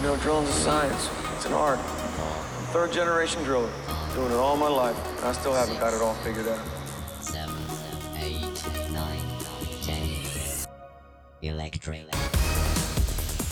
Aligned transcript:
You 0.00 0.06
know, 0.06 0.16
drilling's 0.16 0.48
a 0.48 0.52
science. 0.52 1.10
It's 1.36 1.46
an 1.46 1.52
art. 1.52 1.78
I'm 1.78 2.72
third 2.72 2.90
generation 2.90 3.44
driller, 3.44 3.68
doing 4.14 4.32
it 4.32 4.36
all 4.36 4.56
my 4.56 4.68
life, 4.68 4.96
and 5.18 5.26
I 5.26 5.32
still 5.32 5.52
haven't 5.52 5.78
got 5.78 5.92
it 5.92 6.00
all 6.00 6.14
figured 6.24 6.48
out. 6.48 6.60
seven, 7.20 7.54
eight, 8.18 8.64
nine, 8.92 9.20
ten. 9.86 10.08
Electric. 11.42 12.06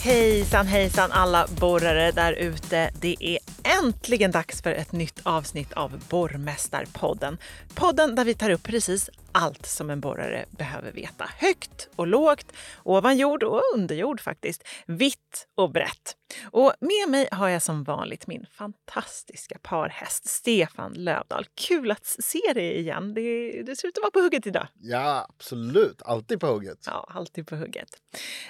Hejsan 0.01 0.67
hejsan 0.67 1.11
alla 1.11 1.47
borrare 1.59 2.11
där 2.11 2.33
ute. 2.33 2.91
Det 2.93 3.15
är 3.19 3.39
äntligen 3.63 4.31
dags 4.31 4.61
för 4.61 4.71
ett 4.71 4.91
nytt 4.91 5.19
avsnitt 5.23 5.73
av 5.73 6.01
Borrmästarpodden. 6.09 7.37
Podden 7.75 8.15
där 8.15 8.25
vi 8.25 8.33
tar 8.33 8.49
upp 8.49 8.63
precis 8.63 9.09
allt 9.31 9.65
som 9.65 9.89
en 9.89 9.99
borrare 9.99 10.45
behöver 10.49 10.91
veta. 10.91 11.29
Högt 11.37 11.89
och 11.95 12.07
lågt, 12.07 12.51
ovan 12.83 13.17
jord 13.17 13.43
och 13.43 13.61
under 13.75 13.95
jord 13.95 14.21
faktiskt. 14.21 14.67
Vitt 14.85 15.47
och 15.55 15.71
brett. 15.71 16.15
Och 16.51 16.73
med 16.79 17.09
mig 17.09 17.29
har 17.31 17.49
jag 17.49 17.61
som 17.61 17.83
vanligt 17.83 18.27
min 18.27 18.45
fantastiska 18.51 19.57
parhäst 19.61 20.27
Stefan 20.27 20.93
Lövdahl. 20.93 21.45
Kul 21.67 21.91
att 21.91 22.05
se 22.05 22.53
dig 22.53 22.79
igen. 22.79 23.13
Det, 23.13 23.51
det 23.63 23.75
ser 23.75 23.87
ut 23.87 23.97
att 23.97 24.01
vara 24.01 24.11
på 24.11 24.19
hugget 24.19 24.47
idag. 24.47 24.67
Ja, 24.79 25.27
absolut. 25.29 26.01
Alltid 26.01 26.39
på 26.39 26.47
hugget. 26.47 26.83
Ja, 26.85 27.07
alltid 27.09 27.47
på 27.47 27.55
hugget. 27.55 27.89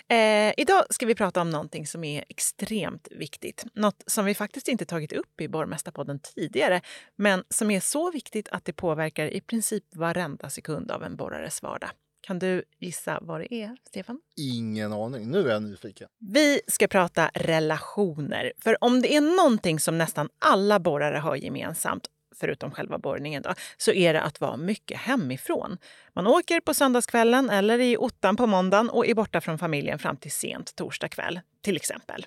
Eh, 0.07 0.53
idag 0.57 0.83
ska 0.89 1.05
vi 1.05 1.15
prata 1.15 1.41
om 1.41 1.49
någonting 1.49 1.87
som 1.87 2.03
är 2.03 2.25
extremt 2.29 3.07
viktigt. 3.11 3.65
Något 3.73 4.03
som 4.07 4.25
vi 4.25 4.35
faktiskt 4.35 4.67
inte 4.67 4.85
tagit 4.85 5.13
upp 5.13 5.41
i 5.41 5.47
Borgmästarpodden 5.47 6.19
tidigare, 6.19 6.81
men 7.15 7.43
som 7.49 7.71
är 7.71 7.79
så 7.79 8.11
viktigt 8.11 8.49
att 8.49 8.65
det 8.65 8.73
påverkar 8.73 9.25
i 9.25 9.41
princip 9.41 9.83
varenda 9.95 10.49
sekund 10.49 10.68
av 10.69 11.03
en 11.03 11.15
borrares 11.15 11.61
vardag. 11.63 11.89
Kan 12.21 12.39
du 12.39 12.63
gissa 12.79 13.19
vad 13.21 13.41
det 13.41 13.53
är, 13.53 13.77
Stefan? 13.87 14.21
Ingen 14.35 14.93
aning. 14.93 15.31
Nu 15.31 15.39
är 15.49 15.53
jag 15.53 15.63
nyfiken. 15.63 16.09
Vi 16.19 16.61
ska 16.67 16.87
prata 16.87 17.31
relationer. 17.33 18.53
För 18.59 18.83
om 18.83 19.01
det 19.01 19.15
är 19.15 19.21
någonting 19.21 19.79
som 19.79 19.97
nästan 19.97 20.29
alla 20.39 20.79
borrare 20.79 21.17
har 21.17 21.35
gemensamt 21.35 22.07
förutom 22.35 22.71
själva 22.71 22.97
borrningen, 22.97 23.41
då, 23.41 23.53
så 23.77 23.91
är 23.91 24.13
det 24.13 24.21
att 24.21 24.41
vara 24.41 24.57
mycket 24.57 24.97
hemifrån. 24.97 25.77
Man 26.13 26.27
åker 26.27 26.59
på 26.59 26.73
söndagskvällen 26.73 27.49
eller 27.49 27.79
i 27.79 27.97
ottan 27.97 28.35
på 28.35 28.47
måndagen 28.47 28.89
och 28.89 29.07
är 29.07 29.13
borta 29.13 29.41
från 29.41 29.57
familjen 29.59 29.99
fram 29.99 30.17
till 30.17 30.31
sent 30.31 30.75
torsdag 30.75 31.09
kväll, 31.09 31.39
till 31.61 31.75
exempel. 31.75 32.25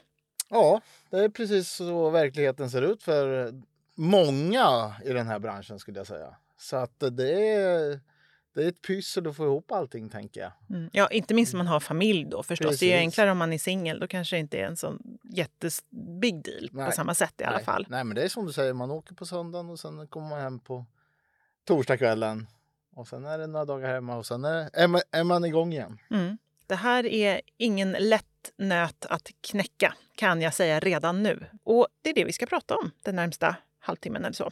Ja, 0.48 0.80
det 1.10 1.16
är 1.16 1.28
precis 1.28 1.70
så 1.70 2.10
verkligheten 2.10 2.70
ser 2.70 2.82
ut 2.82 3.02
för 3.02 3.52
många 3.94 4.94
i 5.04 5.12
den 5.12 5.26
här 5.26 5.38
branschen 5.38 5.78
skulle 5.78 5.98
jag 5.98 6.06
säga. 6.06 6.36
Så 6.58 6.76
att 6.76 7.00
det 7.10 7.52
är, 7.54 8.00
det 8.54 8.64
är 8.64 8.68
ett 8.68 8.82
pyssel 8.82 9.26
att 9.26 9.36
få 9.36 9.44
ihop 9.44 9.72
allting 9.72 10.08
tänker 10.08 10.40
jag. 10.40 10.52
Mm. 10.70 10.90
Ja, 10.92 11.08
inte 11.08 11.34
minst 11.34 11.54
om 11.54 11.58
man 11.58 11.66
har 11.66 11.80
familj 11.80 12.24
då 12.24 12.42
förstås. 12.42 12.78
Det 12.78 12.86
är 12.86 12.90
Precis. 12.90 13.00
enklare 13.00 13.30
om 13.30 13.38
man 13.38 13.52
är 13.52 13.58
singel. 13.58 14.00
Då 14.00 14.06
kanske 14.06 14.36
det 14.36 14.40
inte 14.40 14.58
är 14.58 14.64
en 14.64 14.76
sån 14.76 15.18
jättebig 15.22 16.44
deal 16.44 16.68
på 16.68 16.76
Nej. 16.76 16.92
samma 16.92 17.14
sätt 17.14 17.40
i 17.40 17.44
alla 17.44 17.56
Nej. 17.56 17.64
fall. 17.64 17.86
Nej, 17.88 18.04
men 18.04 18.14
det 18.14 18.22
är 18.22 18.28
som 18.28 18.46
du 18.46 18.52
säger, 18.52 18.72
man 18.72 18.90
åker 18.90 19.14
på 19.14 19.26
söndagen 19.26 19.70
och 19.70 19.80
sen 19.80 20.06
kommer 20.06 20.28
man 20.28 20.40
hem 20.40 20.58
på 20.58 20.86
torsdagskvällen. 21.64 22.46
Och 22.94 23.08
sen 23.08 23.24
är 23.24 23.38
det 23.38 23.46
några 23.46 23.64
dagar 23.64 23.94
hemma 23.94 24.16
och 24.16 24.26
sen 24.26 24.44
är, 24.44 24.70
är, 24.72 24.88
man, 24.88 25.00
är 25.10 25.24
man 25.24 25.44
igång 25.44 25.72
igen. 25.72 25.98
Mm. 26.10 26.38
Det 26.66 26.74
här 26.74 27.06
är 27.06 27.40
ingen 27.56 27.92
lätt 27.92 28.52
nöt 28.56 29.06
att 29.06 29.30
knäcka, 29.40 29.94
kan 30.14 30.42
jag 30.42 30.54
säga 30.54 30.80
redan 30.80 31.22
nu. 31.22 31.46
Och 31.64 31.86
det 32.02 32.10
är 32.10 32.14
det 32.14 32.24
vi 32.24 32.32
ska 32.32 32.46
prata 32.46 32.76
om 32.76 32.90
den 33.02 33.16
närmsta 33.16 33.56
halvtimmen 33.82 34.24
eller 34.24 34.34
så. 34.34 34.50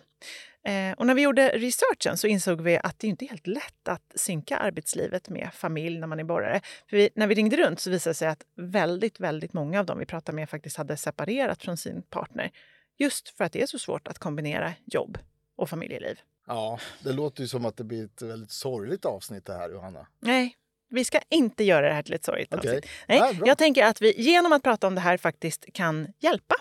Eh, 0.65 0.93
och 0.93 1.07
när 1.07 1.15
vi 1.15 1.23
gjorde 1.23 1.49
researchen 1.49 2.17
så 2.17 2.27
insåg 2.27 2.61
vi 2.61 2.79
att 2.83 2.99
det 2.99 3.07
inte 3.07 3.25
är 3.25 3.29
helt 3.29 3.47
lätt 3.47 3.89
att 3.89 4.13
synka 4.15 4.57
arbetslivet 4.57 5.29
med 5.29 5.51
familj 5.55 5.99
när 5.99 6.07
man 6.07 6.21
är 6.21 6.25
borrare. 6.25 6.61
För 6.91 6.97
vi, 6.97 7.11
när 7.15 7.27
vi 7.27 7.35
ringde 7.35 7.57
runt 7.57 7.81
så 7.81 7.91
visade 7.91 8.11
det 8.11 8.15
sig 8.15 8.29
att 8.29 8.45
väldigt, 8.57 9.21
väldigt 9.21 9.53
många 9.53 9.81
av 9.81 9.87
dem 9.87 9.99
vi 9.99 10.07
pratade 10.07 10.37
med 10.37 10.51
faktiskt 10.51 10.77
hade 10.77 10.97
separerat 10.97 11.63
från 11.63 11.77
sin 11.77 12.03
partner. 12.03 12.51
Just 12.99 13.29
för 13.29 13.45
att 13.45 13.53
det 13.53 13.63
är 13.63 13.67
så 13.67 13.79
svårt 13.79 14.09
att 14.09 14.19
kombinera 14.19 14.73
jobb 14.85 15.19
och 15.57 15.71
familjeliv. 15.71 16.21
Ja, 16.47 16.79
det 17.05 17.13
låter 17.13 17.43
ju 17.43 17.49
som 17.49 17.65
att 17.65 17.77
det 17.77 17.85
blir 17.85 18.05
ett 18.05 18.23
väldigt 18.23 18.51
sorgligt 18.51 19.05
avsnitt 19.05 19.47
det 19.47 19.53
här 19.53 19.71
Johanna. 19.71 20.07
Nej, 20.21 20.57
vi 20.91 21.05
ska 21.05 21.21
inte 21.31 21.65
göra 21.65 21.89
det 21.89 21.95
här 21.95 22.03
till 22.03 22.15
ett 22.15 22.25
sorgligt 22.25 22.55
Okej. 22.55 22.71
avsnitt. 22.71 22.91
Nej, 23.09 23.21
bra. 23.21 23.47
jag 23.47 23.59
tänker 23.59 23.85
att 23.85 24.03
vi 24.03 24.21
genom 24.21 24.53
att 24.53 24.63
prata 24.63 24.87
om 24.87 24.95
det 24.95 25.01
här 25.01 25.17
faktiskt 25.17 25.73
kan 25.73 26.09
hjälpa. 26.19 26.55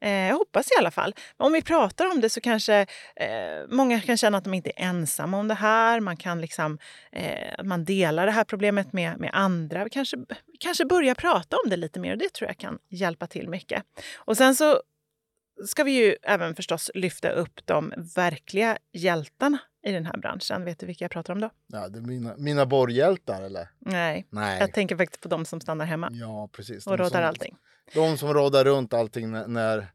Eh, 0.00 0.10
jag 0.10 0.34
hoppas 0.34 0.66
i 0.66 0.78
alla 0.78 0.90
fall. 0.90 1.14
Om 1.36 1.52
vi 1.52 1.62
pratar 1.62 2.06
om 2.06 2.20
det 2.20 2.30
så 2.30 2.40
kanske 2.40 2.86
eh, 3.16 3.68
många 3.68 4.00
kan 4.00 4.16
känna 4.16 4.38
att 4.38 4.44
de 4.44 4.54
inte 4.54 4.70
är 4.76 4.84
ensamma 4.84 5.38
om 5.38 5.48
det 5.48 5.54
här. 5.54 6.00
Man 6.00 6.16
kan 6.16 6.40
liksom, 6.40 6.78
eh, 7.12 7.64
man 7.64 7.84
delar 7.84 8.26
det 8.26 8.32
här 8.32 8.44
problemet 8.44 8.92
med, 8.92 9.20
med 9.20 9.30
andra. 9.32 9.84
Vi 9.84 9.90
kanske, 9.90 10.16
kanske 10.60 10.84
börja 10.84 11.14
prata 11.14 11.56
om 11.64 11.70
det 11.70 11.76
lite 11.76 12.00
mer 12.00 12.12
och 12.12 12.18
det 12.18 12.32
tror 12.32 12.48
jag 12.48 12.58
kan 12.58 12.78
hjälpa 12.88 13.26
till 13.26 13.48
mycket. 13.48 13.82
Och 14.16 14.36
sen 14.36 14.54
så 14.54 14.82
ska 15.66 15.84
vi 15.84 15.92
ju 15.92 16.16
även 16.22 16.54
förstås 16.54 16.90
lyfta 16.94 17.30
upp 17.30 17.66
de 17.66 17.92
verkliga 18.16 18.78
hjältarna 18.92 19.58
i 19.88 19.92
den 19.92 20.06
här 20.06 20.16
branschen. 20.18 20.64
Vet 20.64 20.78
du 20.78 20.86
vilka 20.86 21.04
jag 21.04 21.10
pratar 21.10 21.32
om 21.32 21.40
då? 21.40 21.50
Ja, 21.66 21.88
det 21.88 21.98
är 21.98 22.02
mina, 22.02 22.34
mina 22.36 22.66
borrhjältar 22.66 23.42
eller? 23.42 23.68
Nej, 23.78 24.26
Nej. 24.30 24.60
jag 24.60 24.72
tänker 24.72 24.96
faktiskt 24.96 25.22
på 25.22 25.28
de 25.28 25.44
som 25.44 25.60
stannar 25.60 25.84
hemma 25.84 26.08
Ja, 26.12 26.48
precis. 26.52 26.86
och 26.86 26.98
råddar 26.98 27.10
som, 27.20 27.24
allting. 27.28 27.56
De 27.94 28.18
som 28.18 28.34
råddar 28.34 28.64
runt 28.64 28.94
allting 28.94 29.30
när, 29.30 29.46
när, 29.46 29.86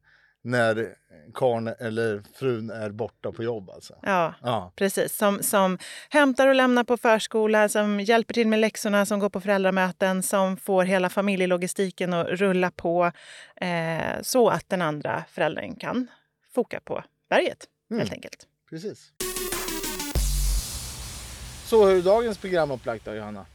när 0.41 0.95
karln 1.33 1.67
eller 1.67 2.23
frun 2.35 2.69
är 2.69 2.89
borta 2.89 3.31
på 3.31 3.43
jobb 3.43 3.69
alltså. 3.69 3.95
Ja, 4.01 4.33
Ja, 4.41 4.73
precis. 4.75 5.17
Som, 5.17 5.39
som 5.43 5.77
hämtar 6.09 6.47
och 6.47 6.55
lämnar 6.55 6.83
på 6.83 6.97
förskola, 6.97 7.69
som 7.69 7.99
hjälper 7.99 8.33
till 8.33 8.47
med 8.47 8.59
läxorna, 8.59 9.05
som 9.05 9.19
går 9.19 9.29
på 9.29 9.41
föräldramöten, 9.41 10.23
som 10.23 10.57
får 10.57 10.83
hela 10.83 11.09
familjelogistiken 11.09 12.13
att 12.13 12.27
rulla 12.27 12.71
på 12.71 13.11
eh, 13.55 14.21
så 14.21 14.49
att 14.49 14.69
den 14.69 14.81
andra 14.81 15.23
föräldern 15.29 15.75
kan 15.75 16.07
foka 16.55 16.79
på 16.85 17.03
berget, 17.29 17.65
Mm. 17.91 17.99
helt 17.99 18.13
enkelt. 18.13 18.47
precis. 18.69 19.11
Så 21.73 21.85
hur 21.85 21.97
är 21.97 22.01
dagens 22.01 22.37
program 22.37 22.71
upplagt 22.71 23.05
då, 23.05 23.13
Johanna? 23.15 23.45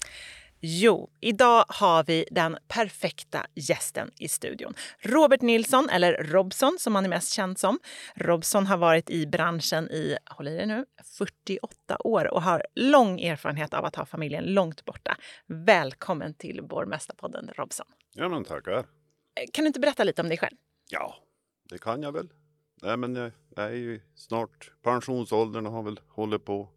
Jo, 0.60 1.10
idag 1.20 1.64
har 1.68 2.04
vi 2.04 2.24
den 2.30 2.58
perfekta 2.68 3.46
gästen 3.54 4.10
i 4.18 4.28
studion. 4.28 4.74
Robert 5.00 5.42
Nilsson, 5.42 5.88
eller 5.88 6.24
Robson 6.24 6.76
som 6.78 6.94
han 6.94 7.04
är 7.04 7.08
mest 7.08 7.32
känd 7.32 7.58
som. 7.58 7.78
Robson 8.14 8.66
har 8.66 8.76
varit 8.76 9.10
i 9.10 9.26
branschen 9.26 9.90
i, 9.90 10.16
håll 10.30 10.48
i 10.48 10.66
nu, 10.66 10.84
48 11.18 11.96
år 12.00 12.34
och 12.34 12.42
har 12.42 12.62
lång 12.74 13.20
erfarenhet 13.20 13.74
av 13.74 13.84
att 13.84 13.96
ha 13.96 14.06
familjen 14.06 14.44
långt 14.44 14.84
borta. 14.84 15.16
Välkommen 15.46 16.34
till 16.34 16.62
Borgmästarpodden, 16.62 17.50
Robson. 17.56 17.86
Ja 18.14 18.28
men 18.28 18.44
tackar. 18.44 18.72
Eh, 18.72 18.84
Kan 19.52 19.62
du 19.62 19.66
inte 19.66 19.80
berätta 19.80 20.04
lite 20.04 20.22
om 20.22 20.28
dig 20.28 20.38
själv? 20.38 20.56
Ja, 20.90 21.14
det 21.70 21.78
kan 21.78 22.02
jag 22.02 22.12
väl. 22.12 22.28
Nej 22.82 22.96
men 22.96 23.14
jag 23.14 23.32
jag 23.56 23.66
är 23.66 23.76
ju 23.76 24.00
snart 24.14 24.72
pensionsåldern 24.82 25.66
och 25.66 25.72
har 25.72 25.82
väl 25.82 26.00
hållit 26.08 26.44
på 26.44 26.68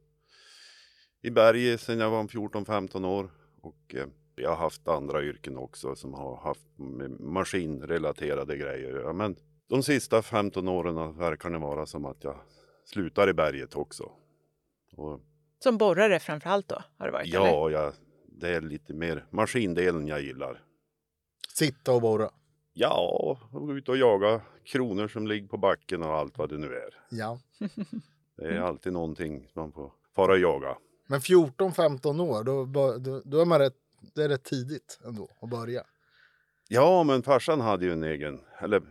i 1.22 1.30
berget 1.32 1.82
sedan 1.82 2.00
jag 2.00 2.10
var 2.10 2.24
14-15 2.24 3.06
år. 3.08 3.30
Och 3.62 3.96
eh, 3.96 4.08
jag 4.36 4.50
har 4.50 4.56
haft 4.58 4.88
andra 4.88 5.24
yrken 5.24 5.58
också 5.58 5.96
som 5.96 6.14
har 6.14 6.38
haft 6.38 6.68
med 6.78 7.20
maskinrelaterade 7.20 8.58
grejer. 8.58 9.02
Ja, 9.06 9.14
men 9.14 9.36
de 9.70 9.84
sista 9.84 10.22
15 10.22 10.68
åren 10.68 11.18
verkar 11.18 11.50
det 11.50 11.58
vara 11.58 11.86
som 11.86 12.06
att 12.06 12.24
jag 12.24 12.36
slutar 12.86 13.30
i 13.30 13.34
berget 13.34 13.76
också. 13.76 14.12
Och 14.96 15.20
Som 15.60 15.78
borrare 15.78 16.20
framför 16.20 16.50
allt 16.50 16.68
då, 16.68 16.82
har 16.98 17.06
det 17.06 17.12
varit? 17.12 17.34
eller? 17.34 17.46
ja, 17.46 17.70
jag, 17.70 17.94
det 18.26 18.50
är 18.50 18.62
lite 18.62 18.94
mer 18.94 19.26
maskindelen 19.30 20.08
jag 20.08 20.22
gillar. 20.22 20.64
Sitta 21.54 21.94
och 21.94 22.02
borra. 22.02 22.30
Ja, 22.74 23.38
och 23.52 23.68
gå 23.68 23.74
ut 23.78 23.90
och 23.90 23.98
jaga 23.98 24.42
kronor 24.64 25.08
som 25.08 25.28
ligger 25.28 25.48
på 25.48 25.58
backen 25.58 26.04
och 26.04 26.14
allt 26.16 26.38
vad 26.38 26.50
det 26.50 26.58
nu 26.58 26.68
är. 26.74 26.94
Ja. 27.10 27.40
Det 28.38 28.48
är 28.48 28.60
alltid 28.60 28.94
någonting 28.94 29.48
man 29.54 29.72
får 29.72 29.92
fara 30.16 30.32
och 30.32 30.40
jaga. 30.40 30.78
Men 31.12 31.20
14-15 31.20 32.22
år, 32.22 32.44
då, 32.44 32.66
då, 32.66 33.22
då 33.26 33.40
är 33.42 33.46
man 33.46 33.60
rätt, 33.60 33.74
det 34.16 34.24
är 34.24 34.30
rätt 34.30 34.44
tidigt 34.44 35.00
ändå 35.06 35.30
att 35.42 35.50
börja. 35.50 35.84
Ja, 36.68 37.04
men 37.04 37.24
farsan 37.24 37.62
hade 37.62 37.86
ju 37.86 37.94
en 37.94 38.04
egen, 38.04 38.42
eller 38.62 38.82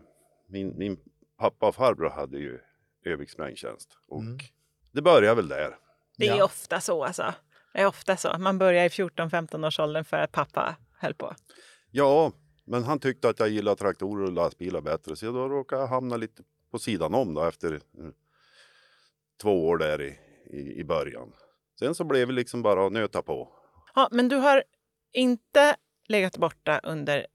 min, 0.49 0.79
min 0.79 0.97
pappa 1.39 1.69
och 1.69 1.75
farbror 1.75 2.11
hade 2.11 2.39
ju 2.39 2.59
Övik 3.05 3.31
sprängtjänst. 3.31 3.99
Och 4.09 4.21
Mm. 4.23 4.39
det 4.93 5.03
började 5.03 5.35
väl 5.35 5.49
där. 5.49 5.79
Det 6.17 6.29
är 6.29 6.37
Ja. 6.39 6.44
ofta 6.44 6.81
så 6.81 7.05
alltså. 7.05 7.35
Det 7.73 7.81
är 7.81 7.87
ofta 7.87 8.17
så. 8.17 8.39
Man 8.39 8.59
börjar 8.59 8.85
i 8.85 8.89
14-15 8.89 9.67
års 9.67 9.79
åldern 9.81 10.05
för 10.05 10.17
att 10.17 10.33
pappa 10.33 10.77
höll 10.99 11.15
på. 11.15 11.35
Ja, 11.91 12.33
men 12.65 12.85
han 12.85 12.99
tyckte 12.99 13.29
att 13.29 13.41
jag 13.41 13.49
gillade 13.49 13.77
traktorer 13.77 14.25
och 14.27 14.33
lastbilar 14.33 14.81
bättre. 14.81 15.17
Så 15.17 15.27
då 15.33 15.49
råkade 15.49 15.83
jag 15.83 15.89
hamna 15.89 16.17
lite 16.17 16.43
på 16.71 16.79
sidan 16.79 17.15
om 17.15 17.35
då 17.35 17.44
efter 17.44 17.73
eh, 17.75 17.81
två 19.43 19.69
år 19.69 19.79
där 19.79 20.03
i, 20.03 20.19
i, 20.47 20.81
i 20.81 20.85
början. 20.85 21.33
Sen 21.81 21.94
så 21.94 22.05
blev 22.05 22.29
det 22.29 22.35
liksom 22.35 22.62
bara 22.62 22.87
att 22.87 22.93
nöta 22.93 23.23
på. 23.23 23.49
Ja, 23.94 24.09
men 24.11 24.29
du 24.29 24.37
har 24.37 24.65
inte 25.12 25.77
legat 26.09 26.37
borta 26.37 26.81
under 26.82 27.27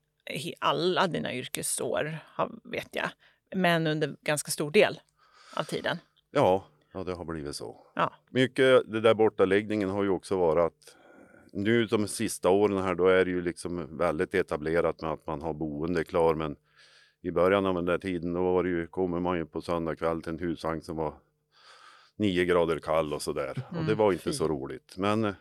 alla 0.59 1.07
dina 1.07 1.33
yrkesår, 1.33 2.19
vet 2.63 2.89
jag. 2.91 3.09
Men 3.55 3.87
under 3.87 4.15
ganska 4.21 4.51
stor 4.51 4.71
del 4.71 4.99
av 5.55 5.63
tiden. 5.63 5.97
Ja, 6.31 6.65
ja 6.93 7.03
det 7.03 7.13
har 7.13 7.25
blivit 7.25 7.55
så. 7.55 7.87
Ja. 7.95 8.13
Mycket 8.29 8.91
det 8.91 9.01
där 9.01 9.13
bortaläggningen 9.13 9.89
har 9.89 10.03
ju 10.03 10.09
också 10.09 10.37
varit 10.37 10.65
att 10.65 10.95
nu 11.53 11.85
de 11.85 12.07
sista 12.07 12.49
åren 12.49 12.77
här 12.77 12.95
då 12.95 13.07
är 13.07 13.25
det 13.25 13.31
ju 13.31 13.41
liksom 13.41 13.97
väldigt 13.97 14.33
etablerat 14.33 15.01
med 15.01 15.11
att 15.11 15.27
man 15.27 15.41
har 15.41 15.53
boende 15.53 16.03
klar 16.03 16.35
men 16.35 16.55
i 17.21 17.31
början 17.31 17.65
av 17.65 17.75
den 17.75 17.85
där 17.85 17.97
tiden 17.97 18.33
då 18.33 18.43
var 18.43 18.63
det 18.63 18.69
ju, 18.69 18.87
kommer 18.87 19.19
man 19.19 19.37
ju 19.37 19.45
på 19.45 19.61
söndag 19.61 19.95
kväll 19.95 20.21
till 20.21 20.31
en 20.31 20.39
husvagn 20.39 20.81
som 20.81 20.95
var 20.95 21.13
nio 22.17 22.45
grader 22.45 22.79
kall 22.79 23.13
och 23.13 23.21
sådär. 23.21 23.49
och 23.69 23.73
det 23.75 23.79
Mm, 23.79 23.97
var 23.97 24.11
inte 24.11 24.23
fy. 24.23 24.33
så 24.33 24.47
roligt. 24.47 24.97
Men 24.97 25.23
eh, 25.25 25.33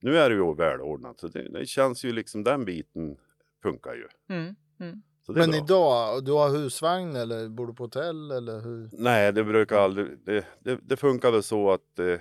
nu 0.00 0.18
är 0.18 0.30
det 0.30 0.36
ju 0.36 0.54
välordnat 0.54 1.20
så 1.20 1.28
det, 1.28 1.48
det 1.48 1.66
känns 1.66 2.04
ju 2.04 2.12
liksom 2.12 2.44
den 2.44 2.64
biten 2.64 3.16
funkar 3.62 3.94
ju. 3.94 4.08
Mm. 4.36 4.54
Mm. 4.80 5.02
Så 5.26 5.32
det 5.32 5.38
är 5.40 5.42
Men 5.42 5.50
bra. 5.50 5.58
idag, 5.64 6.24
du 6.24 6.32
har 6.32 6.48
husvagn 6.50 7.16
eller 7.16 7.48
bor 7.48 7.66
du 7.66 7.74
på 7.74 7.82
hotell 7.84 8.30
eller 8.30 8.60
hur? 8.60 8.88
Nej, 8.92 9.32
det 9.32 9.44
brukar 9.44 9.78
aldrig. 9.78 10.06
Det, 10.24 10.44
det, 10.60 10.78
det 10.82 10.96
funkar 10.96 11.30
väl 11.30 11.42
så 11.42 11.70
att 11.70 11.98
eh, 11.98 12.18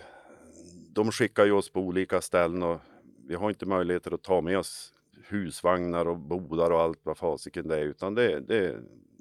de 0.89 1.11
skickar 1.11 1.45
ju 1.45 1.51
oss 1.51 1.69
på 1.69 1.79
olika 1.79 2.21
ställen 2.21 2.63
och 2.63 2.79
vi 3.27 3.35
har 3.35 3.49
inte 3.49 3.65
möjligheter 3.65 4.11
att 4.13 4.23
ta 4.23 4.41
med 4.41 4.57
oss 4.57 4.91
husvagnar 5.27 6.07
och 6.07 6.19
bodar 6.19 6.71
och 6.71 6.81
allt 6.81 6.99
vad 7.03 7.17
fasiken 7.17 7.67
det 7.67 7.75
är 7.77 7.83
utan 7.83 8.15
det, 8.15 8.39
det, 8.39 8.75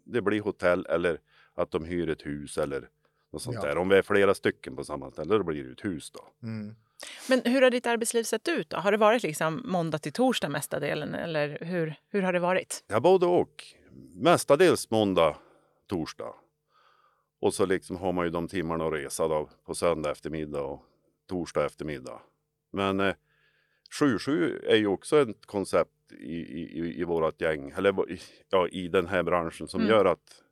det 0.04 0.22
blir 0.22 0.40
hotell 0.40 0.86
eller 0.86 1.18
att 1.54 1.70
de 1.70 1.84
hyr 1.84 2.08
ett 2.10 2.26
hus 2.26 2.58
eller 2.58 2.88
något 3.34 3.42
sånt 3.42 3.56
Ja. 3.62 3.68
där. 3.68 3.76
Om 3.78 3.88
vi 3.88 3.96
är 3.96 4.02
flera 4.02 4.34
stycken 4.34 4.76
på 4.76 4.84
samma 4.84 5.10
ställe 5.10 5.38
då 5.38 5.44
blir 5.44 5.64
det 5.64 5.72
ett 5.72 5.84
hus 5.84 6.10
då. 6.10 6.28
Mm. 6.46 6.74
Men 7.28 7.42
hur 7.44 7.62
har 7.62 7.70
ditt 7.70 7.86
arbetsliv 7.86 8.22
sett 8.22 8.48
ut? 8.48 8.70
då? 8.70 8.76
Har 8.76 8.92
det 8.92 8.98
varit 8.98 9.22
liksom 9.22 9.62
måndag 9.64 9.98
till 9.98 10.12
torsdag 10.12 10.48
mesta 10.48 10.80
delen? 10.80 11.14
Eller 11.14 11.58
hur, 11.60 11.94
hur 12.08 12.22
har 12.22 12.32
det 12.32 12.38
varit? 12.40 12.84
Ja, 12.88 13.00
både 13.00 13.26
och. 13.26 13.64
Mestadels 14.14 14.90
måndag, 14.90 15.36
torsdag. 15.88 16.34
Och 17.40 17.54
så 17.54 17.66
liksom 17.66 17.96
har 17.96 18.12
man 18.12 18.24
ju 18.24 18.30
de 18.30 18.48
timmarna 18.48 18.86
att 18.86 18.92
resa 18.92 19.28
då 19.28 19.48
på 19.66 19.74
söndag 19.74 20.10
eftermiddag 20.10 20.62
och 20.62 20.82
torsdag 21.28 21.64
eftermiddag. 21.66 22.20
Men 22.72 23.00
eh, 23.00 23.14
7-7 24.00 24.64
är 24.66 24.76
ju 24.76 24.86
också 24.86 25.20
ett 25.20 25.46
koncept 25.46 25.90
i, 26.12 26.34
i, 26.36 27.00
i- 27.00 27.04
vårat 27.04 27.40
gäng, 27.40 27.70
eller 27.76 28.10
i, 28.10 28.20
ja, 28.50 28.68
i 28.68 28.88
den 28.88 29.06
här 29.06 29.22
branschen 29.22 29.68
som 29.68 29.80
Mm. 29.80 29.90
gör 29.92 30.04
att 30.04 30.42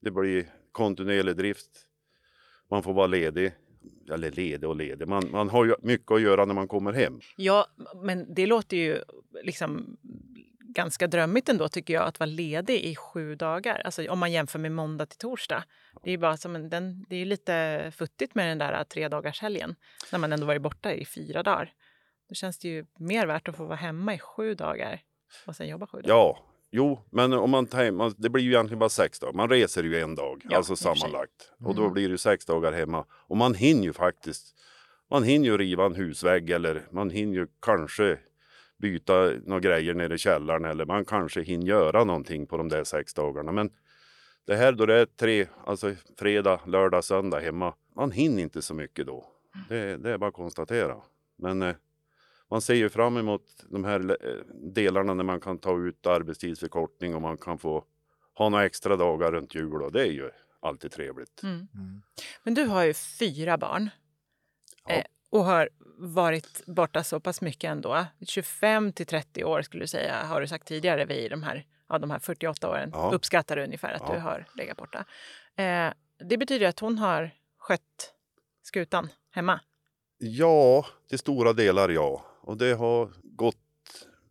det 0.00 0.10
blir 0.10 0.46
kontinuerlig 0.72 1.36
drift. 1.36 1.70
Man 2.70 2.82
får 2.82 2.92
vara 2.92 3.06
ledig. 3.06 3.52
Eller 4.12 4.30
ledig 4.30 4.68
och 4.68 4.76
ledig. 4.76 5.08
Man, 5.08 5.30
man 5.30 5.48
har 5.48 5.64
ju 5.64 5.74
mycket 5.82 6.10
att 6.10 6.20
göra 6.20 6.44
när 6.44 6.54
man 6.54 6.68
kommer 6.68 6.92
hem. 6.92 7.20
Ja, 7.36 7.66
men 8.02 8.34
det 8.34 8.46
låter 8.46 8.76
ju 8.76 8.98
liksom 9.42 9.96
ganska 10.74 11.06
drömmigt 11.06 11.48
ändå 11.48 11.68
tycker 11.68 11.94
jag 11.94 12.02
att 12.02 12.20
vara 12.20 12.30
ledig 12.30 12.80
i 12.80 12.96
sju 12.96 13.34
dagar. 13.34 13.82
Alltså 13.84 14.10
om 14.10 14.18
man 14.18 14.32
jämför 14.32 14.58
med 14.58 14.72
måndag 14.72 15.06
till 15.06 15.18
torsdag. 15.18 15.64
Det 16.04 16.10
är 16.12 16.18
bara 16.18 16.36
som 16.36 16.56
en, 16.56 16.70
den, 16.70 17.06
det 17.08 17.16
är 17.16 17.24
lite 17.24 17.92
futtigt 17.96 18.34
med 18.34 18.48
den 18.48 18.58
där 18.58 18.84
tre 18.84 19.08
dagars 19.08 19.40
helgen 19.40 19.74
när 20.12 20.18
man 20.18 20.32
ändå 20.32 20.46
varit 20.46 20.62
borta 20.62 20.92
i 20.92 21.04
fyra 21.04 21.42
dagar. 21.42 21.72
Då 22.28 22.34
känns 22.34 22.58
det 22.58 22.68
ju 22.68 22.86
mer 22.98 23.26
värt 23.26 23.48
att 23.48 23.56
få 23.56 23.64
vara 23.64 23.76
hemma 23.76 24.14
i 24.14 24.18
sju 24.18 24.54
dagar 24.54 25.00
och 25.46 25.56
sen 25.56 25.68
jobba 25.68 25.86
sju 25.86 26.00
dagar. 26.00 26.14
Ja, 26.14 26.38
jo, 26.76 26.98
men 27.10 27.32
om 27.32 27.50
man 27.50 27.66
det 28.16 28.28
blir 28.30 28.42
ju 28.42 28.50
egentligen 28.50 28.78
bara 28.78 28.88
sex 28.88 29.18
dagar. 29.20 29.32
Man 29.32 29.48
reser 29.48 29.82
ju 29.82 30.00
en 30.00 30.14
dag, 30.14 30.42
Ja, 30.50 30.56
alltså 30.56 30.76
sammanlagt. 30.76 31.52
Och 31.64 31.74
då 31.74 31.82
Mm. 31.82 31.92
blir 31.94 32.08
det 32.08 32.18
sex 32.18 32.46
dagar 32.46 32.72
hemma. 32.72 33.04
Och 33.10 33.36
man 33.36 33.54
hinner 33.54 33.82
ju 33.82 33.92
faktiskt, 33.92 34.54
man 35.10 35.22
hinner 35.22 35.46
ju 35.46 35.58
riva 35.58 35.84
en 35.86 35.94
husvägg 35.94 36.50
eller 36.50 36.82
man 36.90 37.10
hinner 37.10 37.34
ju 37.34 37.46
kanske 37.62 38.18
byta 38.78 39.30
några 39.44 39.60
grejer 39.60 39.94
nere 39.94 40.14
i 40.14 40.18
källaren 40.18 40.64
eller 40.64 40.84
man 40.86 41.04
kanske 41.04 41.42
hinner 41.42 41.66
göra 41.66 42.04
någonting 42.04 42.46
på 42.46 42.56
de 42.56 42.68
där 42.68 42.84
sex 42.84 43.14
dagarna. 43.14 43.52
Men 43.52 43.70
det 44.46 44.56
här 44.56 44.72
då 44.72 44.86
det 44.86 44.94
är 45.00 45.06
tre, 45.06 45.46
alltså 45.66 45.94
fredag, 46.18 46.60
lördag, 46.66 47.04
söndag 47.04 47.40
hemma. 47.40 47.74
Man 47.96 48.10
hinner 48.12 48.42
inte 48.42 48.62
så 48.62 48.74
mycket 48.74 49.06
då. 49.06 49.26
Det, 49.68 49.96
det 49.96 50.10
är 50.10 50.18
bara 50.18 50.28
att 50.28 50.34
konstatera. 50.34 50.96
Men 51.38 51.62
eh, 51.62 51.74
man 52.50 52.60
ser 52.60 52.74
ju 52.74 52.88
fram 52.88 53.16
emot 53.16 53.42
de 53.70 53.84
här 53.84 54.10
eh, 54.10 54.44
delarna 54.72 55.14
när 55.14 55.24
man 55.24 55.40
kan 55.40 55.58
ta 55.58 55.78
ut 55.78 56.06
arbetstidsförkortning 56.06 57.14
och 57.14 57.22
man 57.22 57.36
kan 57.38 57.58
få 57.58 57.84
ha 58.34 58.48
några 58.48 58.64
extra 58.64 58.96
dagar 58.96 59.32
runt 59.32 59.54
jul 59.54 59.82
och 59.82 59.92
det 59.92 60.00
är 60.02 60.12
ju 60.12 60.30
alltid 60.60 60.92
trevligt. 60.92 61.42
Mm. 61.42 61.68
Mm. 61.74 62.02
Men 62.42 62.54
du 62.54 62.64
har 62.64 62.84
ju 62.84 62.94
fyra 62.94 63.58
barn. 63.58 63.90
Ja. 64.86 64.94
Eh, 64.94 65.04
och 65.30 65.44
har 65.44 65.68
varit 65.98 66.62
borta 66.66 67.04
så 67.04 67.20
pass 67.20 67.40
mycket 67.40 67.68
ändå. 67.70 68.04
25 68.26 68.92
till 68.92 69.06
30 69.06 69.44
år 69.44 69.62
skulle 69.62 69.82
du 69.82 69.86
säga, 69.86 70.22
har 70.24 70.40
du 70.40 70.46
sagt 70.46 70.68
tidigare 70.68 71.04
vid 71.04 71.30
de 71.30 71.42
här, 71.42 71.66
ja, 71.88 71.98
de 71.98 72.10
här 72.10 72.18
48 72.18 72.70
åren. 72.70 72.90
Ja. 72.92 73.10
Uppskattar 73.14 73.56
du 73.56 73.64
ungefär 73.64 73.92
att 73.92 74.02
Ja. 74.06 74.14
du 74.14 74.20
har 74.20 74.46
legat 74.54 74.76
borta. 74.76 75.04
Eh, 75.56 75.92
det 76.28 76.36
betyder 76.38 76.68
att 76.68 76.80
hon 76.80 76.98
har 76.98 77.30
skött 77.58 78.14
skutan 78.62 79.08
hemma. 79.30 79.60
Ja, 80.18 80.86
till 81.08 81.18
stora 81.18 81.52
delar 81.52 81.88
ja. 81.88 82.24
Och 82.46 82.56
det 82.56 82.74
har 82.74 83.12
gått 83.22 83.56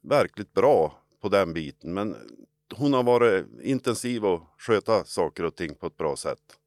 verkligt 0.02 0.54
bra 0.54 1.04
på 1.22 1.30
den 1.30 1.54
biten. 1.54 1.94
Men 1.94 2.16
hon 2.76 2.94
har 2.94 3.04
varit 3.04 3.46
intensiv 3.62 4.26
och 4.26 4.42
sköta 4.58 5.06
saker 5.06 5.44
och 5.44 5.56
ting 5.56 5.76
på 5.76 5.88
ett 5.88 5.98
bra 5.98 6.16
sätt. 6.16 6.60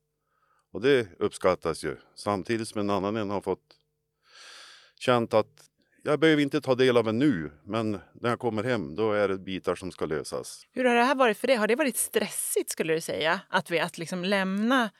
Och 0.72 0.80
det 0.80 1.08
uppskattas 1.18 1.84
ju. 1.84 1.96
Samtidigt 2.14 2.68
som 2.68 2.80
en 2.80 2.90
annan 2.90 3.16
en 3.16 3.30
har 3.30 3.40
fått 3.40 3.76
känt 4.98 5.34
att 5.34 5.70
jag 6.02 6.20
behöver 6.20 6.42
inte 6.42 6.60
ta 6.60 6.74
del 6.74 6.96
av 6.96 7.08
en 7.08 7.18
nu, 7.18 7.52
men 7.64 8.00
när 8.12 8.30
jag 8.30 8.38
kommer 8.38 8.64
hem 8.64 8.94
då 8.94 9.12
är 9.12 9.28
det 9.28 9.38
bitar 9.38 9.74
som 9.74 9.92
ska 9.92 10.06
lösas. 10.06 10.66
Hur 10.72 10.84
har 10.84 10.94
det 10.94 11.02
här 11.02 11.14
varit 11.14 11.38
för 11.38 11.46
dig? 11.46 11.56
Har 11.56 11.66
det 11.66 11.76
varit 11.76 11.96
stressigt 11.96 12.70
skulle 12.70 12.94
du 12.94 13.00
säga? 13.00 13.40
Att, 13.48 13.70
vi, 13.70 13.80
att 13.80 13.98
liksom 13.98 14.24
lämna 14.24 14.90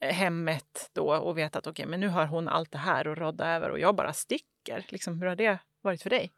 eh, 0.00 0.14
hemmet 0.14 0.90
då 0.92 1.14
och 1.16 1.38
veta 1.38 1.58
att 1.58 1.66
okej, 1.66 1.86
men 1.86 2.00
nu 2.00 2.08
har 2.08 2.26
hon 2.26 2.48
allt 2.48 2.72
det 2.72 2.78
här 2.78 3.08
att 3.08 3.18
rodda 3.18 3.48
över 3.48 3.70
och 3.70 3.78
jag 3.78 3.96
bara 3.96 4.12
sticker. 4.12 4.86
Liksom, 4.88 5.18
hur 5.18 5.26
har 5.26 5.36
det 5.36 5.58
varit 5.86 6.02
för 6.02 6.10
dig? 6.10 6.32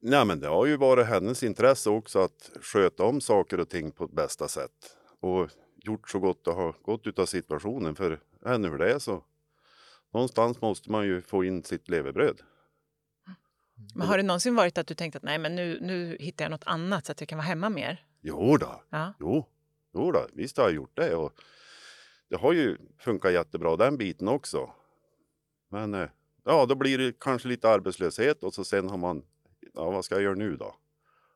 Nej, 0.00 0.24
men 0.24 0.40
det 0.40 0.48
har 0.48 0.66
ju 0.66 0.76
varit 0.76 1.06
hennes 1.06 1.42
intresse 1.42 1.90
också 1.90 2.18
att 2.18 2.50
sköta 2.62 3.04
om 3.04 3.20
saker 3.20 3.60
och 3.60 3.68
ting 3.68 3.92
på 3.92 4.06
bästa 4.06 4.48
sätt. 4.48 4.96
Och 5.20 5.50
gjort 5.76 6.10
så 6.10 6.18
gott 6.18 6.44
det 6.44 6.50
har 6.52 6.72
gått 6.82 7.06
utav 7.06 7.26
situationen. 7.26 7.94
För 7.94 8.20
ännu 8.46 8.68
hur 8.68 8.78
det 8.78 8.92
är 8.92 8.98
så 8.98 9.24
någonstans 10.14 10.60
måste 10.60 10.90
man 10.90 11.06
ju 11.06 11.22
få 11.22 11.44
in 11.44 11.62
sitt 11.64 11.88
levebröd. 11.88 12.40
Men 13.94 14.06
har 14.06 14.16
det 14.16 14.22
någonsin 14.22 14.54
varit 14.54 14.78
att 14.78 14.86
du 14.86 14.94
tänkt 14.94 15.16
att 15.16 15.22
nej, 15.22 15.38
men 15.38 15.54
nu, 15.54 15.78
nu 15.80 16.16
hittar 16.20 16.44
jag 16.44 16.50
något 16.50 16.64
annat 16.66 17.06
så 17.06 17.12
att 17.12 17.20
jag 17.20 17.28
kan 17.28 17.38
vara 17.38 17.46
hemma 17.46 17.70
mer? 17.70 18.06
Jo 18.20 18.56
då, 18.56 18.82
Ja. 18.90 19.14
jo, 19.20 19.46
jo 19.94 20.12
då, 20.12 20.26
visst 20.32 20.56
har 20.56 20.64
jag 20.64 20.72
gjort 20.74 20.96
det. 20.96 21.14
Och 21.14 21.32
det 22.28 22.36
har 22.36 22.52
ju 22.52 22.78
funkat 22.98 23.32
jättebra 23.32 23.76
den 23.76 23.96
biten 23.96 24.28
också. 24.28 24.70
Men 25.70 25.94
eh, 25.94 26.08
ja, 26.44 26.66
då 26.66 26.74
blir 26.74 26.98
det 26.98 27.18
kanske 27.20 27.48
lite 27.48 27.68
arbetslöshet 27.68 28.42
och 28.42 28.54
så 28.54 28.64
sen 28.64 28.88
har 28.88 28.96
man, 28.96 29.22
ja 29.74 29.90
vad 29.90 30.04
ska 30.04 30.14
jag 30.14 30.22
göra 30.24 30.34
nu 30.34 30.56
då? 30.56 30.74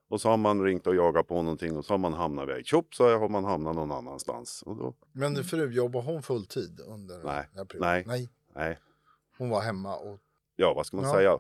Och 0.09 0.21
så 0.21 0.29
har 0.29 0.37
man 0.37 0.63
ringt 0.65 0.87
och 0.87 0.95
jagat 0.95 1.27
på 1.29 1.43
någonting 1.43 1.77
och 1.77 1.85
så 1.85 1.93
har 1.93 1.99
man 1.99 2.13
hamnat 2.13 2.43
iväg. 2.43 2.67
Tjopp 2.67 2.95
så 2.95 3.19
har 3.19 3.29
man 3.29 3.45
hamnat 3.45 3.75
någon 3.75 3.93
annanstans. 3.93 4.63
Och 4.67 4.77
då, 4.77 4.95
Men 5.13 5.35
din 5.35 5.45
fru, 5.45 5.73
jobbar 5.73 6.03
hon 6.03 6.23
fulltid 6.23 6.81
under 6.87 7.25
Nej, 7.25 7.49
perioden? 7.55 7.79
nej. 7.81 8.05
nej. 8.07 8.29
nej, 8.55 8.79
Hon 9.39 9.51
var 9.51 9.61
hemma 9.61 9.97
och 9.97 10.19
ja 10.57 10.75
vad 10.75 10.87
ska 10.87 10.97
man 10.97 11.07
Ja. 11.07 11.13
säga? 11.15 11.39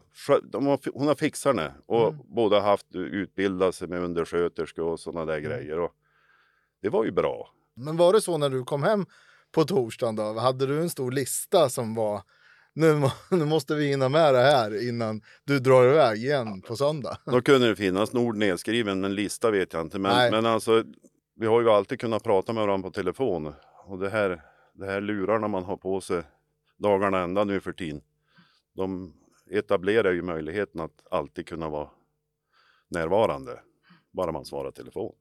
Hon 0.94 1.06
har 1.06 1.14
fixat 1.14 1.56
det 1.56 1.74
och 1.86 2.08
Mm. 2.08 2.20
båda 2.28 2.60
haft 2.60 2.86
utbildat 2.94 3.74
sig 3.74 3.88
med 3.88 4.00
undersköterskor 4.00 4.84
och 4.86 5.00
sådana 5.00 5.22
Mm. 5.32 5.34
där 5.34 5.50
grejer. 5.50 5.78
Och 5.78 5.92
det 6.82 6.88
var 6.88 7.04
ju 7.04 7.10
bra. 7.10 7.50
Men 7.74 7.96
var 7.96 8.12
det 8.12 8.20
så 8.20 8.38
när 8.38 8.50
du 8.50 8.64
kom 8.64 8.82
hem 8.82 9.06
på 9.52 9.64
torsdagen 9.64 10.16
då? 10.16 10.32
Hade 10.38 10.66
du 10.66 10.80
en 10.80 10.90
stor 10.90 11.10
lista 11.12 11.68
som 11.68 11.94
var 11.94 12.22
nu, 12.76 13.10
nu 13.30 13.44
måste 13.44 13.74
vi 13.74 13.86
hinna 13.86 14.08
med 14.08 14.34
det 14.34 14.40
här 14.40 14.88
innan 14.88 15.22
du 15.44 15.58
drar 15.58 15.84
iväg 15.84 16.18
igen 16.18 16.62
på 16.62 16.76
söndag? 16.76 17.18
Då 17.26 17.40
kunde 17.40 17.68
det 17.68 17.76
finnas 17.76 18.14
ord 18.14 18.36
nedskriven, 18.36 19.00
men 19.00 19.14
lista 19.14 19.50
vet 19.50 19.72
jag 19.72 19.82
inte. 19.82 19.98
Nej. 19.98 20.30
Men, 20.30 20.42
men 20.42 20.52
alltså, 20.52 20.84
vi 21.34 21.46
har 21.46 21.60
ju 21.60 21.70
alltid 21.70 22.00
kunnat 22.00 22.22
prata 22.22 22.52
med 22.52 22.66
varandra 22.66 22.88
på 22.88 22.94
telefon. 22.94 23.54
Och 23.86 23.98
det 23.98 24.10
här, 24.10 24.42
det 24.74 24.86
här 24.86 25.00
lurarna 25.00 25.48
man 25.48 25.64
har 25.64 25.76
på 25.76 26.00
sig 26.00 26.22
dagarna 26.76 27.18
ända 27.18 27.44
nu 27.44 27.60
för 27.60 27.72
tiden. 27.72 28.00
De 28.74 29.14
etablerar 29.50 30.12
ju 30.12 30.22
möjligheten 30.22 30.80
att 30.80 31.06
alltid 31.10 31.48
kunna 31.48 31.68
vara 31.68 31.88
närvarande. 32.88 33.60
Bara 34.12 34.32
man 34.32 34.44
svarar 34.44 34.70
telefon. 34.70 35.14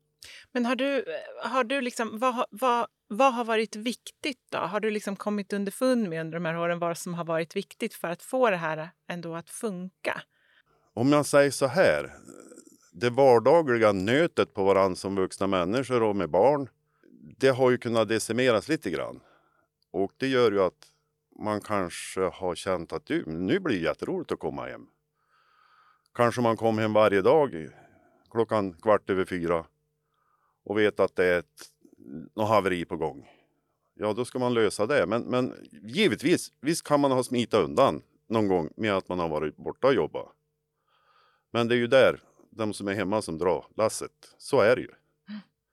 Men 0.52 0.66
har 0.66 0.76
du, 0.76 1.06
har 1.44 1.64
du 1.64 1.82
liksom, 1.82 2.20
vad, 2.20 2.46
vad, 2.50 2.88
vad 3.08 3.34
har 3.34 3.46
varit 3.46 3.76
viktigt 3.76 4.42
då? 4.52 4.58
Har 4.58 4.80
du 4.80 4.92
liksom 4.92 5.16
kommit 5.16 5.54
underfund 5.54 6.10
med 6.10 6.22
under 6.22 6.40
de 6.40 6.46
här 6.46 6.58
åren 6.58 6.80
vad 6.80 6.98
som 6.98 7.14
har 7.14 7.26
varit 7.26 7.56
viktigt 7.56 7.94
för 7.94 8.08
att 8.08 8.22
få 8.22 8.50
det 8.50 8.58
här 8.58 8.90
ändå 9.08 9.36
att 9.36 9.50
funka? 9.50 10.22
Om 10.94 11.12
jag 11.12 11.26
säger 11.26 11.52
så 11.52 11.68
här. 11.68 12.14
Det 12.92 13.10
vardagliga 13.10 13.92
nötet 13.92 14.54
på 14.54 14.64
varandra 14.64 14.96
som 14.96 15.16
vuxna 15.16 15.48
människor 15.48 16.04
och 16.04 16.16
med 16.16 16.30
barn. 16.30 16.70
Det 17.38 17.50
har 17.50 17.72
ju 17.72 17.78
kunnat 17.78 18.08
decimeras 18.08 18.68
lite 18.68 18.90
grann. 18.90 19.20
Och 19.92 20.12
det 20.18 20.28
gör 20.28 20.52
ju 20.52 20.62
att 20.62 20.92
man 21.40 21.62
kanske 21.62 22.22
har 22.22 22.56
känt 22.56 22.94
att 22.94 23.06
du, 23.06 23.26
nu 23.26 23.60
blir 23.60 23.76
det 23.76 23.84
jätteroligt 23.84 24.32
att 24.32 24.40
komma 24.40 24.66
hem. 24.66 24.88
Kanske 26.14 26.42
man 26.42 26.58
kom 26.58 26.78
hem 26.78 26.94
varje 26.94 27.22
dag 27.22 27.70
klockan 28.32 28.74
kvart 28.74 29.10
över 29.10 29.26
fyra 29.26 29.66
och 30.66 30.78
vet 30.78 31.00
att 31.00 31.16
det 31.16 31.26
är 31.26 31.40
ett, 31.40 31.75
något 32.36 32.50
haveri 32.50 32.86
på 32.86 32.98
gång. 32.98 33.28
Ja, 33.94 34.14
då 34.14 34.26
ska 34.26 34.40
man 34.40 34.54
lösa 34.54 34.86
det. 34.86 35.06
Men, 35.06 35.22
men 35.22 35.54
givetvis, 35.72 36.52
visst 36.62 36.88
kan 36.88 37.00
man 37.00 37.12
ha 37.12 37.24
smita 37.24 37.58
undan 37.58 38.02
någon 38.28 38.48
gång 38.48 38.70
med 38.78 38.94
att 38.94 39.10
man 39.10 39.20
har 39.20 39.30
varit 39.30 39.58
borta 39.58 39.88
och 39.88 39.94
jobbat. 39.94 40.28
Men 41.52 41.68
det 41.68 41.76
är 41.76 41.78
ju 41.78 41.88
där, 41.88 42.20
de 42.50 42.74
som 42.74 42.88
är 42.88 42.94
hemma 42.94 43.22
som 43.22 43.38
drar 43.38 43.66
lasset. 43.76 44.36
Så 44.38 44.62
är 44.62 44.76
det 44.76 44.82
ju. 44.82 44.92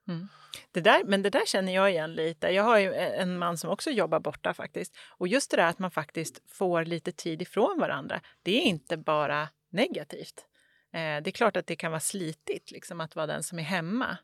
Mm. 0.08 0.28
Det 0.72 0.80
där, 0.80 1.04
men 1.04 1.22
det 1.22 1.30
där 1.30 1.46
känner 1.46 1.74
jag 1.74 1.90
igen 1.90 2.14
lite. 2.14 2.48
Jag 2.48 2.62
har 2.62 2.78
ju 2.78 2.94
en 2.94 3.38
man 3.38 3.58
som 3.58 3.70
också 3.70 3.90
jobbar 3.90 4.20
borta 4.20 4.54
faktiskt. 4.54 4.96
Och 5.08 5.28
just 5.28 5.50
det 5.50 5.56
där 5.56 5.66
att 5.66 5.78
man 5.78 5.90
faktiskt 5.90 6.42
får 6.48 6.84
lite 6.84 7.12
tid 7.12 7.42
ifrån 7.42 7.78
varandra, 7.78 8.20
det 8.42 8.56
är 8.56 8.62
inte 8.62 8.96
bara 8.96 9.48
negativt. 9.70 10.46
Eh, 10.92 11.22
det 11.22 11.26
är 11.26 11.30
klart 11.30 11.56
att 11.56 11.66
det 11.66 11.76
kan 11.76 11.90
vara 11.90 12.00
slitigt 12.00 12.70
liksom, 12.70 13.00
att 13.00 13.16
vara 13.16 13.26
den 13.26 13.42
som 13.42 13.58
är 13.58 13.62
hemma 13.62 14.18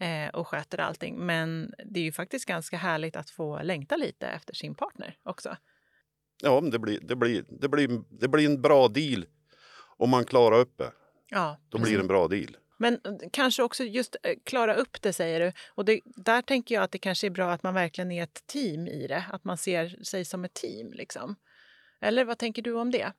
eh, 0.00 0.28
och 0.34 0.48
sköter 0.48 0.78
allting. 0.80 1.16
Men 1.26 1.74
det 1.84 2.00
är 2.00 2.04
ju 2.04 2.12
faktiskt 2.12 2.44
ganska 2.44 2.76
härligt 2.76 3.16
att 3.16 3.30
få 3.30 3.62
längta 3.62 3.96
lite 3.96 4.26
efter 4.26 4.54
sin 4.54 4.74
partner 4.74 5.16
också. 5.24 5.56
Ja, 6.42 6.60
det 6.60 6.78
blir, 6.78 7.00
det, 7.02 7.16
blir, 7.16 7.44
det, 7.48 7.68
blir, 7.68 8.00
det 8.20 8.28
blir 8.28 8.46
en 8.46 8.62
bra 8.62 8.88
deal 8.88 9.26
om 9.96 10.10
man 10.10 10.24
klarar 10.24 10.58
upp 10.58 10.78
det. 10.78 10.92
Ja, 11.30 11.60
Då 11.68 11.78
blir 11.78 11.94
det 11.94 12.00
en 12.00 12.06
bra 12.06 12.28
deal. 12.28 12.56
Men 12.80 12.94
eh, 12.94 13.00
kanske 13.32 13.62
också 13.62 13.84
just 13.84 14.16
eh, 14.22 14.34
klara 14.44 14.74
upp 14.74 15.02
det, 15.02 15.12
säger 15.12 15.40
du. 15.40 15.52
Och 15.74 15.84
det, 15.84 16.00
där 16.04 16.42
tänker 16.42 16.74
jag 16.74 16.84
att 16.84 16.92
det 16.92 16.98
kanske 16.98 17.26
är 17.26 17.30
bra 17.30 17.50
att 17.52 17.62
man 17.62 17.74
verkligen 17.74 18.12
är 18.12 18.22
ett 18.22 18.46
team 18.46 18.86
i 18.86 19.06
det. 19.06 19.24
Att 19.32 19.44
man 19.44 19.56
ser 19.58 20.04
sig 20.04 20.24
som 20.24 20.44
ett 20.44 20.54
team. 20.54 20.92
Liksom. 20.92 21.36
Eller 22.00 22.24
vad 22.24 22.38
tänker 22.38 22.62
du 22.62 22.72
om 22.72 22.90
det? 22.90 23.12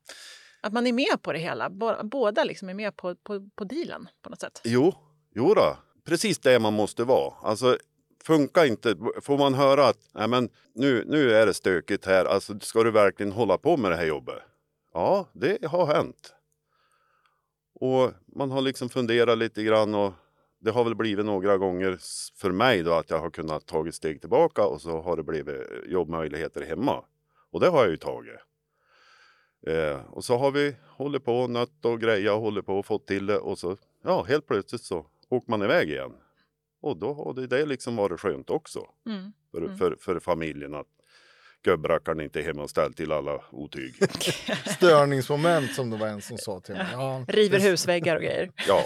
Att 0.62 0.72
man 0.72 0.86
är 0.86 0.92
med 0.92 1.22
på 1.22 1.32
det 1.32 1.38
hela. 1.38 1.68
Bå- 1.68 2.02
Båda 2.04 2.44
liksom 2.44 2.68
är 2.68 2.74
med 2.74 2.96
på, 2.96 3.16
på, 3.16 3.50
på 3.54 3.64
dealen 3.64 4.08
på 4.22 4.30
något 4.30 4.40
sätt. 4.40 4.60
Jo, 4.64 4.94
jo 5.34 5.54
då 5.54 5.78
precis 6.04 6.38
det 6.38 6.58
man 6.58 6.72
måste 6.72 7.04
vara. 7.04 7.34
Alltså, 7.42 7.78
funkar 8.24 8.64
inte, 8.64 8.96
får 9.22 9.38
man 9.38 9.54
höra 9.54 9.86
att 9.86 9.98
Nej, 10.14 10.28
men 10.28 10.48
nu, 10.74 11.04
nu 11.06 11.32
är 11.32 11.46
det 11.46 11.54
stökigt 11.54 12.06
här, 12.06 12.24
alltså, 12.24 12.60
ska 12.60 12.82
du 12.82 12.90
verkligen 12.90 13.32
hålla 13.32 13.58
på 13.58 13.76
med 13.76 13.90
det 13.90 13.96
här 13.96 14.06
jobbet? 14.06 14.42
Ja, 14.94 15.28
det 15.32 15.66
har 15.66 15.86
hänt. 15.86 16.34
Och 17.74 18.12
man 18.26 18.50
har 18.50 18.60
liksom 18.60 18.88
funderat 18.88 19.38
lite 19.38 19.62
grann 19.62 19.94
och 19.94 20.12
det 20.60 20.70
har 20.70 20.84
väl 20.84 20.94
blivit 20.94 21.26
några 21.26 21.56
gånger 21.56 21.98
för 22.36 22.50
mig 22.50 22.82
då 22.82 22.92
att 22.92 23.10
jag 23.10 23.18
har 23.18 23.30
kunnat 23.30 23.66
ta 23.66 23.88
ett 23.88 23.94
steg 23.94 24.20
tillbaka 24.20 24.66
och 24.66 24.80
så 24.80 25.00
har 25.00 25.16
det 25.16 25.22
blivit 25.22 25.48
eh, 25.48 25.92
jobbmöjligheter 25.92 26.62
hemma. 26.62 27.04
Och 27.52 27.60
det 27.60 27.68
har 27.68 27.82
jag 27.82 27.90
ju 27.90 27.96
tagit. 27.96 28.36
Eh, 29.66 30.00
och 30.10 30.24
så 30.24 30.36
har 30.36 30.50
vi 30.50 30.76
hållit 30.88 31.24
på 31.24 31.40
och 31.40 31.50
nött 31.50 31.84
och 31.84 32.00
grejat 32.00 32.34
och 32.34 32.40
hållit 32.40 32.66
på 32.66 32.78
och 32.78 32.86
fått 32.86 33.06
till 33.06 33.26
det 33.26 33.38
och 33.38 33.58
så 33.58 33.76
ja, 34.04 34.22
helt 34.22 34.46
plötsligt 34.46 34.82
så 34.82 35.06
åker 35.30 35.50
man 35.50 35.62
iväg 35.62 35.90
igen. 35.90 36.12
Och 36.82 36.96
då 36.96 37.14
har 37.14 37.34
det, 37.34 37.46
det 37.46 37.66
liksom 37.66 37.96
varit 37.96 38.20
skönt 38.20 38.50
också 38.50 38.80
Mm. 39.06 39.32
för, 39.50 39.58
Mm. 39.62 39.78
för, 39.78 39.96
för 40.00 40.20
familjen 40.20 40.74
att 40.74 40.86
gubbrackaren 41.62 42.20
inte 42.20 42.40
är 42.40 42.44
hemma 42.44 42.62
och 42.62 42.70
ställt 42.70 42.96
till 42.96 43.12
alla 43.12 43.40
otyg. 43.50 43.94
Störningsmoment 44.76 45.74
som 45.74 45.90
det 45.90 45.96
var 45.96 46.06
en 46.06 46.22
som 46.22 46.38
sa 46.38 46.60
till 46.60 46.74
mig. 46.74 46.86
Ja, 46.92 47.24
River 47.28 47.58
husväggar 47.60 48.16
och 48.16 48.22
grejer. 48.22 48.50
Ja, 48.68 48.84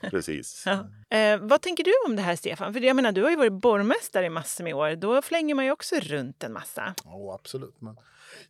precis. 0.10 0.64
Ja. 0.66 0.86
Eh, 1.18 1.38
vad 1.40 1.60
tänker 1.62 1.84
du 1.84 1.92
om 2.06 2.16
det 2.16 2.22
här, 2.22 2.36
Stefan? 2.36 2.72
För 2.74 2.80
jag 2.80 2.96
menar, 2.96 3.12
du 3.12 3.22
har 3.22 3.30
ju 3.30 3.36
varit 3.36 3.52
borgmästare 3.52 4.26
i 4.26 4.30
massor 4.30 4.64
med 4.64 4.74
år. 4.74 4.96
Då 4.96 5.22
flänger 5.22 5.54
man 5.54 5.64
ju 5.64 5.70
också 5.70 5.96
runt 6.02 6.44
en 6.44 6.52
massa. 6.52 6.94
Ja, 7.04 7.34
absolut. 7.40 7.80
Men 7.80 7.96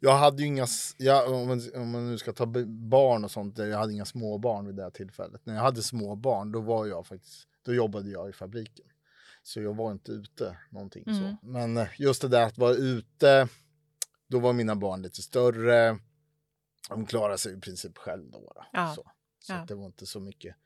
jag 0.01 0.17
hade 0.19 0.43
ju 0.43 0.49
inga, 0.49 0.67
jag, 0.97 1.33
om, 1.33 1.49
man, 1.49 1.61
om 1.75 1.91
man 1.91 2.11
nu 2.11 2.19
ska 2.19 2.33
ta 2.33 2.47
barn 2.67 3.25
och 3.25 3.31
sånt, 3.31 3.59
jag 3.59 3.79
hade 3.79 3.93
inga 3.93 4.05
små 4.05 4.39
barn 4.39 4.67
vid 4.67 4.75
det 4.77 4.83
här 4.83 4.91
tillfället. 4.91 5.47
När 5.47 5.55
jag 5.55 5.63
hade 5.63 5.83
små 5.83 6.17
barn, 6.17 6.53
då 6.53 6.61
var 6.61 6.87
jag 6.87 7.07
faktiskt, 7.07 7.49
då 7.63 7.75
jobbade 7.75 8.11
jag 8.11 8.29
i 8.29 8.33
fabriken. 8.33 8.87
Så 9.43 9.61
jag 9.61 9.77
var 9.77 9.93
inte 9.93 10.13
ute 10.13 10.57
någonting 10.71 11.05
Mm. 11.07 11.21
så. 11.21 11.47
Men 11.47 11.77
eh, 11.77 11.87
just 11.99 12.23
det 12.23 12.29
där 12.29 12.43
att 12.47 12.59
vara 12.59 12.73
ute, 12.75 13.49
då 14.29 14.39
var 14.39 14.53
mina 14.53 14.77
barn 14.77 15.03
lite 15.03 15.23
större. 15.23 15.99
De 16.89 17.07
klarade 17.07 17.39
sig 17.39 17.57
i 17.57 17.61
princip 17.61 17.99
själv 17.99 18.31
då. 18.31 18.39
då. 18.41 18.65
Ja. 18.73 18.93
Så, 18.97 19.03
så 19.41 19.53
Ja. 19.53 19.65
det 19.69 19.75
var 19.75 19.87
inte 19.87 20.07
så 20.07 20.21
mycket 20.21 20.57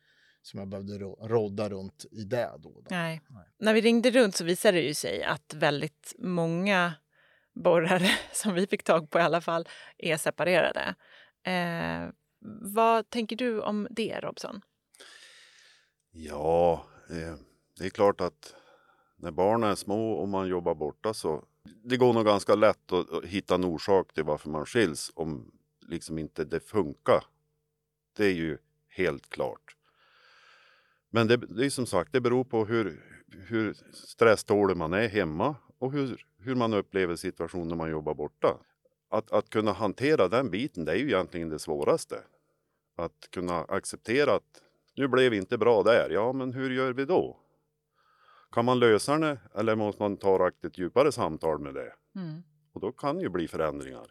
som 0.43 0.59
jag 0.61 0.69
behövde 0.69 0.99
ro- 0.99 1.19
rodda 1.29 1.69
runt 1.69 2.07
i 2.11 2.25
det 2.25 2.51
då. 2.59 2.71
då. 2.71 2.83
Nej. 2.91 3.21
Nej. 3.29 3.45
När 3.59 3.75
vi 3.75 3.81
ringde 3.81 4.11
runt 4.11 4.37
så 4.37 4.45
visade 4.45 4.79
det 4.79 4.85
ju 4.85 4.95
sig 4.95 5.23
att 5.23 5.55
väldigt 5.55 6.15
många 6.19 6.95
borrare, 7.63 8.11
som 8.33 8.55
vi 8.55 8.67
fick 8.67 8.83
tag 8.83 9.11
på 9.11 9.19
i 9.19 9.23
alla 9.23 9.41
fall, 9.41 9.69
är 9.99 10.17
separerade. 10.17 10.95
Eh, 11.43 12.09
vad 12.75 13.11
tänker 13.11 13.37
du 13.37 13.61
om 13.61 13.89
det, 13.91 14.21
Robson? 14.21 14.61
Ja, 16.11 16.87
eh, 17.11 17.35
det 17.79 17.87
är 17.87 17.91
klart 17.91 18.21
att 18.21 18.55
när 19.17 19.31
barnen 19.31 19.71
är 19.71 19.75
små 19.75 20.13
och 20.13 20.29
man 20.29 20.49
jobbar 20.49 20.75
borta 20.75 21.15
så 21.15 21.45
det 21.85 21.97
går 21.97 22.13
nog 22.13 22.25
ganska 22.25 22.55
lätt 22.55 22.93
att, 22.93 23.11
att 23.11 23.25
hitta 23.25 23.55
en 23.55 23.65
orsak 23.65 24.13
till 24.13 24.25
varför 24.25 24.51
man 24.51 24.67
skiljs 24.67 25.13
om 25.15 25.53
liksom 25.89 26.19
inte 26.19 26.45
det 26.45 26.61
funkar. 26.61 27.25
Det 28.17 28.25
är 28.25 28.33
ju 28.35 28.59
helt 28.89 29.31
klart. 29.31 29.77
Men 31.11 31.27
det, 31.27 31.37
det 31.37 31.67
är 31.67 31.71
som 31.71 31.87
sagt, 31.87 32.13
det 32.13 32.21
beror 32.21 32.45
på 32.45 32.65
hur, 32.65 33.05
hur 33.49 33.75
stresstålig 33.93 34.77
man 34.77 34.93
är 34.93 35.09
hemma 35.09 35.57
och 35.79 35.93
hur, 35.93 36.27
hur 36.39 36.55
man 36.55 36.75
upplever 36.75 37.17
situationen 37.17 37.69
när 37.69 37.77
man 37.77 37.91
jobbar 37.91 38.15
borta. 38.15 38.57
Att, 39.11 39.33
att 39.33 39.51
kunna 39.51 39.73
hantera 39.73 40.29
den 40.29 40.51
biten, 40.51 40.85
det 40.85 40.93
är 40.93 40.97
ju 40.97 41.07
egentligen 41.07 41.49
det 41.49 41.59
svåraste. 41.59 42.17
Att 42.97 43.29
kunna 43.31 43.65
acceptera 43.65 44.35
att 44.35 44.63
nu 44.97 45.09
blev 45.09 45.35
inte 45.35 45.59
bra 45.59 45.83
där. 45.83 46.11
Ja, 46.11 46.33
men 46.33 46.53
hur 46.53 46.71
gör 46.71 46.93
vi 46.93 47.05
då? 47.05 47.37
Kan 48.53 48.65
man 48.65 48.79
lösa 48.79 49.19
det 49.19 49.39
eller 49.55 49.77
måste 49.77 50.03
man 50.03 50.17
ta 50.17 50.49
ett 50.49 50.79
djupare 50.79 51.13
samtal 51.13 51.59
med 51.59 51.75
det? 51.75 51.93
Mm. 52.17 52.43
Och 52.73 52.81
då 52.81 52.93
kan 52.93 53.21
ju 53.21 53.29
bli 53.29 53.49
förändringar. 53.49 54.07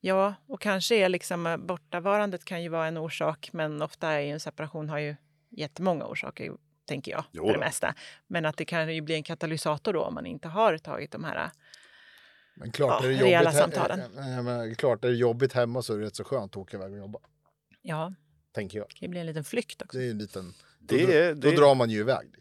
Ja, 0.00 0.34
och 0.46 0.60
kanske 0.60 0.94
är 0.96 1.08
liksom 1.08 1.46
eh, 1.46 1.56
bortavarandet 1.56 2.44
kan 2.44 2.62
ju 2.62 2.68
vara 2.68 2.86
en 2.86 2.98
orsak, 2.98 3.50
men 3.52 3.82
ofta 3.82 4.08
är 4.08 4.20
ju 4.20 4.30
en 4.30 4.40
separation 4.40 4.88
har 4.88 4.98
ju 4.98 5.16
jättemånga 5.50 6.06
orsaker, 6.06 6.52
tänker 6.84 7.12
jag, 7.12 7.24
Jo 7.32 7.46
för 7.46 7.52
det 7.52 7.58
mesta. 7.58 7.94
Men 8.26 8.44
att 8.44 8.56
det 8.56 8.64
kan 8.64 8.94
ju 8.94 9.00
bli 9.00 9.14
en 9.14 9.22
katalysator 9.22 9.92
då 9.92 10.02
om 10.04 10.14
man 10.14 10.26
inte 10.26 10.48
har 10.48 10.78
tagit 10.78 11.10
de 11.12 11.24
här... 11.24 11.50
Men 12.56 12.72
klart, 12.72 13.02
Ja, 13.04 13.08
är 13.08 13.12
det 13.12 13.24
rejäla 13.24 13.52
samtalen. 13.52 14.00
eh, 14.00 14.42
men 14.42 14.74
klart 14.74 15.04
är 15.04 15.08
det 15.08 15.14
jobbigt 15.14 15.52
hemma 15.52 15.82
så 15.82 15.94
är 15.94 15.98
det 15.98 16.06
rätt 16.06 16.16
så 16.16 16.24
skönt 16.24 16.52
att 16.52 16.56
åka 16.56 16.76
iväg 16.76 16.92
och 16.92 16.98
jobba. 16.98 17.18
Ja, 17.82 18.14
Tänker 18.52 18.78
jag. 18.78 18.86
det 18.88 18.94
kan 18.94 19.06
ju 19.06 19.08
bli 19.10 19.20
en 19.20 19.26
liten 19.26 19.44
flykt 19.44 19.82
också. 19.82 19.98
Det 19.98 20.04
är 20.06 20.10
en 20.10 20.18
liten... 20.18 20.54
Det 20.78 21.06
då, 21.06 21.12
är- 21.12 21.34
då 21.34 21.50
det- 21.50 21.56
drar 21.56 21.74
man 21.74 21.90
ju 21.90 21.98
iväg. 21.98 22.34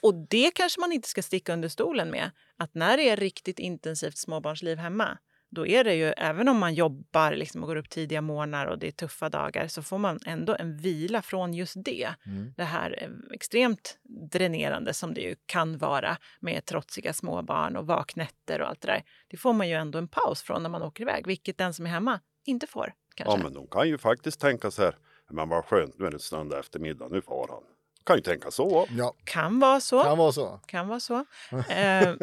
Och 0.00 0.14
det 0.14 0.50
kanske 0.54 0.80
man 0.80 0.92
inte 0.92 1.08
ska 1.08 1.22
sticka 1.22 1.52
under 1.52 1.68
stolen 1.68 2.10
med. 2.10 2.30
Att 2.56 2.74
när 2.74 2.96
det 2.96 3.08
är 3.10 3.16
riktigt 3.16 3.58
intensivt 3.58 4.16
småbarnsliv 4.18 4.78
hemma, 4.78 5.18
då 5.56 5.66
är 5.66 5.84
det 5.84 5.94
ju, 5.94 6.04
även 6.04 6.48
om 6.48 6.58
man 6.58 6.74
jobbar 6.74 7.32
liksom 7.32 7.62
och 7.62 7.68
går 7.68 7.76
upp 7.76 7.90
tidiga 7.90 8.20
morgnar 8.20 8.66
och 8.66 8.78
det 8.78 8.86
är 8.86 8.92
tuffa 8.92 9.28
dagar, 9.28 9.68
så 9.68 9.82
får 9.82 9.98
man 9.98 10.18
ändå 10.26 10.56
en 10.58 10.76
vila 10.76 11.22
från 11.22 11.54
just 11.54 11.74
det. 11.84 12.08
Mm. 12.26 12.54
Det 12.56 12.64
här 12.64 12.98
eh, 13.02 13.34
extremt 13.34 13.98
dränerande 14.32 14.94
som 14.94 15.14
det 15.14 15.20
ju 15.20 15.36
kan 15.46 15.78
vara 15.78 16.16
med 16.40 16.64
trotsiga 16.64 17.12
småbarn 17.12 17.76
och 17.76 17.86
vaknätter 17.86 18.60
och 18.60 18.68
allt 18.68 18.80
det 18.80 18.88
där. 18.88 19.02
Det 19.28 19.36
får 19.36 19.52
man 19.52 19.68
ju 19.68 19.74
ändå 19.74 19.98
en 19.98 20.08
paus 20.08 20.42
från 20.42 20.62
när 20.62 20.70
man 20.70 20.82
åker 20.82 21.02
iväg, 21.02 21.26
vilket 21.26 21.58
den 21.58 21.74
som 21.74 21.86
är 21.86 21.90
hemma 21.90 22.20
inte 22.44 22.66
får. 22.66 22.92
Kanske. 23.14 23.38
Ja, 23.38 23.42
men 23.42 23.52
de 23.52 23.66
kan 23.66 23.88
ju 23.88 23.98
faktiskt 23.98 24.40
tänka 24.40 24.70
så 24.70 24.82
här. 24.82 24.96
Men 25.30 25.48
vad 25.48 25.64
skönt, 25.64 25.98
nu 25.98 26.06
är 26.06 26.10
det 26.10 26.18
söndag 26.18 26.58
eftermiddag, 26.58 27.08
nu 27.08 27.20
far 27.20 27.48
han. 27.50 27.62
Kan 28.06 28.16
ju 28.16 28.22
tänka 28.22 28.50
så. 28.50 28.86
Ja, 28.90 29.14
Kan 29.24 29.60
vara 29.60 29.80
så. 29.80 30.02
kan 30.02 30.18
vara 30.18 30.32
så. 30.32 30.60
Kan 30.66 30.88
vara 30.88 31.00
så. 31.00 31.14
Eh, 31.50 32.14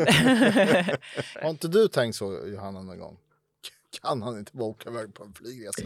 Har 1.43 1.49
inte 1.49 1.67
du 1.67 1.87
tänkt 1.87 2.15
så, 2.15 2.47
Johanna, 2.47 2.81
någon 2.81 2.99
gång? 2.99 3.17
Kan 4.01 4.21
han 4.21 4.37
inte 4.37 4.51
bara 4.53 4.67
åka 4.67 4.89
iväg 4.89 5.13
på 5.13 5.23
en 5.23 5.33
flygresa? 5.33 5.81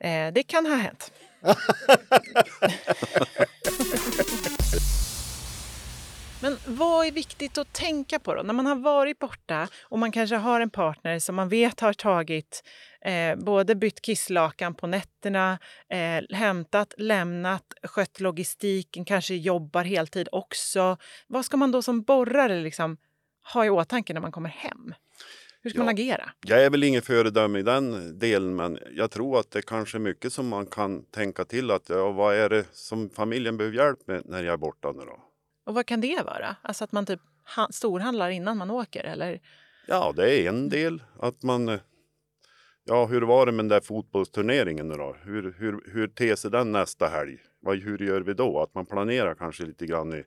Eh, 0.00 0.32
det 0.32 0.42
kan 0.42 0.66
ha 0.66 0.74
hänt. 0.74 1.12
Men 6.42 6.56
vad 6.66 7.06
är 7.06 7.12
viktigt 7.12 7.58
att 7.58 7.72
tänka 7.72 8.18
på 8.18 8.34
då? 8.34 8.42
När 8.42 8.54
man 8.54 8.66
har 8.66 8.76
varit 8.76 9.18
borta 9.18 9.68
och 9.82 9.98
man 9.98 10.12
kanske 10.12 10.36
har 10.36 10.60
en 10.60 10.70
partner 10.70 11.18
som 11.18 11.34
man 11.34 11.48
vet 11.48 11.80
har 11.80 11.92
tagit 11.92 12.64
eh, 13.00 13.36
både 13.36 13.74
bytt 13.74 14.02
kisslakan 14.02 14.74
på 14.74 14.86
nätterna, 14.86 15.58
eh, 15.88 16.36
hämtat, 16.36 16.94
lämnat, 16.98 17.64
skött 17.82 18.20
logistiken, 18.20 19.04
kanske 19.04 19.34
jobbar 19.34 19.84
heltid 19.84 20.28
också. 20.32 20.96
Vad 21.26 21.44
ska 21.44 21.56
man 21.56 21.72
då 21.72 21.82
som 21.82 22.02
borrare 22.02 22.60
liksom 22.60 22.96
ha 23.52 23.64
i 23.64 23.70
åtanke 23.70 24.14
när 24.14 24.20
man 24.20 24.32
kommer 24.32 24.50
hem? 24.50 24.94
Hur 25.62 25.70
ska 25.70 25.78
man 25.78 25.86
Ja. 25.86 25.92
agera? 25.92 26.30
Jag 26.46 26.64
är 26.64 26.70
väl 26.70 26.84
ingen 26.84 27.02
föredöme 27.02 27.58
i 27.58 27.62
den 27.62 28.18
delen, 28.18 28.56
men 28.56 28.78
jag 28.92 29.10
tror 29.10 29.40
att 29.40 29.50
det 29.50 29.62
kanske 29.62 29.96
är 29.98 30.00
mycket 30.00 30.32
som 30.32 30.48
man 30.48 30.66
kan 30.66 31.04
tänka 31.04 31.44
till 31.44 31.70
att 31.70 31.88
ja, 31.88 32.10
vad 32.10 32.34
är 32.34 32.48
det 32.48 32.64
som 32.72 33.10
familjen 33.10 33.56
behöver 33.56 33.76
hjälp 33.76 33.98
med 34.06 34.22
när 34.24 34.42
jag 34.42 34.52
är 34.52 34.56
borta 34.56 34.92
nu 34.92 35.04
då? 35.04 35.20
Och 35.66 35.74
vad 35.74 35.86
kan 35.86 36.00
det 36.00 36.22
vara? 36.24 36.56
Alltså 36.62 36.84
att 36.84 36.92
man 36.92 37.06
typ 37.06 37.20
ha- 37.56 37.68
storhandlar 37.72 38.30
innan 38.30 38.56
man 38.58 38.70
åker 38.70 39.04
eller? 39.04 39.40
Ja, 39.86 40.12
det 40.16 40.32
är 40.40 40.48
en 40.48 40.68
del 40.68 41.02
att 41.18 41.42
man. 41.42 41.68
eh, 41.68 41.80
Ja, 42.84 43.06
hur 43.06 43.22
var 43.22 43.46
det 43.46 43.52
med 43.52 43.58
den 43.64 43.68
där 43.68 43.80
fotbollsturneringen 43.80 44.88
nu 44.88 44.94
då? 44.94 45.16
Hur, 45.22 45.54
hur, 45.58 45.90
hur 45.92 46.08
ter 46.08 46.36
sig 46.36 46.50
den 46.50 46.72
nästa 46.72 47.06
helg? 47.08 47.38
Vad, 47.60 47.78
hur 47.78 47.98
gör 47.98 48.20
vi 48.20 48.34
då? 48.34 48.60
Att 48.62 48.74
man 48.74 48.86
planerar 48.86 49.34
kanske 49.34 49.64
lite 49.64 49.86
grann 49.86 50.12
i 50.14 50.24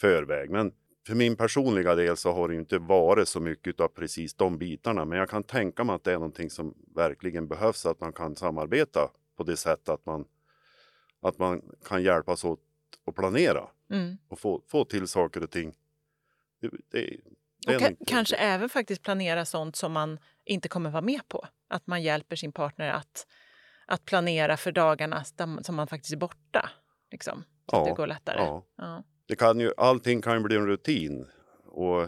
förväg. 0.00 0.50
Men 0.50 0.72
för 1.06 1.14
min 1.14 1.36
personliga 1.36 1.94
del 1.94 2.16
så 2.16 2.32
har 2.32 2.48
det 2.48 2.54
inte 2.54 2.78
varit 2.78 3.28
så 3.28 3.40
mycket 3.40 3.80
av 3.80 3.88
precis 3.88 4.34
de 4.34 4.58
bitarna. 4.58 5.04
Men 5.04 5.18
jag 5.18 5.30
kan 5.30 5.42
tänka 5.42 5.84
mig 5.84 5.94
att 5.96 6.04
det 6.04 6.12
är 6.12 6.18
någonting 6.18 6.50
som 6.50 6.74
verkligen 6.94 7.48
behövs. 7.48 7.86
Att 7.86 8.00
man 8.00 8.12
kan 8.12 8.36
samarbeta 8.36 9.10
på 9.36 9.42
det 9.42 9.56
sättet 9.56 9.88
att 9.88 10.06
man, 10.06 10.24
att 11.22 11.38
man 11.38 11.62
kan 11.84 12.02
hjälpas 12.02 12.44
åt 12.44 12.60
att 13.06 13.14
planera 13.14 13.68
Mm. 13.90 14.18
och 14.28 14.38
få, 14.38 14.62
få 14.66 14.84
till 14.84 15.08
saker 15.08 15.42
och 15.42 15.50
ting 15.50 15.74
Det, 16.60 16.70
det, 16.90 17.16
det 17.66 17.76
Och 17.76 18.06
kanske 18.06 18.36
även 18.36 18.68
faktiskt 18.68 19.02
planera 19.02 19.44
sånt 19.44 19.76
som 19.76 19.92
man 19.92 20.18
inte 20.44 20.68
kommer 20.68 20.90
vara 20.90 21.02
med 21.02 21.28
på. 21.28 21.46
Att 21.68 21.86
man 21.86 22.02
hjälper 22.02 22.36
sin 22.36 22.52
partner 22.52 22.90
att, 22.90 23.26
att 23.86 24.04
planera 24.04 24.56
för 24.56 24.72
dagarna 24.72 25.24
som 25.62 25.76
man 25.76 25.86
faktiskt 25.86 26.12
är 26.12 26.16
borta. 26.16 26.70
Liksom, 27.10 27.44
så 27.70 27.76
att 27.76 27.86
Ja, 27.86 27.90
det 27.90 27.96
går 27.96 28.06
lättare. 28.06 28.38
Ja. 28.40 28.64
Ja. 28.76 29.04
Det 29.28 29.36
kan 29.36 29.60
ju, 29.60 29.72
allting 29.76 30.22
kan 30.22 30.34
ju 30.36 30.40
bli 30.42 30.56
en 30.56 30.66
rutin. 30.66 31.26
Och 31.64 32.06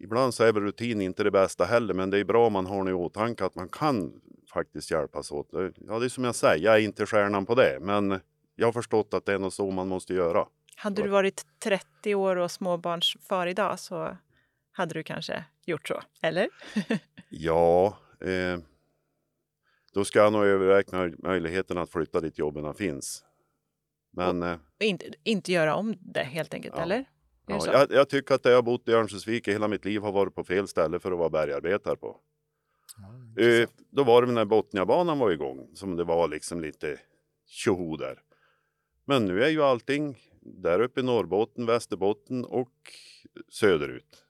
ibland 0.00 0.34
så 0.34 0.44
är 0.44 0.52
väl 0.52 0.62
rutin 0.62 1.00
inte 1.00 1.24
det 1.24 1.30
bästa 1.30 1.64
heller, 1.64 1.94
men 1.94 2.10
det 2.10 2.18
är 2.18 2.24
bra 2.24 2.46
om 2.46 2.52
man 2.52 2.66
har 2.66 2.84
det 2.84 2.90
i 2.90 2.94
åtanke 2.94 3.44
att 3.44 3.54
man 3.54 3.68
kan 3.68 4.20
faktiskt 4.52 4.90
hjälpas 4.90 5.32
åt. 5.32 5.48
Ja, 5.76 5.98
det 5.98 6.04
är 6.04 6.08
som 6.08 6.24
jag 6.24 6.34
säger, 6.34 6.64
jag 6.64 6.74
är 6.74 6.78
inte 6.80 7.06
stjärnan 7.06 7.46
på 7.46 7.54
det, 7.54 7.78
men 7.80 8.20
jag 8.54 8.66
har 8.66 8.72
förstått 8.72 9.14
att 9.14 9.24
det 9.26 9.32
är 9.32 9.38
nog 9.38 9.52
så 9.52 9.70
man 9.70 9.88
måste 9.88 10.14
göra. 10.14 10.46
Hade 10.76 11.02
du 11.02 11.08
varit 11.08 11.46
30 11.64 12.14
år 12.14 12.36
och 12.36 12.50
småbarnsfar 12.50 13.46
idag 13.46 13.78
så 13.78 14.16
hade 14.72 14.94
du 14.94 15.02
kanske 15.02 15.44
gjort 15.66 15.88
så, 15.88 16.00
eller? 16.22 16.48
Ja, 17.32 17.98
eh, 18.20 18.58
då 19.94 20.04
ska 20.04 20.18
jag 20.18 20.32
nog 20.32 20.42
möj- 20.44 21.14
möjligheten 21.18 21.78
att 21.78 21.90
flytta 21.90 22.20
dit 22.20 22.38
jobben 22.38 22.74
finns. 22.74 23.24
Men 24.10 24.42
eh, 24.42 24.52
Och 24.80 24.84
inte, 24.84 25.06
inte 25.24 25.52
göra 25.52 25.74
om 25.74 25.94
det 26.00 26.22
helt 26.22 26.54
enkelt, 26.54 26.74
Ja. 26.76 26.82
eller? 26.82 27.04
Ja, 27.46 27.66
jag, 27.66 27.92
jag 27.92 28.08
tycker 28.08 28.34
att 28.34 28.42
det 28.42 28.50
jag 28.50 28.56
har 28.56 28.62
bott 28.62 28.88
i 28.88 28.92
Örnsköldsvik 28.92 29.48
i 29.48 29.52
hela 29.52 29.68
mitt 29.68 29.84
liv 29.84 30.02
har 30.02 30.12
varit 30.12 30.34
på 30.34 30.44
fel 30.44 30.68
ställe 30.68 31.00
för 31.00 31.12
att 31.12 31.18
vara 31.18 31.30
bergarbetare 31.30 31.96
på. 31.96 32.20
Eh, 33.38 33.68
då 33.90 34.04
var 34.04 34.22
det 34.26 34.32
när 34.32 34.44
Botniabanan 34.44 35.18
var 35.18 35.30
igång 35.30 35.70
som 35.74 35.96
det 35.96 36.04
var 36.04 36.28
liksom 36.28 36.60
lite 36.60 37.00
tjoho 37.46 37.96
där. 37.96 38.18
Men 39.04 39.24
nu 39.24 39.44
är 39.44 39.48
ju 39.48 39.62
allting 39.62 40.18
där 40.40 40.80
uppe 40.80 41.00
i 41.00 41.02
Norrbotten, 41.02 41.66
Västerbotten 41.66 42.44
och 42.44 42.72
söderut. 43.52 44.24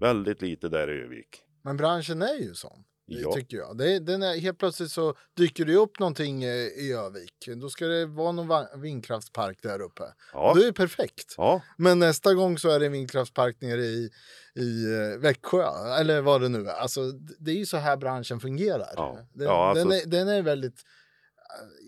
Väldigt 0.00 0.42
lite 0.42 0.68
där 0.68 0.90
i 0.90 1.00
Övik. 1.00 1.42
Men 1.62 1.76
branschen 1.76 2.22
är 2.22 2.34
ju 2.34 2.54
sån. 2.54 2.84
Ja. 3.10 3.32
Tycker 3.32 3.56
jag. 3.56 3.78
Det, 3.78 3.98
den 3.98 4.22
är, 4.22 4.40
helt 4.40 4.58
plötsligt 4.58 4.90
så 4.90 5.14
dyker 5.36 5.64
det 5.64 5.74
upp 5.74 5.98
någonting 5.98 6.44
eh, 6.44 6.50
i 6.54 6.92
Övik. 6.92 7.48
Då 7.56 7.70
ska 7.70 7.86
det 7.86 8.06
vara 8.06 8.32
någon 8.32 8.80
vindkraftspark 8.80 9.58
där 9.62 9.80
uppe. 9.80 10.02
Ja, 10.32 10.54
Det 10.56 10.66
är 10.66 10.72
perfekt. 10.72 11.34
ja, 11.36 11.62
Men 11.76 11.98
nästa 11.98 12.34
gång 12.34 12.58
så 12.58 12.68
är 12.70 12.80
det 12.80 12.86
en 12.86 12.92
vindkraftspark 12.92 13.60
nere 13.60 13.80
i, 13.80 14.10
i 14.54 14.84
eh, 14.94 15.18
Växjö, 15.18 15.64
eller 16.00 16.20
vad 16.20 16.40
det 16.40 16.48
nu 16.48 16.66
är. 16.68 16.74
Alltså, 16.74 17.00
det 17.38 17.50
är 17.50 17.54
ju 17.56 17.66
så 17.66 17.76
här 17.76 17.96
branschen 17.96 18.40
fungerar. 18.40 18.92
Ja. 18.96 19.18
Den, 19.32 19.46
Ja, 19.46 19.68
alltså- 19.70 19.88
den, 19.88 19.98
är, 19.98 20.06
den 20.06 20.28
är 20.28 20.42
väldigt... 20.42 20.82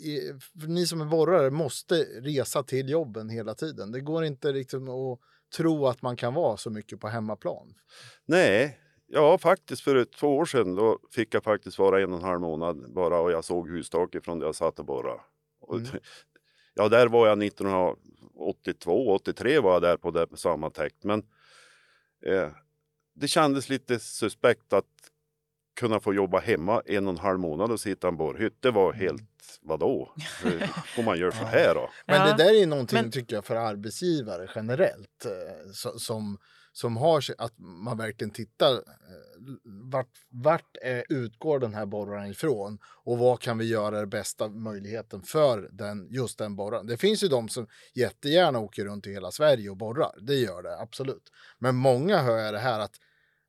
eh, 0.04 0.66
ni 0.68 0.86
som 0.86 1.00
är 1.00 1.04
borrare 1.04 1.50
måste 1.50 1.94
resa 2.04 2.62
till 2.62 2.88
jobben 2.88 3.28
hela 3.28 3.54
tiden. 3.54 3.92
Det 3.92 4.00
går 4.00 4.24
inte 4.24 4.52
liksom 4.52 4.88
att 4.88 5.18
tro 5.56 5.86
att 5.86 6.02
man 6.02 6.16
kan 6.16 6.34
vara 6.34 6.56
så 6.56 6.70
mycket 6.70 7.00
på 7.00 7.08
hemmaplan. 7.08 7.74
nej. 8.26 8.78
Ja, 9.12 9.38
faktiskt 9.38 9.82
för 9.82 9.96
ett, 9.96 10.12
två 10.12 10.36
år 10.36 10.44
sedan 10.44 10.74
då 10.74 10.98
fick 11.10 11.34
jag 11.34 11.44
faktiskt 11.44 11.78
vara 11.78 12.00
en 12.02 12.12
och 12.12 12.18
en 12.18 12.24
halv 12.24 12.40
månad 12.40 12.92
bara 12.94 13.20
och 13.20 13.32
jag 13.32 13.44
såg 13.44 13.68
hustaket 13.70 14.24
från 14.24 14.38
där 14.38 14.46
jag 14.46 14.54
satt 14.54 14.78
och 14.78 14.84
borrade. 14.84 15.20
Och, 15.60 15.76
Mm. 15.76 15.86
Ja, 16.74 16.88
där 16.88 17.06
var 17.08 17.28
jag 17.28 17.42
1982, 17.42 19.14
83 19.14 19.58
var 19.60 19.72
jag 19.72 19.82
där 19.82 19.96
på 19.96 20.10
det, 20.10 20.26
samma 20.34 20.70
täkt. 20.70 21.04
Men 21.04 21.18
eh, 22.26 22.48
det 23.14 23.28
kändes 23.28 23.68
lite 23.68 23.98
suspekt 23.98 24.72
att 24.72 24.84
kunna 25.80 26.00
få 26.00 26.14
jobba 26.14 26.40
hemma 26.40 26.82
en 26.86 27.06
och 27.06 27.12
en 27.12 27.18
halv 27.18 27.38
månad 27.38 27.72
och 27.72 27.80
sitta 27.80 28.06
i 28.06 28.10
en 28.10 28.16
borrhytt. 28.16 28.56
Det 28.62 28.70
var 28.70 28.92
helt, 28.92 29.58
vadå? 29.62 30.14
Om 30.98 31.04
man 31.04 31.18
gör 31.18 31.30
så 31.30 31.44
här 31.44 31.74
då? 31.74 31.90
Men 32.06 32.26
det 32.36 32.44
där 32.44 32.62
är 32.62 32.66
någonting 32.66 33.02
men- 33.02 33.10
tycker 33.10 33.34
jag 33.36 33.44
för 33.44 33.56
arbetsgivare 33.56 34.48
generellt 34.54 35.24
eh, 35.24 35.72
som, 35.96 36.38
som 36.72 36.96
har 36.96 37.24
att 37.38 37.58
man 37.58 37.98
verkligen 37.98 38.30
tittar 38.30 38.72
eh, 38.72 38.80
vart, 39.64 40.10
vart 40.28 40.76
är, 40.82 41.04
utgår 41.08 41.58
den 41.58 41.74
här 41.74 41.86
borraren 41.86 42.30
ifrån 42.30 42.78
och 42.84 43.18
vad 43.18 43.40
kan 43.40 43.58
vi 43.58 43.64
göra 43.64 44.00
det 44.00 44.06
bästa 44.06 44.48
möjligheten 44.48 45.22
för 45.22 45.68
den, 45.72 46.08
just 46.10 46.38
den 46.38 46.56
borraren. 46.56 46.86
Det 46.86 46.96
finns 46.96 47.24
ju 47.24 47.28
de 47.28 47.48
som 47.48 47.66
jättegärna 47.94 48.58
åker 48.58 48.84
runt 48.84 49.06
i 49.06 49.12
hela 49.12 49.30
Sverige 49.30 49.70
och 49.70 49.76
borrar. 49.76 50.18
Det 50.20 50.34
gör 50.34 50.62
det 50.62 50.78
absolut. 50.78 51.32
Men 51.58 51.76
många 51.76 52.22
hör 52.22 52.38
jag 52.38 52.54
det 52.54 52.60
här 52.60 52.80
att 52.80 52.94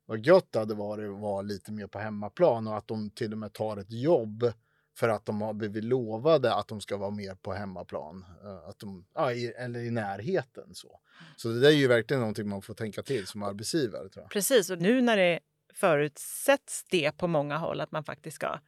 vad 0.06 0.26
gött 0.26 0.48
det 0.50 0.58
hade 0.58 0.74
varit 0.74 1.10
att 1.10 1.20
vara 1.20 1.42
lite 1.42 1.72
mer 1.72 1.86
på 1.86 1.98
hemmaplan 1.98 2.66
och 2.68 2.76
att 2.76 2.88
de 2.88 3.10
till 3.10 3.32
och 3.32 3.38
med 3.38 3.52
tar 3.52 3.76
ett 3.76 3.92
jobb 3.92 4.52
för 4.96 5.08
att 5.08 5.26
de 5.26 5.42
har 5.42 5.52
blivit 5.52 5.84
lovade 5.84 6.54
att 6.54 6.68
de 6.68 6.80
ska 6.80 6.96
vara 6.96 7.10
mer 7.10 7.34
på 7.34 7.52
hemmaplan. 7.52 8.24
eh, 8.44 8.68
Att 8.68 8.78
de, 8.78 9.06
ja, 9.14 9.32
i, 9.32 9.46
eller 9.46 9.80
i 9.80 9.90
närheten. 9.90 10.74
Så. 10.74 11.00
så 11.36 11.48
det 11.48 11.60
där 11.60 11.68
är 11.68 11.72
ju 11.72 11.86
verkligen 11.86 12.20
någonting 12.20 12.48
man 12.48 12.62
får 12.62 12.74
tänka 12.74 13.02
till 13.02 13.26
som 13.26 13.42
arbetsgivare. 13.42 14.08
Tror 14.08 14.22
jag. 14.22 14.30
Precis, 14.30 14.70
och 14.70 14.78
nu 14.78 15.00
när 15.02 15.16
det 15.16 15.40
förutsätts 15.74 16.84
det 16.90 17.12
på 17.16 17.26
många 17.26 17.56
håll 17.56 17.80
att 17.80 17.92
man 17.92 18.04
faktiskt 18.04 18.34
ska 18.34 18.58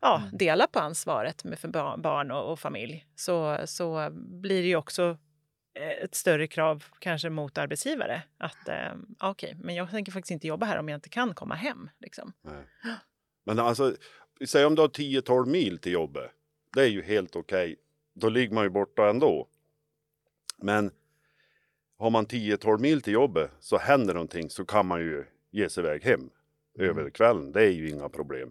ja, 0.00 0.22
Mm. 0.26 0.36
dela 0.38 0.66
på 0.66 0.78
ansvaret 0.78 1.44
med 1.44 1.58
för 1.58 1.68
ba- 1.68 1.96
barn 1.96 2.30
och, 2.30 2.52
och 2.52 2.58
familj 2.60 3.06
så, 3.16 3.58
så 3.64 4.08
blir 4.12 4.62
det 4.62 4.68
ju 4.68 4.76
också 4.76 5.18
eh, 5.74 6.04
ett 6.04 6.14
större 6.14 6.46
krav 6.46 6.84
kanske 6.98 7.30
mot 7.30 7.58
arbetsgivare. 7.58 8.22
Att 8.38 8.68
eh, 8.68 8.92
okej, 9.20 9.56
men 9.60 9.74
jag 9.74 9.90
tänker 9.90 10.12
faktiskt 10.12 10.30
inte 10.30 10.46
jobba 10.46 10.66
här 10.66 10.78
om 10.78 10.88
jag 10.88 10.96
inte 10.96 11.08
kan 11.08 11.34
komma 11.34 11.54
hem. 11.54 11.90
Liksom. 12.00 12.32
Nej. 12.42 12.64
Men 13.46 13.58
alltså, 13.58 13.96
säg 14.46 14.64
om 14.64 14.74
du 14.74 14.82
har 14.82 14.88
10-12 14.88 15.46
mil 15.46 15.78
till 15.78 15.92
jobbet. 15.92 16.30
Det 16.74 16.80
är 16.82 16.86
ju 16.86 17.02
helt 17.02 17.36
okej. 17.36 17.76
Då 18.14 18.28
ligger 18.28 18.54
man 18.54 18.64
ju 18.64 18.70
borta 18.70 19.10
ändå. 19.10 19.48
Men 20.56 20.90
har 21.96 22.10
man 22.10 22.26
10-12 22.26 22.78
mil 22.78 23.02
till 23.02 23.12
jobbet 23.12 23.50
så 23.60 23.78
händer 23.78 24.14
någonting 24.14 24.50
så 24.50 24.64
kan 24.64 24.86
man 24.86 25.00
ju 25.00 25.24
ge 25.50 25.68
sig 25.68 25.84
iväg 25.84 26.04
hem 26.04 26.30
över 26.78 27.10
kvällen. 27.10 27.52
Det 27.52 27.62
är 27.62 27.70
ju 27.70 27.88
inga 27.90 28.08
problem. 28.08 28.50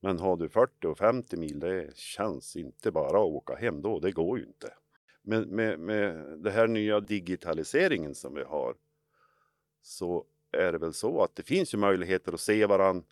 Men 0.00 0.18
har 0.18 0.36
du 0.36 0.48
40 0.48 0.86
och 0.86 0.98
50 0.98 1.36
mil, 1.36 1.60
det 1.60 1.96
känns 1.96 2.56
inte 2.56 2.90
bara 2.90 3.18
att 3.18 3.26
åka 3.26 3.54
hem 3.54 3.82
då. 3.82 4.00
Det 4.00 4.12
går 4.12 4.38
ju 4.38 4.44
inte. 4.44 4.74
Men 5.22 5.42
med, 5.42 5.78
med 5.78 6.38
det 6.38 6.50
här 6.50 6.66
nya 6.66 7.00
digitaliseringen 7.00 8.14
som 8.14 8.34
vi 8.34 8.42
har 8.42 8.74
så 9.82 10.24
är 10.52 10.72
det 10.72 10.78
väl 10.78 10.94
så 10.94 11.22
att 11.22 11.36
det 11.36 11.42
finns 11.42 11.74
ju 11.74 11.78
möjligheter 11.78 12.32
att 12.32 12.40
se 12.40 12.66
varann 12.66 13.04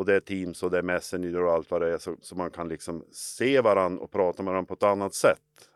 och 0.00 0.06
det 0.06 0.14
är 0.14 0.20
Teams 0.20 0.62
och 0.62 0.70
det 0.70 0.78
är 0.78 0.82
Messenger 0.82 1.42
och 1.42 1.52
allt 1.52 1.70
vad 1.70 1.80
det 1.80 1.94
är 1.94 1.98
så, 1.98 2.16
så 2.20 2.36
man 2.36 2.50
kan 2.50 2.68
liksom 2.68 3.04
se 3.12 3.60
varann 3.60 3.98
och 3.98 4.10
prata 4.10 4.42
med 4.42 4.52
varandra 4.52 4.68
på 4.68 4.74
ett 4.74 4.82
annat 4.82 5.14
sätt. 5.14 5.70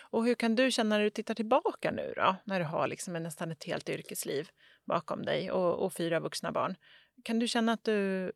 Och 0.00 0.24
hur 0.24 0.34
kan 0.34 0.54
du 0.54 0.70
känna 0.70 0.96
när 0.96 1.04
du 1.04 1.10
tittar 1.10 1.34
tillbaka 1.34 1.90
nu 1.90 2.12
då? 2.16 2.36
När 2.44 2.58
du 2.58 2.66
har 2.66 2.88
liksom 2.88 3.12
nästan 3.12 3.50
ett 3.50 3.64
helt 3.64 3.88
yrkesliv 3.88 4.48
bakom 4.84 5.24
dig 5.24 5.50
och, 5.50 5.84
och 5.84 5.92
fyra 5.92 6.20
vuxna 6.20 6.52
barn. 6.52 6.74
Kan 7.22 7.38
du 7.38 7.48
känna 7.48 7.72
att 7.72 7.84
du... 7.84 8.32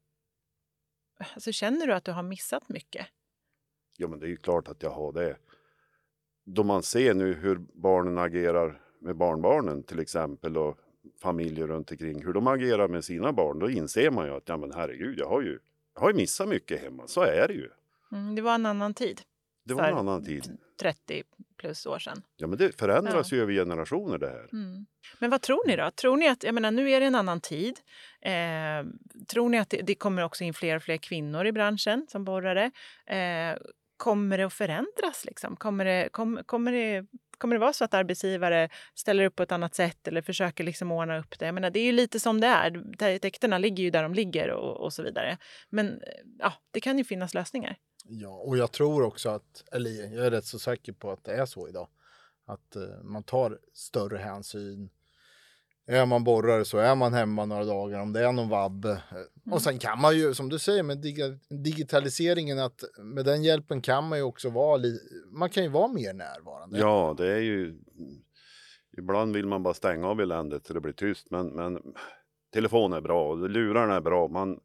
Alltså 1.34 1.52
känner 1.52 1.86
du 1.86 1.94
att 1.94 2.04
du 2.04 2.12
har 2.12 2.22
missat 2.22 2.68
mycket? 2.68 3.06
Ja, 3.96 4.08
men 4.08 4.18
det 4.18 4.26
är 4.26 4.30
ju 4.30 4.36
klart 4.36 4.68
att 4.68 4.82
jag 4.82 4.90
har 4.90 5.12
det. 5.12 5.36
Då 6.44 6.64
man 6.64 6.82
ser 6.82 7.14
nu 7.14 7.34
hur 7.34 7.58
barnen 7.58 8.18
agerar 8.18 8.80
med 9.00 9.16
barnbarnen 9.16 9.82
till 9.82 9.98
exempel 9.98 10.56
och 10.56 10.78
familjer 11.22 11.66
runt 11.66 11.90
omkring, 11.90 12.24
hur 12.24 12.32
de 12.32 12.46
agerar 12.46 12.88
med 12.88 13.04
sina 13.04 13.32
barn, 13.32 13.58
då 13.58 13.70
inser 13.70 14.10
man 14.10 14.26
ju 14.26 14.36
att 14.36 14.48
ja, 14.48 14.56
men 14.56 14.72
herregud, 14.72 15.18
jag 15.18 15.28
har 15.28 15.42
ju, 15.42 15.58
jag 15.94 16.00
har 16.00 16.10
ju 16.10 16.16
missat 16.16 16.48
mycket 16.48 16.82
hemma. 16.82 17.06
Så 17.06 17.22
är 17.22 17.48
det 17.48 17.54
ju. 17.54 17.70
Mm, 18.12 18.34
det 18.34 18.42
var 18.42 18.54
en 18.54 18.66
annan 18.66 18.94
tid. 18.94 19.20
Det 19.64 19.74
var 19.74 19.84
en 19.84 19.96
annan 19.96 20.24
tid. 20.24 20.58
30 20.80 21.22
plus 21.56 21.86
år 21.86 21.98
sedan. 21.98 22.22
Ja, 22.36 22.46
men 22.46 22.58
det 22.58 22.78
förändras 22.78 23.32
ju 23.32 23.42
över 23.42 23.52
generationer 23.52 24.18
det 24.18 24.28
här. 24.28 24.48
Mm. 24.52 24.86
Men 25.18 25.30
vad 25.30 25.42
tror 25.42 25.66
ni 25.66 25.76
då? 25.76 25.90
Tror 25.90 26.16
ni 26.16 26.28
att, 26.28 26.42
jag 26.42 26.54
menar 26.54 26.70
nu 26.70 26.90
är 26.90 27.00
det 27.00 27.06
en 27.06 27.14
annan 27.14 27.40
tid. 27.40 27.80
Eh, 28.20 28.32
tror 29.26 29.48
ni 29.48 29.58
att 29.58 29.70
det, 29.70 29.82
det 29.82 29.94
kommer 29.94 30.24
också 30.24 30.44
in 30.44 30.54
fler 30.54 30.76
och 30.76 30.82
fler 30.82 30.96
kvinnor 30.96 31.46
i 31.46 31.52
branschen 31.52 32.06
som 32.08 32.24
borrare? 32.24 32.70
Eh, 33.06 33.58
kommer 33.96 34.38
det 34.38 34.44
att 34.44 34.52
förändras 34.52 35.24
liksom? 35.24 35.56
Kommer 35.56 35.84
det, 35.84 36.08
kom, 36.12 36.40
kommer 36.46 36.72
det 36.72 37.06
Kommer 37.38 37.54
det 37.54 37.60
vara 37.60 37.72
så 37.72 37.84
att 37.84 37.94
arbetsgivare 37.94 38.68
ställer 38.94 39.24
upp 39.24 39.36
på 39.36 39.42
ett 39.42 39.52
annat 39.52 39.74
sätt 39.74 40.08
eller 40.08 40.22
försöker 40.22 40.64
liksom 40.64 40.92
ordna 40.92 41.18
upp 41.18 41.38
det? 41.38 41.46
Jag 41.46 41.54
menar, 41.54 41.70
det 41.70 41.80
är 41.80 41.84
ju 41.84 41.92
lite 41.92 42.20
som 42.20 42.40
det 42.40 42.46
är. 42.46 43.18
Täkterna 43.18 43.58
ligger 43.58 43.84
ju 43.84 43.90
där 43.90 44.02
de 44.02 44.14
ligger 44.14 44.50
och, 44.50 44.76
och 44.76 44.92
så 44.92 45.02
vidare. 45.02 45.38
Men 45.70 45.88
eh, 45.88 46.08
ja, 46.38 46.52
det 46.70 46.80
kan 46.80 46.98
ju 46.98 47.04
finnas 47.04 47.34
lösningar. 47.34 47.76
Ja, 48.04 48.28
och 48.28 48.58
jag 48.58 48.72
tror 48.72 49.02
också 49.02 49.28
att, 49.28 49.64
eller 49.72 49.90
jag 49.90 50.26
är 50.26 50.30
rätt 50.30 50.44
så 50.44 50.58
säker 50.58 50.92
på 50.92 51.10
att 51.10 51.24
det 51.24 51.32
är 51.32 51.46
så 51.46 51.68
idag. 51.68 51.88
Att 52.46 52.76
eh, 52.76 53.02
man 53.02 53.22
tar 53.22 53.58
större 53.72 54.18
hänsyn. 54.18 54.90
Är 55.90 56.06
man 56.06 56.24
borrare 56.24 56.64
så 56.64 56.78
är 56.78 56.94
man 56.94 57.12
hemma 57.14 57.44
några 57.44 57.64
dagar 57.64 58.00
om 58.00 58.12
det 58.12 58.20
är 58.26 58.32
någon 58.32 58.48
vabb. 58.48 58.84
Eh, 58.84 58.98
Och 59.50 59.62
sen 59.62 59.78
kan 59.78 60.00
man 60.00 60.16
ju, 60.16 60.34
som 60.34 60.48
du 60.48 60.58
säger 60.58 60.82
med 60.82 60.98
digitaliseringen, 61.48 62.58
att 62.58 62.84
med 62.98 63.24
den 63.24 63.42
hjälpen 63.42 63.80
kan 63.80 64.08
man 64.08 64.18
ju 64.18 64.24
också 64.24 64.50
vara, 64.50 64.80
man 65.30 65.50
kan 65.50 65.62
ju 65.62 65.68
vara 65.68 65.88
mer 65.88 66.12
närvarande. 66.12 66.78
Ja, 66.78 67.14
det 67.18 67.32
är 67.32 67.40
ju... 67.40 67.78
Ibland 68.98 69.34
vill 69.34 69.46
man 69.46 69.62
bara 69.62 69.74
stänga 69.74 70.08
av 70.08 70.20
eländet 70.20 70.66
så 70.66 70.74
det 70.74 70.80
blir 70.80 70.92
tyst, 70.92 71.30
men, 71.30 71.46
men 71.48 71.82
telefon 72.52 72.92
är 72.92 73.00
bra 73.00 73.28
och 73.28 73.50
lurarna 73.50 73.94
är 73.94 74.00
bra. 74.00 74.28
Man, 74.28 74.60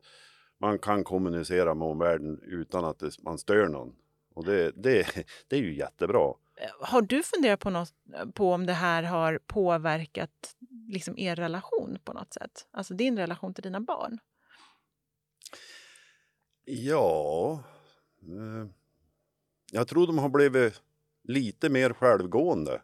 man 0.59 0.79
kan 0.79 1.03
kommunicera 1.03 1.73
med 1.73 1.87
omvärlden 1.87 2.39
utan 2.43 2.85
att 2.85 2.99
det, 2.99 3.23
man 3.23 3.37
stör 3.37 3.67
någon. 3.67 3.95
Och 4.35 4.45
det, 4.45 4.71
det, 4.75 5.05
det 5.47 5.55
är 5.55 5.59
ju 5.59 5.75
jättebra. 5.77 6.33
Eh, 6.63 6.69
har 6.79 7.01
du 7.01 7.23
funderat 7.23 7.59
på, 7.59 7.69
något, 7.69 7.93
eh, 8.13 8.25
på 8.29 8.53
om 8.53 8.65
det 8.65 8.73
här 8.73 9.03
har 9.03 9.39
påverkat 9.47 10.55
liksom 10.87 11.17
er 11.17 11.35
relation 11.35 11.97
på 12.03 12.13
något 12.13 12.33
sätt? 12.33 12.67
Alltså 12.71 12.93
din 12.93 13.17
relation 13.17 13.53
till 13.53 13.63
dina 13.63 13.81
barn? 13.81 14.19
Ja, 16.65 17.63
eh, 18.21 18.69
jag 19.71 19.87
tror 19.87 20.07
de 20.07 20.17
har 20.17 20.29
blivit 20.29 20.81
lite 21.23 21.69
mer 21.69 21.93
självgående 21.93 22.81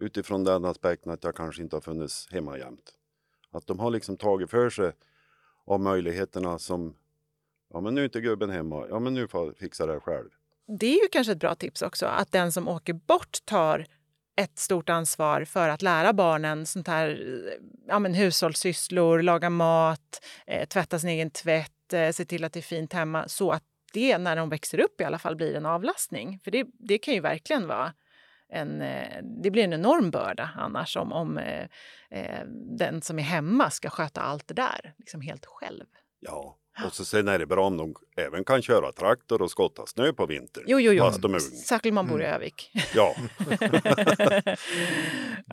utifrån 0.00 0.44
den 0.44 0.64
aspekten 0.64 1.12
att 1.12 1.24
jag 1.24 1.36
kanske 1.36 1.62
inte 1.62 1.76
har 1.76 1.80
funnits 1.80 2.28
hemma 2.30 2.58
jämt. 2.58 2.94
Att 3.50 3.66
de 3.66 3.78
har 3.78 3.90
liksom 3.90 4.16
tagit 4.16 4.50
för 4.50 4.70
sig 4.70 4.92
av 5.64 5.80
möjligheterna 5.80 6.58
som, 6.58 6.96
ja 7.70 7.80
men 7.80 7.94
nu 7.94 8.00
är 8.00 8.04
inte 8.04 8.20
gubben 8.20 8.50
hemma, 8.50 8.86
ja 8.88 8.98
men 8.98 9.14
nu 9.14 9.28
får 9.28 9.46
jag 9.46 9.56
fixa 9.56 9.86
det 9.86 9.92
här 9.92 10.00
själv. 10.00 10.30
Det 10.68 10.86
är 10.86 11.02
ju 11.02 11.08
kanske 11.12 11.32
ett 11.32 11.40
bra 11.40 11.54
tips 11.54 11.82
också, 11.82 12.06
att 12.06 12.32
den 12.32 12.52
som 12.52 12.68
åker 12.68 12.92
bort 12.92 13.38
tar 13.44 13.86
ett 14.36 14.58
stort 14.58 14.88
ansvar 14.88 15.44
för 15.44 15.68
att 15.68 15.82
lära 15.82 16.12
barnen 16.12 16.66
sånt 16.66 16.88
här, 16.88 17.20
ja, 17.86 17.98
men 17.98 18.14
hushållssysslor, 18.14 19.22
laga 19.22 19.50
mat, 19.50 20.24
eh, 20.46 20.68
tvätta 20.68 20.98
sin 20.98 21.10
egen 21.10 21.30
tvätt, 21.30 21.92
eh, 21.92 22.10
se 22.10 22.24
till 22.24 22.44
att 22.44 22.52
det 22.52 22.60
är 22.60 22.62
fint 22.62 22.92
hemma 22.92 23.28
så 23.28 23.50
att 23.50 23.62
det 23.92 24.18
när 24.18 24.36
de 24.36 24.48
växer 24.48 24.80
upp 24.80 25.00
i 25.00 25.04
alla 25.04 25.18
fall 25.18 25.36
blir 25.36 25.54
en 25.54 25.66
avlastning. 25.66 26.40
För 26.44 26.50
det, 26.50 26.66
det 26.78 26.98
kan 26.98 27.14
ju 27.14 27.20
verkligen 27.20 27.66
vara 27.66 27.92
en, 28.48 28.82
eh, 28.82 29.22
det 29.42 29.50
blir 29.50 29.64
en 29.64 29.72
enorm 29.72 30.10
börda 30.10 30.50
annars 30.56 30.96
om, 30.96 31.12
om 31.12 31.38
eh, 31.38 31.66
eh, 32.10 32.44
den 32.78 33.02
som 33.02 33.18
är 33.18 33.22
hemma 33.22 33.70
ska 33.70 33.90
sköta 33.90 34.20
allt 34.20 34.48
det 34.48 34.54
där 34.54 34.94
liksom 34.98 35.20
helt 35.20 35.46
själv. 35.46 35.84
Ja, 36.20 36.56
och 36.86 36.92
så 36.92 37.04
sen 37.04 37.28
är 37.28 37.38
det 37.38 37.46
bra 37.46 37.66
om 37.66 37.76
de 37.76 37.94
även 38.16 38.44
kan 38.44 38.62
köra 38.62 38.92
traktor 38.92 39.42
och 39.42 39.50
skotta 39.50 39.86
snö 39.86 40.12
på 40.12 40.26
vintern. 40.26 40.64
Jo, 40.66 40.80
jo, 40.80 40.92
jo. 40.92 41.04
Fast 41.04 41.22
de 41.22 41.34
är 41.34 41.38
unga. 41.38 41.56
Särskilt 41.56 41.94
man 41.94 42.06
bor 42.06 42.22
i 42.22 42.24
Övik. 42.24 42.70
Ja, 42.94 43.16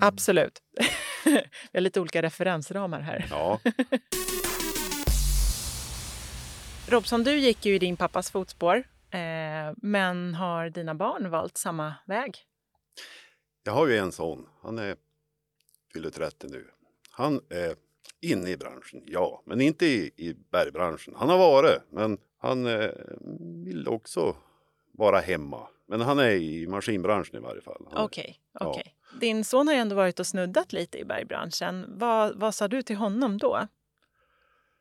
Absolut. 0.01 0.61
Vi 1.25 1.41
har 1.73 1.81
lite 1.81 1.99
olika 2.01 2.21
referensramar 2.21 3.01
här. 3.01 3.25
ja. 3.29 3.59
Robson, 6.87 7.23
du 7.23 7.37
gick 7.37 7.65
ju 7.65 7.75
i 7.75 7.79
din 7.79 7.97
pappas 7.97 8.31
fotspår. 8.31 8.75
Eh, 9.09 9.73
men 9.77 10.35
har 10.35 10.69
dina 10.69 10.95
barn 10.95 11.29
valt 11.29 11.57
samma 11.57 11.93
väg? 12.05 12.35
Jag 13.63 13.73
har 13.73 13.87
ju 13.87 13.97
en 13.97 14.11
son, 14.11 14.47
han 14.61 14.79
är 14.79 14.95
fyller 15.93 16.09
30 16.09 16.47
nu. 16.47 16.65
Han 17.11 17.41
är 17.49 17.75
inne 18.21 18.49
i 18.49 18.57
branschen, 18.57 19.03
ja, 19.05 19.41
men 19.45 19.61
inte 19.61 19.85
i, 19.85 20.11
i 20.15 20.33
bergbranschen. 20.51 21.13
Han 21.17 21.29
har 21.29 21.37
varit, 21.37 21.81
men 21.89 22.17
han 22.37 22.65
eh, 22.65 22.89
vill 23.65 23.87
också 23.87 24.35
vara 24.91 25.19
hemma. 25.19 25.67
Men 25.87 26.01
han 26.01 26.19
är 26.19 26.31
i 26.31 26.67
maskinbranschen 26.67 27.35
i 27.35 27.39
varje 27.39 27.61
fall. 27.61 27.87
Okej. 27.91 28.39
okej. 28.59 28.95
Din 29.19 29.45
son 29.45 29.67
har 29.67 29.73
ju 29.73 29.79
ändå 29.79 29.95
varit 29.95 30.19
och 30.19 30.27
snuddat 30.27 30.73
lite 30.73 30.97
i 30.97 31.05
bergbranschen. 31.05 31.85
Vad, 31.87 32.39
vad 32.39 32.55
sa 32.55 32.67
du 32.67 32.81
till 32.81 32.95
honom 32.95 33.37
då? 33.37 33.67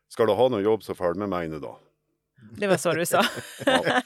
Ska 0.09 0.27
du 0.27 0.33
ha 0.33 0.49
något 0.49 0.63
jobb 0.63 0.83
så 0.83 0.95
följ 0.95 1.19
med 1.19 1.29
mig 1.29 1.49
nu 1.49 1.59
då. 1.59 1.79
Det 2.59 2.67
var 2.67 2.77
så 2.77 2.93
du 2.93 3.07
sa? 3.07 3.23
Ja. 3.67 4.03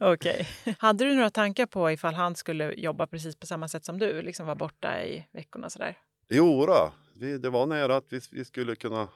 Okej. 0.00 0.48
Hade 0.78 1.04
du 1.04 1.14
några 1.14 1.30
tankar 1.30 1.66
på 1.66 1.90
ifall 1.90 2.14
han 2.14 2.34
skulle 2.34 2.72
jobba 2.72 3.06
precis 3.06 3.36
på 3.36 3.46
samma 3.46 3.68
sätt 3.68 3.84
som 3.84 3.98
du? 3.98 4.22
Liksom 4.22 4.46
vara 4.46 4.56
borta 4.56 5.04
i 5.04 5.26
veckorna 5.32 5.70
sådär? 5.70 5.98
Jo, 6.28 6.66
då, 6.66 6.92
vi, 7.14 7.38
det 7.38 7.50
var 7.50 7.66
nära 7.66 7.96
att 7.96 8.12
vi, 8.12 8.20
vi 8.32 8.44
skulle 8.44 8.76
kunna 8.76 9.08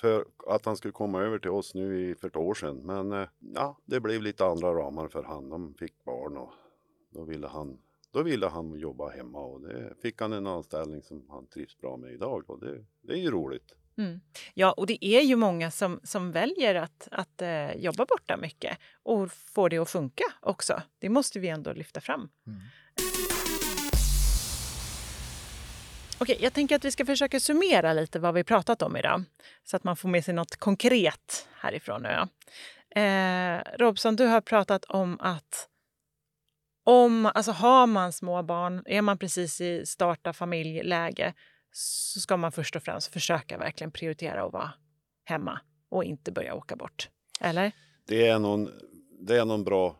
för 0.00 0.24
att 0.46 0.64
han 0.64 0.76
skulle 0.76 0.92
komma 0.92 1.22
över 1.22 1.38
till 1.38 1.50
oss 1.50 1.74
nu 1.74 2.10
i, 2.10 2.14
för 2.14 2.28
ett 2.28 2.36
år 2.36 2.54
sedan. 2.54 2.76
Men 2.76 3.12
eh, 3.12 3.28
ja, 3.54 3.78
det 3.84 4.00
blev 4.00 4.22
lite 4.22 4.44
andra 4.44 4.68
ramar 4.68 5.08
för 5.08 5.22
han. 5.22 5.48
De 5.48 5.74
fick 5.74 6.04
barn 6.04 6.36
och 6.36 6.52
då 7.10 7.24
ville 7.24 7.46
han, 7.46 7.78
då 8.10 8.22
ville 8.22 8.46
han 8.46 8.78
jobba 8.78 9.10
hemma 9.10 9.38
och 9.40 9.60
det 9.60 9.94
fick 10.02 10.20
han 10.20 10.32
en 10.32 10.46
anställning 10.46 11.02
som 11.02 11.26
han 11.30 11.46
trivs 11.46 11.78
bra 11.78 11.96
med 11.96 12.12
idag 12.12 12.50
och 12.50 12.60
det, 12.60 12.84
det 13.00 13.12
är 13.12 13.18
ju 13.18 13.30
roligt. 13.30 13.74
Mm. 13.96 14.20
Ja, 14.54 14.72
och 14.72 14.86
det 14.86 15.04
är 15.04 15.20
ju 15.20 15.36
många 15.36 15.70
som, 15.70 16.00
som 16.02 16.32
väljer 16.32 16.74
att, 16.74 17.08
att 17.10 17.42
eh, 17.42 17.76
jobba 17.76 18.06
borta 18.06 18.36
mycket 18.36 18.78
och 19.02 19.32
får 19.32 19.68
det 19.70 19.78
att 19.78 19.90
funka 19.90 20.24
också. 20.40 20.82
Det 20.98 21.08
måste 21.08 21.40
vi 21.40 21.48
ändå 21.48 21.72
lyfta 21.72 22.00
fram. 22.00 22.28
Mm. 22.46 22.60
Okej, 26.22 26.38
jag 26.40 26.52
tänker 26.52 26.76
att 26.76 26.84
vi 26.84 26.90
ska 26.90 27.06
försöka 27.06 27.40
summera 27.40 27.92
lite 27.92 28.18
vad 28.18 28.34
vi 28.34 28.44
pratat 28.44 28.82
om 28.82 28.96
idag 28.96 29.24
så 29.64 29.76
att 29.76 29.84
man 29.84 29.96
får 29.96 30.08
med 30.08 30.24
sig 30.24 30.34
något 30.34 30.56
konkret 30.56 31.48
härifrån 31.54 32.04
Ja. 32.04 32.28
Eh, 33.00 33.62
Robson, 33.78 34.16
du 34.16 34.26
har 34.26 34.40
pratat 34.40 34.84
om 34.84 35.20
att 35.20 35.68
om, 36.84 37.26
alltså 37.26 37.52
har 37.52 37.86
man 37.86 38.12
små 38.12 38.42
barn, 38.42 38.82
är 38.86 39.02
man 39.02 39.18
precis 39.18 39.60
i 39.60 39.86
starta 39.86 40.32
familjeläge 40.32 41.34
så 41.72 42.20
ska 42.20 42.36
man 42.36 42.52
först 42.52 42.76
och 42.76 42.82
främst 42.82 43.12
försöka 43.12 43.58
verkligen 43.58 43.90
prioritera 43.90 44.44
att 44.44 44.52
vara 44.52 44.72
hemma 45.24 45.60
och 45.88 46.04
inte 46.04 46.32
börja 46.32 46.54
åka 46.54 46.76
bort. 46.76 47.08
Eller? 47.40 47.72
Det 48.06 48.26
är 48.26 48.38
någon, 48.38 48.70
det 49.20 49.36
är 49.36 49.44
någon 49.44 49.64
bra 49.64 49.96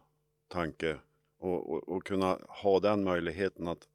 tanke 0.48 0.96
och, 1.40 1.72
och, 1.72 1.88
och 1.88 2.04
kunna 2.06 2.38
ha 2.48 2.80
den 2.80 3.04
möjligheten 3.04 3.68
att, 3.68 3.88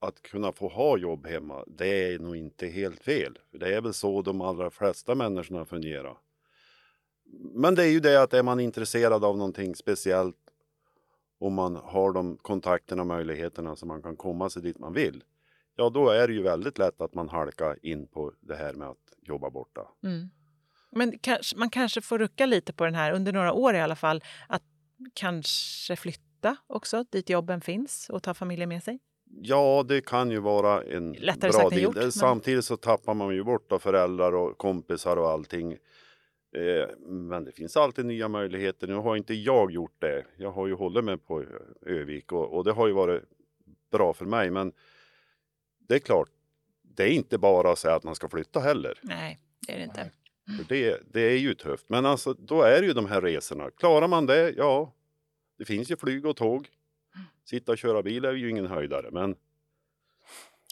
att 0.00 0.22
kunna 0.22 0.52
få 0.52 0.68
ha 0.68 0.98
jobb 0.98 1.26
hemma. 1.26 1.64
Det 1.66 2.14
är 2.14 2.18
nog 2.18 2.36
inte 2.36 2.66
helt 2.66 3.02
fel. 3.02 3.38
Det 3.50 3.74
är 3.74 3.80
väl 3.80 3.94
så 3.94 4.22
de 4.22 4.40
allra 4.40 4.70
flesta 4.70 5.14
människorna 5.14 5.64
fungerar. 5.64 6.16
Men 7.54 7.74
det 7.74 7.84
är 7.84 7.90
ju 7.90 8.00
det 8.00 8.22
att 8.22 8.34
är 8.34 8.42
man 8.42 8.60
intresserad 8.60 9.24
av 9.24 9.36
någonting 9.36 9.74
speciellt 9.74 10.36
och 11.38 11.52
man 11.52 11.76
har 11.76 12.12
de 12.12 12.36
kontakterna 12.36 13.02
och 13.02 13.06
möjligheterna 13.06 13.76
så 13.76 13.86
man 13.86 14.02
kan 14.02 14.16
komma 14.16 14.50
sig 14.50 14.62
dit 14.62 14.78
man 14.78 14.92
vill. 14.92 15.24
Ja, 15.76 15.90
då 15.90 16.10
är 16.10 16.28
det 16.28 16.34
ju 16.34 16.42
väldigt 16.42 16.78
lätt 16.78 17.00
att 17.00 17.14
man 17.14 17.28
halkar 17.28 17.78
in 17.82 18.06
på 18.06 18.32
det 18.40 18.56
här 18.56 18.72
med 18.72 18.88
att 18.88 19.12
jobba 19.22 19.50
borta. 19.50 19.88
Mm. 20.02 20.30
Men 20.90 21.18
kanske, 21.18 21.56
man 21.56 21.70
kanske 21.70 22.00
får 22.00 22.18
rucka 22.18 22.46
lite 22.46 22.72
på 22.72 22.84
den 22.84 22.94
här, 22.94 23.12
under 23.12 23.32
några 23.32 23.52
år 23.52 23.74
i 23.74 23.80
alla 23.80 23.96
fall, 23.96 24.24
att 24.48 24.62
kanske 25.14 25.96
flytta 25.96 26.56
också 26.66 27.04
dit 27.10 27.30
jobben 27.30 27.60
finns 27.60 28.10
och 28.10 28.22
ta 28.22 28.34
familjen 28.34 28.68
med 28.68 28.82
sig. 28.82 28.98
Ja, 29.42 29.84
det 29.88 30.00
kan 30.06 30.30
ju 30.30 30.38
vara 30.40 30.82
en 30.82 31.12
Lättare 31.12 31.50
bra 31.50 31.68
del. 31.68 31.82
gjort, 31.82 31.94
men- 31.96 32.12
Samtidigt 32.12 32.64
så 32.64 32.76
tappar 32.76 33.14
man 33.14 33.34
ju 33.34 33.44
bort 33.44 33.72
av 33.72 33.78
föräldrar 33.78 34.32
och 34.34 34.58
kompisar 34.58 35.16
och 35.16 35.30
allting. 35.30 35.72
Eh, 36.56 36.96
men 37.06 37.44
det 37.44 37.52
finns 37.52 37.76
alltid 37.76 38.06
nya 38.06 38.28
möjligheter. 38.28 38.86
Nu 38.86 38.94
har 38.94 39.16
inte 39.16 39.34
jag 39.34 39.70
gjort 39.70 39.94
det. 40.00 40.24
Jag 40.36 40.50
har 40.50 40.66
ju 40.66 40.74
hållit 40.74 41.04
mig 41.04 41.18
på 41.18 41.44
Övik 41.86 42.32
och, 42.32 42.56
och 42.56 42.64
det 42.64 42.72
har 42.72 42.86
ju 42.86 42.92
varit 42.92 43.22
bra 43.92 44.12
för 44.12 44.24
mig. 44.24 44.50
Men 44.50 44.72
det 45.88 45.94
är 45.94 45.98
klart, 45.98 46.28
det 46.82 47.02
är 47.02 47.10
inte 47.10 47.38
bara 47.38 47.72
att 47.72 47.78
säga 47.78 47.94
att 47.94 48.04
man 48.04 48.14
ska 48.14 48.28
flytta 48.28 48.60
heller. 48.60 48.98
Nej, 49.02 49.38
det 49.66 49.72
är 49.72 49.78
det 49.78 49.84
inte. 49.84 50.10
För 50.56 50.64
det, 50.68 51.00
det 51.12 51.20
är 51.20 51.38
ju 51.38 51.54
tufft. 51.54 51.84
Men 51.88 52.06
alltså, 52.06 52.34
då 52.34 52.62
är 52.62 52.80
det 52.80 52.86
ju 52.86 52.92
de 52.92 53.06
här 53.06 53.20
resorna. 53.20 53.70
Klarar 53.70 54.08
man 54.08 54.26
det, 54.26 54.54
ja, 54.56 54.94
det 55.58 55.64
finns 55.64 55.90
ju 55.90 55.96
flyg 55.96 56.26
och 56.26 56.36
tåg. 56.36 56.68
Sitta 57.50 57.72
och 57.72 57.78
köra 57.78 58.02
bil 58.02 58.24
är 58.24 58.32
ju 58.32 58.50
ingen 58.50 58.66
höjdare, 58.66 59.10
men 59.10 59.36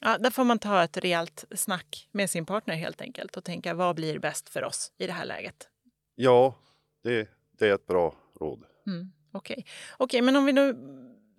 Ja, 0.00 0.18
där 0.18 0.30
får 0.30 0.44
man 0.44 0.58
ta 0.58 0.82
ett 0.84 0.96
rejält 0.96 1.44
snack 1.50 2.08
med 2.12 2.30
sin 2.30 2.46
partner 2.46 2.74
helt 2.74 3.00
enkelt 3.00 3.36
och 3.36 3.44
tänka 3.44 3.74
vad 3.74 3.96
blir 3.96 4.18
bäst 4.18 4.48
för 4.48 4.64
oss 4.64 4.92
i 4.98 5.06
det 5.06 5.12
här 5.12 5.24
läget. 5.24 5.68
ja, 6.14 6.54
det, 7.02 7.28
det 7.58 7.68
är 7.68 7.74
ett 7.74 7.86
bra 7.86 8.14
råd. 8.40 8.64
Mm, 8.86 9.12
Okej, 9.32 9.66
Okej, 9.96 10.22
men 10.22 10.36
om 10.36 10.44
vi 10.44 10.52
nu 10.52 10.76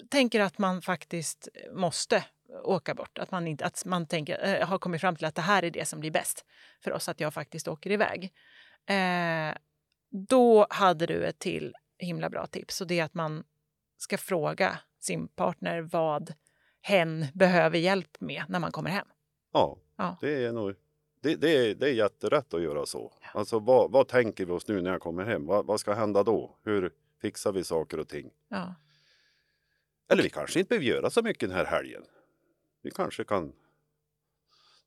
tänker 0.09 0.39
att 0.39 0.57
man 0.57 0.81
faktiskt 0.81 1.47
måste 1.73 2.25
åka 2.63 2.95
bort, 2.95 3.17
att 3.17 3.31
man, 3.31 3.47
inte, 3.47 3.65
att 3.65 3.85
man 3.85 4.07
tänker, 4.07 4.59
eh, 4.59 4.67
har 4.67 4.77
kommit 4.77 5.01
fram 5.01 5.15
till 5.15 5.25
att 5.25 5.35
det 5.35 5.41
här 5.41 5.63
är 5.63 5.71
det 5.71 5.87
som 5.87 5.99
blir 5.99 6.11
bäst 6.11 6.45
för 6.83 6.91
oss, 6.91 7.09
att 7.09 7.19
jag 7.19 7.33
faktiskt 7.33 7.67
åker 7.67 7.91
iväg. 7.91 8.33
Eh, 8.85 9.57
då 10.11 10.67
hade 10.69 11.05
du 11.05 11.25
ett 11.25 11.39
till 11.39 11.75
himla 11.97 12.29
bra 12.29 12.47
tips 12.47 12.81
och 12.81 12.87
det 12.87 12.99
är 12.99 13.03
att 13.03 13.13
man 13.13 13.43
ska 13.97 14.17
fråga 14.17 14.79
sin 14.99 15.27
partner 15.27 15.81
vad 15.81 16.33
hen 16.81 17.25
behöver 17.33 17.77
hjälp 17.77 18.21
med 18.21 18.43
när 18.49 18.59
man 18.59 18.71
kommer 18.71 18.89
hem. 18.89 19.07
Ja, 19.53 19.77
Ja. 19.95 20.17
det 20.21 20.45
är 20.45 20.51
nog 20.51 20.75
det, 21.21 21.35
det, 21.35 21.57
är, 21.57 21.75
det 21.75 21.89
är 21.89 21.93
jätterätt 21.93 22.53
att 22.53 22.61
göra 22.61 22.85
så. 22.85 23.13
Alltså 23.33 23.59
vad, 23.59 23.91
vad 23.91 24.07
tänker 24.07 24.45
vi 24.45 24.51
oss 24.51 24.67
nu 24.67 24.81
när 24.81 24.91
jag 24.91 25.01
kommer 25.01 25.25
hem? 25.25 25.45
Vad, 25.45 25.65
vad 25.65 25.79
ska 25.79 25.93
hända 25.93 26.23
då? 26.23 26.57
Hur 26.63 26.91
fixar 27.21 27.51
vi 27.51 27.63
saker 27.63 27.99
och 27.99 28.07
ting? 28.07 28.31
Ja. 28.47 28.75
Eller 30.11 30.23
vi 30.23 30.29
kanske 30.29 30.59
inte 30.59 30.69
behöver 30.69 30.85
göra 30.85 31.09
så 31.09 31.21
mycket 31.21 31.49
den 31.49 31.57
här 31.57 31.65
helgen. 31.65 32.03
Vi 32.81 32.91
kanske 32.91 33.23
kan 33.23 33.53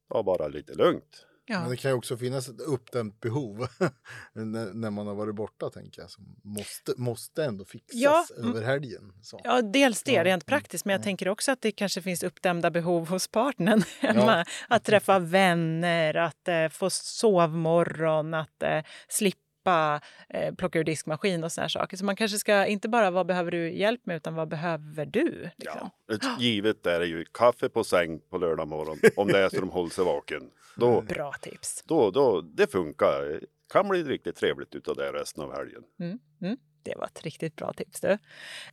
ta 0.09 0.23
bara 0.23 0.49
lite 0.49 0.75
lugnt. 0.75 1.27
Ja. 1.47 1.61
Men 1.61 1.71
det 1.71 1.77
kan 1.77 1.91
ju 1.91 1.97
också 1.97 2.17
finnas 2.17 2.49
ett 2.49 2.61
uppdämt 2.61 3.21
behov 3.21 3.67
när, 4.33 4.91
man 4.91 5.07
har 5.07 5.15
varit 5.15 5.35
borta, 5.35 5.71
tänker 5.71 6.01
jag, 6.01 6.11
som 6.11 6.37
måste, 6.43 6.95
måste 6.97 7.45
ändå 7.45 7.65
fixas 7.65 8.01
Ja, 8.01 8.27
mm. 8.39 8.51
över 8.51 8.67
helgen. 8.67 9.13
Så. 9.23 9.41
Ja, 9.45 9.63
dels 9.63 10.03
det 10.03 10.25
rent 10.25 10.27
mm, 10.27 10.41
praktiskt, 10.41 10.85
men 10.85 10.93
jag 10.93 11.01
ja. 11.01 11.05
tänker 11.05 11.29
också 11.29 11.53
att 11.53 11.61
det 11.61 11.73
kanske 11.73 12.03
finns 12.03 12.23
uppdämda 12.23 12.71
behov 12.71 13.09
hos 13.09 13.29
partnern 13.29 13.83
hemma. 14.01 14.45
Att 14.69 14.85
träffa 14.85 15.19
vänner, 15.19 16.15
att 16.15 16.49
eh, 16.49 16.69
få 16.69 16.91
sovmorgon, 16.91 18.35
att 18.35 18.63
eh, 18.63 18.83
slippa 19.09 19.42
soppa, 19.63 20.01
eh, 20.29 20.55
plocka 20.55 20.79
ur 20.79 20.85
diskmaskin 20.85 21.45
och 21.45 21.53
såna 21.53 21.69
saker. 21.69 21.97
Så 21.97 22.05
man 22.05 22.17
kanske 22.17 22.39
ska 22.39 22.67
inte 22.67 22.89
bara 22.89 23.11
vad 23.11 23.27
behöver 23.27 23.51
du 23.51 23.73
hjälp 23.73 24.07
med 24.07 24.17
utan 24.17 24.35
vad 24.35 24.49
behöver 24.49 25.07
du? 25.07 25.51
Liksom. 25.57 25.91
Ja, 26.07 26.15
ett 26.15 26.23
givet 26.41 26.87
är 26.87 27.01
det 27.01 27.07
ju 27.07 27.25
kaffe 27.25 27.69
på 27.69 27.85
säng 27.85 28.21
på 28.31 28.39
lördag 28.39 28.69
morgon 28.69 28.99
om 29.17 29.29
det 29.29 29.39
är 29.39 29.49
så 29.49 29.61
de 29.61 29.71
håller 29.71 29.91
sig 29.91 30.05
vaken. 30.05 30.51
Då, 30.77 31.01
Bra 31.01 31.33
tips. 31.41 31.83
då, 31.87 32.11
då, 32.11 32.41
det 32.41 32.73
funkar. 32.73 33.41
Kan 33.73 33.89
bli 33.89 34.03
riktigt 34.03 34.37
trevligt 34.37 34.75
utav 34.75 34.97
det 34.97 35.13
resten 35.13 35.45
av 35.45 35.57
helgen. 35.57 35.83
Mm, 36.01 36.19
mm. 36.43 36.57
Det 36.83 36.95
var 36.97 37.07
ett 37.07 37.23
riktigt 37.23 37.57
bra 37.57 37.73
tips. 37.73 38.01
Du. 38.01 38.19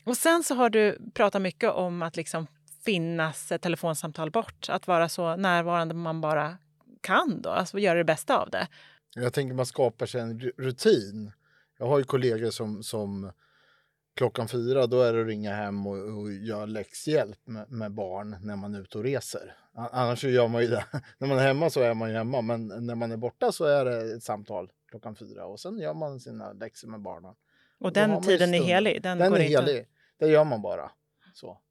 Och 0.04 0.18
sen 0.18 0.44
så 0.44 0.56
har 0.56 0.70
du 0.70 0.98
pratat 1.14 1.42
mycket 1.42 1.72
om 1.72 2.02
att 2.02 2.16
liksom 2.16 2.48
finnas 2.86 3.52
ett 3.52 3.62
telefonsamtal 3.62 4.32
bort. 4.32 4.70
Att 4.70 4.88
vara 4.88 5.10
så 5.10 5.36
närvarande 5.36 5.94
man 5.94 6.22
bara 6.22 6.58
kan 7.02 7.42
då, 7.42 7.50
alltså 7.50 7.80
göra 7.80 7.98
det 7.98 8.04
bästa 8.04 8.38
av 8.38 8.50
det. 8.50 8.68
Jag 9.16 9.34
tänker 9.34 9.56
man 9.56 9.66
skapar 9.66 10.06
sig 10.06 10.22
en 10.22 10.40
ru- 10.40 10.54
rutin. 10.58 11.32
Jag 11.78 11.86
har 11.86 11.98
ju 11.98 12.04
kollegor 12.04 12.50
som, 12.50 12.84
som 12.84 13.32
klockan 14.16 14.48
fyra 14.48 14.88
då 14.88 15.02
är 15.02 15.14
det 15.14 15.22
att 15.22 15.28
ringa 15.28 15.56
hem 15.56 15.88
och, 15.88 15.98
och 15.98 16.32
göra 16.32 16.66
läxhjälp 16.66 17.48
med, 17.48 17.72
med 17.72 17.92
barn 17.92 18.38
när 18.42 18.56
man 18.56 18.76
är 18.76 18.82
ute 18.82 18.98
och 18.98 19.04
reser. 19.04 19.56
Annars 19.74 20.24
gör 20.24 20.48
man 20.48 20.62
ju 20.62 20.68
det. 20.68 20.86
när 21.18 21.28
man 21.28 21.38
är 21.38 21.44
hemma 21.44 21.70
så 21.70 21.82
är 21.82 21.94
man 21.94 22.10
ju 22.10 22.16
hemma 22.16 22.42
men 22.42 22.68
när 22.68 22.96
man 22.96 23.12
är 23.12 23.18
borta 23.18 23.52
så 23.52 23.66
är 23.66 23.86
det 23.86 24.16
ett 24.16 24.24
samtal 24.24 24.72
klockan 24.90 25.16
fyra 25.16 25.46
och 25.46 25.60
sen 25.60 25.80
gör 25.80 25.94
man 25.94 26.20
sina 26.20 26.54
läxor 26.54 26.88
med 26.88 27.02
barnen. 27.02 27.36
Och 27.80 27.94
den 27.94 28.22
tiden 28.22 28.54
är 28.54 28.64
helig. 28.64 29.02
Den, 29.04 29.18
Den 29.18 29.34
är 29.34 29.40
inte 29.40 29.62
helig. 29.62 29.88
Det 30.18 30.28
gör 30.28 30.44
man 30.44 30.62
bara. 30.62 30.92
Så. 31.34 31.62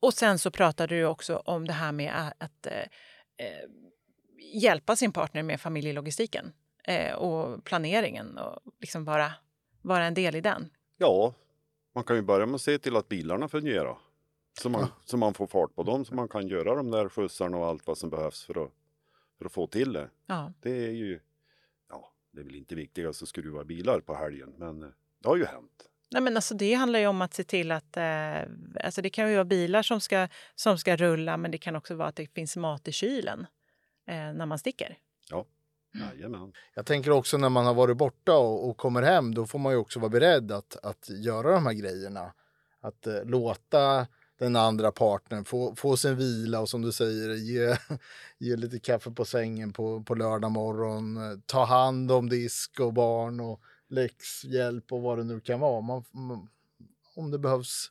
Och 0.00 0.14
sen 0.14 0.38
så 0.38 0.50
pratade 0.50 0.96
du 0.96 1.04
också 1.04 1.36
om 1.36 1.66
det 1.66 1.72
här 1.72 1.92
med 1.92 2.12
att, 2.14 2.34
att 2.38 2.66
eh, 2.66 2.78
eh, 3.46 3.68
hjälpa 4.62 4.96
sin 4.96 5.12
partner 5.12 5.42
med 5.42 5.60
familjelogistiken 5.60 6.52
eh, 6.86 7.14
och 7.14 7.64
planeringen 7.64 8.38
och 8.38 8.60
liksom 8.80 9.04
vara, 9.04 9.32
vara 9.82 10.04
en 10.04 10.14
del 10.14 10.34
i 10.36 10.40
den. 10.40 10.70
Ja, 10.96 11.34
man 11.94 12.04
kan 12.04 12.16
ju 12.16 12.22
börja 12.22 12.46
med 12.46 12.54
att 12.54 12.60
se 12.60 12.78
till 12.78 12.96
att 12.96 13.08
bilarna 13.08 13.48
fungerar. 13.48 13.98
Så 14.62 14.68
man, 14.68 14.80
Ja. 14.80 14.88
så 15.04 15.16
man 15.16 15.34
får 15.34 15.46
fart 15.46 15.74
på 15.74 15.82
dem 15.82 16.04
så 16.04 16.14
man 16.14 16.28
kan 16.28 16.48
göra 16.48 16.74
de 16.74 16.90
där 16.90 17.08
skjutsarna 17.08 17.56
och 17.56 17.66
allt 17.66 17.86
vad 17.86 17.98
som 17.98 18.10
behövs 18.10 18.44
för 18.44 18.64
att, 18.64 18.72
för 19.38 19.44
att 19.44 19.52
få 19.52 19.66
till 19.66 19.92
det. 19.92 20.10
Ja. 20.26 20.52
Det 20.60 20.86
är 20.86 20.90
ju, 20.90 21.20
ja, 21.88 22.12
det 22.32 22.40
är 22.40 22.44
väl 22.44 22.54
inte 22.54 22.74
viktigast 22.74 23.22
att 23.22 23.28
skruva 23.28 23.64
bilar 23.64 24.00
på 24.00 24.14
helgen, 24.14 24.54
men 24.56 24.82
eh, 24.82 24.88
det 25.22 25.28
har 25.28 25.36
ju 25.36 25.44
hänt. 25.44 25.88
Nej, 26.10 26.22
men 26.22 26.36
alltså 26.36 26.54
det 26.54 26.74
handlar 26.74 26.98
ju 27.00 27.06
om 27.06 27.22
att 27.22 27.34
se 27.34 27.44
till 27.44 27.72
att... 27.72 27.96
Eh, 27.96 28.38
alltså 28.84 29.02
det 29.02 29.10
kan 29.10 29.28
ju 29.28 29.34
vara 29.34 29.44
bilar 29.44 29.82
som 29.82 30.00
ska, 30.00 30.28
som 30.54 30.78
ska 30.78 30.96
rulla 30.96 31.36
men 31.36 31.50
det 31.50 31.58
kan 31.58 31.76
också 31.76 31.94
vara 31.94 32.08
att 32.08 32.16
det 32.16 32.34
finns 32.34 32.56
mat 32.56 32.88
i 32.88 32.92
kylen 32.92 33.46
eh, 34.06 34.14
när 34.14 34.46
man 34.46 34.58
sticker. 34.58 34.98
Jajamän. 36.00 36.52
Jag 36.74 36.86
tänker 36.86 37.10
också 37.10 37.38
när 37.38 37.48
man 37.48 37.66
har 37.66 37.74
varit 37.74 37.96
borta 37.96 38.36
och, 38.36 38.68
och 38.68 38.76
kommer 38.76 39.02
hem, 39.02 39.34
då 39.34 39.46
får 39.46 39.58
man 39.58 39.72
ju 39.72 39.78
också 39.78 40.00
vara 40.00 40.10
beredd 40.10 40.52
att, 40.52 40.76
att 40.82 41.08
göra 41.08 41.52
de 41.52 41.66
här 41.66 41.72
grejerna. 41.72 42.32
Att 42.80 43.06
eh, 43.06 43.24
låta 43.24 44.06
den 44.38 44.56
andra 44.56 44.92
partnern 44.92 45.44
få, 45.44 45.74
få 45.74 45.96
sin 45.96 46.16
vila 46.16 46.60
och 46.60 46.68
som 46.68 46.82
du 46.82 46.92
säger, 46.92 47.34
ge, 47.34 47.76
ge 48.38 48.56
lite 48.56 48.78
kaffe 48.78 49.10
på 49.10 49.24
sängen 49.24 49.72
på, 49.72 50.02
på 50.02 50.14
lördag 50.14 50.50
morgon. 50.50 51.18
Ta 51.46 51.64
hand 51.64 52.12
om 52.12 52.28
disk 52.28 52.80
och 52.80 52.92
barn 52.92 53.40
och 53.40 53.60
läxhjälp 53.88 54.92
och 54.92 55.02
vad 55.02 55.18
det 55.18 55.24
nu 55.24 55.40
kan 55.40 55.60
vara. 55.60 55.80
Man, 55.80 56.04
man, 56.10 56.48
om 57.14 57.30
det 57.30 57.38
behövs 57.38 57.90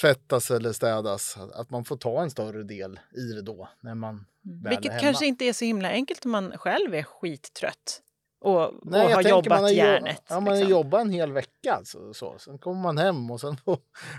tvättas 0.00 0.50
eller 0.50 0.72
städas, 0.72 1.36
att 1.54 1.70
man 1.70 1.84
får 1.84 1.96
ta 1.96 2.22
en 2.22 2.30
större 2.30 2.62
del 2.62 3.00
i 3.12 3.32
det 3.32 3.42
då 3.42 3.68
när 3.80 3.94
man 3.94 4.24
är 4.44 4.68
Vilket 4.68 4.92
hemma. 4.92 5.00
kanske 5.02 5.26
inte 5.26 5.44
är 5.44 5.52
så 5.52 5.64
himla 5.64 5.88
enkelt 5.88 6.24
om 6.24 6.30
man 6.30 6.58
själv 6.58 6.94
är 6.94 7.02
skittrött 7.02 8.02
och, 8.44 8.62
och 8.62 8.80
Nej, 8.82 9.10
jag 9.10 9.16
har 9.16 9.22
jobbat 9.22 9.48
man 9.48 9.62
har 9.62 9.70
järnet. 9.70 10.22
Ja, 10.28 10.34
man 10.34 10.46
har 10.46 10.54
liksom. 10.54 10.70
jobbat 10.70 11.00
en 11.00 11.10
hel 11.10 11.32
vecka. 11.32 11.74
Alltså, 11.74 12.14
så. 12.14 12.38
Sen 12.38 12.58
kommer 12.58 12.82
man 12.82 12.98
hem 12.98 13.30
och 13.30 13.40
sen 13.40 13.56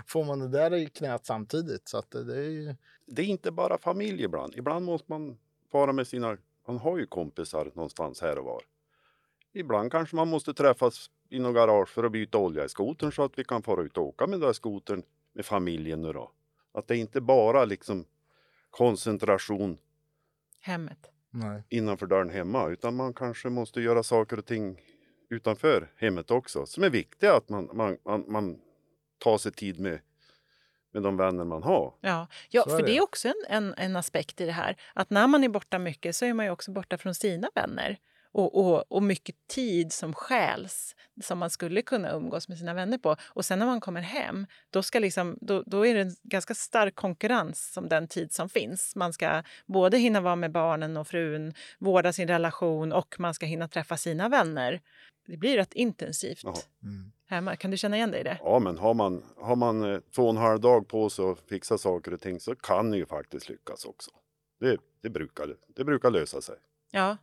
får 0.06 0.24
man 0.24 0.38
det 0.38 0.48
där 0.48 0.74
i 0.74 0.86
knät 0.86 1.26
samtidigt. 1.26 1.88
Så 1.88 1.98
att 1.98 2.10
det, 2.10 2.24
det 2.24 2.36
är 2.36 2.50
ju... 2.50 2.74
Det 3.06 3.22
är 3.22 3.26
inte 3.26 3.50
bara 3.50 3.78
familj 3.78 4.24
ibland. 4.24 4.54
Ibland 4.56 4.84
måste 4.84 5.12
man 5.12 5.38
vara 5.70 5.92
med 5.92 6.06
sina, 6.06 6.36
man 6.66 6.78
har 6.78 6.98
ju 6.98 7.06
kompisar 7.06 7.70
någonstans 7.74 8.20
här 8.20 8.38
och 8.38 8.44
var. 8.44 8.62
Ibland 9.52 9.92
kanske 9.92 10.16
man 10.16 10.28
måste 10.28 10.54
träffas 10.54 11.10
i 11.28 11.38
något 11.38 11.54
garage 11.54 11.88
för 11.88 12.04
att 12.04 12.12
byta 12.12 12.38
olja 12.38 12.64
i 12.64 12.68
skotern 12.68 13.12
så 13.12 13.22
att 13.22 13.38
vi 13.38 13.44
kan 13.44 13.62
fara 13.62 13.82
ut 13.82 13.96
och 13.96 14.04
åka 14.04 14.26
med 14.26 14.40
den 14.40 14.46
där 14.46 14.52
skotern 14.52 15.02
med 15.32 15.46
familjen 15.46 16.02
nu 16.02 16.12
då. 16.12 16.30
Att 16.72 16.88
det 16.88 16.96
inte 16.96 17.20
bara 17.20 17.64
liksom 17.64 18.04
koncentration 18.70 19.78
Hemmet. 20.66 21.10
Nej. 21.30 21.62
innanför 21.68 22.06
dörren 22.06 22.30
hemma 22.30 22.68
utan 22.68 22.96
man 22.96 23.14
kanske 23.14 23.48
måste 23.48 23.80
göra 23.80 24.02
saker 24.02 24.38
och 24.38 24.46
ting 24.46 24.80
utanför 25.30 25.92
hemmet 25.96 26.30
också 26.30 26.66
som 26.66 26.82
är 26.84 26.90
viktiga 26.90 27.34
att 27.36 27.48
man, 27.48 27.70
man, 27.72 27.98
man, 28.04 28.24
man 28.28 28.58
tar 29.18 29.38
sig 29.38 29.52
tid 29.52 29.80
med, 29.80 30.00
med 30.92 31.02
de 31.02 31.16
vänner 31.16 31.44
man 31.44 31.62
har. 31.62 31.94
Ja, 32.00 32.26
ja 32.50 32.62
Så 32.62 32.70
är 32.70 32.78
för 32.78 32.86
det 32.86 32.92
det. 32.92 32.96
är 32.96 33.02
också 33.02 33.28
en, 33.28 33.34
en, 33.48 33.74
en 33.76 33.96
aspekt 33.96 34.40
i 34.40 34.46
det 34.46 34.52
här. 34.52 34.76
Att 34.94 35.10
när 35.10 35.26
man 35.26 35.44
är 35.44 35.48
borta 35.48 35.78
mycket 35.78 36.16
så 36.16 36.24
är 36.24 36.34
man 36.34 36.46
ju 36.46 36.50
också 36.52 36.70
borta 36.72 36.98
från 36.98 37.14
sina 37.14 37.50
vänner. 37.54 37.98
Och, 38.36 38.54
och, 38.54 38.92
och 38.92 39.02
mycket 39.02 39.36
tid 39.48 39.92
som 39.92 40.14
stjäls 40.14 40.96
som 41.22 41.38
man 41.38 41.50
skulle 41.50 41.82
kunna 41.82 42.10
umgås 42.10 42.48
med 42.48 42.58
sina 42.58 42.74
vänner 42.74 42.98
på. 42.98 43.16
Och 43.24 43.44
sen 43.44 43.58
när 43.58 43.66
man 43.66 43.80
kommer 43.80 44.00
hem, 44.00 44.46
då, 44.70 44.82
ska 44.82 44.98
liksom, 44.98 45.38
då, 45.40 45.62
då 45.66 45.86
är 45.86 45.94
det 45.94 46.00
en 46.00 46.16
ganska 46.22 46.54
stark 46.54 46.94
konkurrens 46.94 47.76
om 47.76 47.88
den 47.88 48.08
tid 48.08 48.32
som 48.32 48.48
finns. 48.48 48.96
Man 48.96 49.12
ska 49.12 49.42
både 49.66 49.98
hinna 49.98 50.20
vara 50.20 50.36
med 50.36 50.52
barnen 50.52 50.96
och 50.96 51.08
frun, 51.08 51.54
vårda 51.78 52.12
sin 52.12 52.28
relation 52.28 52.92
och 52.92 53.20
man 53.20 53.34
ska 53.34 53.46
hinna 53.46 53.68
träffa 53.68 53.96
sina 53.96 54.28
vänner. 54.28 54.80
Det 55.26 55.36
blir 55.36 55.56
rätt 55.56 55.74
intensivt. 55.74 56.44
Mm. 56.82 57.12
hemma. 57.26 57.56
Kan 57.56 57.70
du 57.70 57.76
känna 57.76 57.96
igen 57.96 58.10
dig 58.10 58.20
i 58.20 58.24
det? 58.24 58.38
Ja, 58.40 58.58
men 58.58 58.78
har 58.78 58.94
man, 58.94 59.22
har 59.36 59.56
man 59.56 59.94
eh, 59.94 60.00
två 60.14 60.22
och 60.22 60.30
en 60.30 60.36
halv 60.36 60.60
dag 60.60 60.88
på 60.88 61.10
sig 61.10 61.24
att 61.24 61.40
fixa 61.40 61.78
saker 61.78 62.14
och 62.14 62.20
ting 62.20 62.40
så 62.40 62.54
kan 62.54 62.90
det 62.90 62.96
ju 62.96 63.06
faktiskt 63.06 63.48
lyckas 63.48 63.84
också. 63.84 64.10
Det, 64.60 64.78
det, 65.02 65.10
brukar, 65.10 65.56
det 65.76 65.84
brukar 65.84 66.10
lösa 66.10 66.40
sig. 66.40 66.56
Ja. 66.90 67.16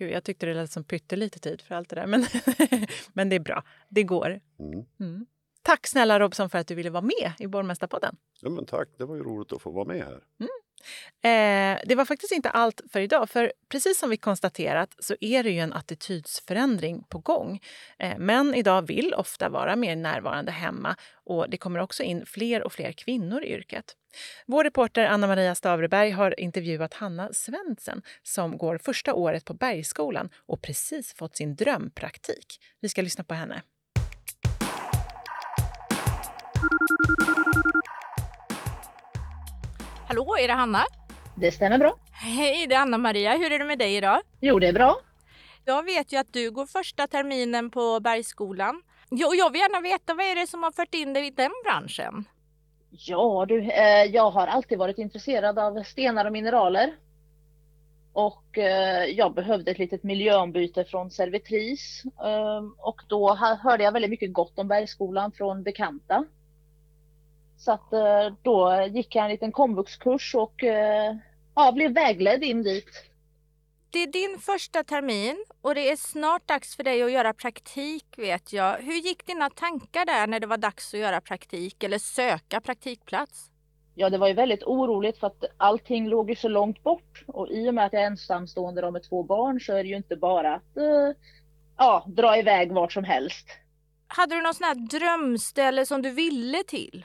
Gud, 0.00 0.10
jag 0.10 0.24
tyckte 0.24 0.46
det 0.46 0.54
lät 0.54 0.72
som 0.72 0.84
pyttelite 0.84 1.38
tid 1.38 1.60
för 1.60 1.74
allt 1.74 1.88
det 1.88 1.96
där. 1.96 2.06
Men, 2.06 2.24
men 3.12 3.28
det 3.28 3.36
är 3.36 3.40
bra. 3.40 3.64
Det 3.88 4.02
går. 4.02 4.40
Mm. 4.58 4.84
Mm. 5.00 5.26
Tack 5.62 5.86
snälla 5.86 6.20
Robson 6.20 6.50
för 6.50 6.58
att 6.58 6.66
du 6.66 6.74
ville 6.74 6.90
vara 6.90 7.02
med 7.02 7.32
i 7.38 7.46
Borgmästarpodden. 7.46 8.16
Ja, 8.40 8.50
men 8.50 8.66
tack, 8.66 8.88
det 8.98 9.04
var 9.04 9.16
ju 9.16 9.22
roligt 9.22 9.52
att 9.52 9.62
få 9.62 9.70
vara 9.70 9.84
med 9.84 10.04
här. 10.04 10.24
Eh, 11.22 11.78
det 11.86 11.94
var 11.94 12.04
faktiskt 12.04 12.32
inte 12.32 12.50
allt 12.50 12.80
för 12.92 13.00
idag. 13.00 13.30
För 13.30 13.52
precis 13.68 13.98
som 13.98 14.10
vi 14.10 14.16
konstaterat 14.16 14.96
så 14.98 15.16
är 15.20 15.42
det 15.42 15.50
ju 15.50 15.58
en 15.58 15.72
attitydsförändring 15.72 17.02
på 17.08 17.18
gång. 17.18 17.60
Eh, 17.98 18.18
män 18.18 18.54
idag 18.54 18.86
vill 18.86 19.14
ofta 19.14 19.48
vara 19.48 19.76
mer 19.76 19.96
närvarande 19.96 20.52
hemma 20.52 20.96
och 21.24 21.50
det 21.50 21.56
kommer 21.56 21.80
också 21.80 22.02
in 22.02 22.26
fler 22.26 22.62
och 22.62 22.72
fler 22.72 22.92
kvinnor 22.92 23.42
i 23.42 23.52
yrket. 23.52 23.96
Vår 24.46 24.64
reporter 24.64 25.04
Anna 25.04 25.26
Maria 25.26 25.54
Stavreberg 25.54 26.10
har 26.10 26.40
intervjuat 26.40 26.94
Hanna 26.94 27.32
Svensson 27.32 28.02
som 28.22 28.58
går 28.58 28.78
första 28.78 29.14
året 29.14 29.44
på 29.44 29.54
Bergsskolan 29.54 30.30
och 30.46 30.62
precis 30.62 31.14
fått 31.14 31.36
sin 31.36 31.56
drömpraktik. 31.56 32.60
Vi 32.80 32.88
ska 32.88 33.02
lyssna 33.02 33.24
på 33.24 33.34
henne. 33.34 33.62
Hallå, 40.10 40.36
är 40.40 40.48
det 40.48 40.54
Hanna? 40.54 40.84
Det 41.34 41.52
stämmer 41.52 41.78
bra. 41.78 41.94
Hej, 42.12 42.66
det 42.66 42.74
är 42.74 42.78
Anna-Maria. 42.78 43.36
Hur 43.36 43.52
är 43.52 43.58
det 43.58 43.64
med 43.64 43.78
dig 43.78 43.96
idag? 43.96 44.20
Jo, 44.40 44.58
det 44.58 44.66
är 44.66 44.72
bra. 44.72 45.00
Jag 45.64 45.84
vet 45.84 46.12
ju 46.12 46.16
att 46.16 46.32
du 46.32 46.50
går 46.50 46.66
första 46.66 47.06
terminen 47.06 47.70
på 47.70 48.00
Bergsskolan. 48.00 48.82
Jo, 49.10 49.26
och 49.26 49.36
jag 49.36 49.52
vill 49.52 49.60
gärna 49.60 49.80
veta 49.80 50.14
vad 50.14 50.26
är 50.26 50.34
det 50.34 50.46
som 50.46 50.62
har 50.62 50.70
fört 50.70 50.94
in 50.94 51.12
dig 51.12 51.26
i 51.26 51.30
den 51.30 51.50
branschen? 51.64 52.24
Ja, 52.90 53.44
du, 53.48 53.70
eh, 53.70 54.04
jag 54.04 54.30
har 54.30 54.46
alltid 54.46 54.78
varit 54.78 54.98
intresserad 54.98 55.58
av 55.58 55.82
stenar 55.82 56.24
och 56.24 56.32
mineraler. 56.32 56.92
Och 58.12 58.58
eh, 58.58 59.04
jag 59.04 59.34
behövde 59.34 59.70
ett 59.70 59.78
litet 59.78 60.02
miljöombyte 60.02 60.84
från 60.84 61.10
servitris. 61.10 62.02
Eh, 62.04 62.62
och 62.78 63.02
då 63.08 63.34
hörde 63.34 63.84
jag 63.84 63.92
väldigt 63.92 64.10
mycket 64.10 64.32
gott 64.32 64.58
om 64.58 64.68
Bergsskolan 64.68 65.32
från 65.32 65.62
bekanta. 65.62 66.24
Så 67.60 67.72
att 67.72 67.92
eh, 67.92 68.34
då 68.42 68.88
gick 68.90 69.14
jag 69.14 69.24
en 69.24 69.30
liten 69.30 69.52
komvuxkurs 69.52 70.34
och 70.34 70.64
eh, 70.64 71.16
ja, 71.54 71.72
blev 71.72 71.94
vägledd 71.94 72.42
in 72.42 72.62
dit. 72.62 73.10
Det 73.90 73.98
är 74.02 74.06
din 74.06 74.38
första 74.38 74.84
termin 74.84 75.44
och 75.60 75.74
det 75.74 75.90
är 75.90 75.96
snart 75.96 76.48
dags 76.48 76.76
för 76.76 76.82
dig 76.82 77.02
att 77.02 77.12
göra 77.12 77.32
praktik 77.32 78.04
vet 78.16 78.52
jag. 78.52 78.78
Hur 78.78 78.94
gick 78.94 79.26
dina 79.26 79.50
tankar 79.50 80.06
där 80.06 80.26
när 80.26 80.40
det 80.40 80.46
var 80.46 80.56
dags 80.56 80.94
att 80.94 81.00
göra 81.00 81.20
praktik 81.20 81.82
eller 81.82 81.98
söka 81.98 82.60
praktikplats? 82.60 83.50
Ja, 83.94 84.10
det 84.10 84.18
var 84.18 84.28
ju 84.28 84.34
väldigt 84.34 84.62
oroligt 84.62 85.18
för 85.18 85.26
att 85.26 85.44
allting 85.56 86.08
låg 86.08 86.30
ju 86.30 86.36
så 86.36 86.48
långt 86.48 86.82
bort. 86.82 87.24
Och 87.26 87.50
i 87.50 87.70
och 87.70 87.74
med 87.74 87.86
att 87.86 87.92
jag 87.92 88.02
är 88.02 88.06
ensamstående 88.06 88.80
då 88.80 88.90
med 88.90 89.02
två 89.02 89.22
barn 89.22 89.60
så 89.60 89.72
är 89.72 89.82
det 89.82 89.88
ju 89.88 89.96
inte 89.96 90.16
bara 90.16 90.54
att 90.54 90.76
eh, 90.76 91.16
ja, 91.76 92.04
dra 92.06 92.38
iväg 92.38 92.72
vart 92.72 92.92
som 92.92 93.04
helst. 93.04 93.46
Hade 94.06 94.34
du 94.34 94.42
någon 94.42 94.54
sån 94.54 94.64
här 94.64 94.74
drömställe 94.74 95.86
som 95.86 96.02
du 96.02 96.10
ville 96.10 96.64
till? 96.64 97.04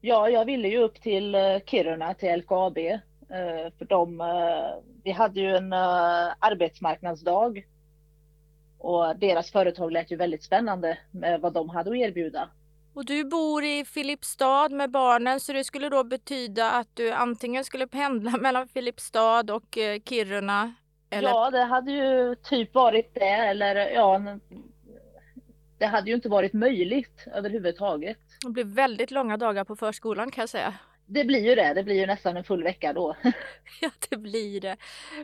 Ja, 0.00 0.28
jag 0.28 0.44
ville 0.44 0.68
ju 0.68 0.78
upp 0.78 1.00
till 1.02 1.34
eh, 1.34 1.58
Kiruna, 1.66 2.14
till 2.14 2.38
LKAB. 2.38 2.78
eh, 2.78 3.72
För 3.78 3.84
de, 3.84 4.20
eh, 4.20 4.82
vi 5.04 5.10
hade 5.10 5.40
ju 5.40 5.56
en 5.56 5.72
arbetsmarknadsdag. 6.38 7.62
Och 8.78 9.16
deras 9.18 9.50
företag 9.50 9.92
lät 9.92 10.12
ju 10.12 10.16
väldigt 10.16 10.44
spännande 10.44 10.98
med 11.10 11.40
vad 11.40 11.52
de 11.52 11.68
hade 11.68 11.90
att 11.90 11.96
erbjuda. 11.96 12.48
Och 12.94 13.04
du 13.04 13.24
bor 13.24 13.64
i 13.64 13.84
Filipstad 13.84 14.68
med 14.68 14.90
barnen 14.90 15.40
så 15.40 15.52
det 15.52 15.64
skulle 15.64 15.88
då 15.88 16.04
betyda 16.04 16.70
att 16.70 16.96
du 16.96 17.12
antingen 17.12 17.64
skulle 17.64 17.86
pendla 17.86 18.30
mellan 18.40 18.68
Filipstad 18.68 19.54
och 19.54 19.78
Kiruna 20.08 20.74
eller 21.10 21.28
Ja, 21.28 21.50
det 21.50 21.64
hade 21.64 21.92
ju 21.92 22.34
typ 22.34 22.74
varit 22.74 23.14
det 23.14 23.20
eller 23.30 23.76
ja, 23.76 24.20
det 25.78 25.86
hade 25.86 26.10
ju 26.10 26.14
inte 26.16 26.28
varit 26.28 26.52
möjligt 26.52 27.24
överhuvudtaget. 27.34 28.18
det 28.42 28.50
blir 28.50 28.64
väldigt 28.64 29.10
långa 29.10 29.36
dagar 29.36 29.64
på 29.64 29.76
förskolan 29.76 30.30
kan 30.30 30.42
jag 30.42 30.48
säga. 30.48 30.74
Det 31.06 31.24
blir 31.24 31.44
ju 31.48 31.54
det, 31.54 31.74
det 31.74 31.82
blir 31.82 31.94
ju 31.94 32.06
nästan 32.06 32.36
en 32.36 32.44
full 32.44 32.62
vecka 32.62 32.92
då. 32.92 33.16
Ja, 33.80 33.90
det 34.08 34.16
blir 34.16 34.60
det. 34.60 34.76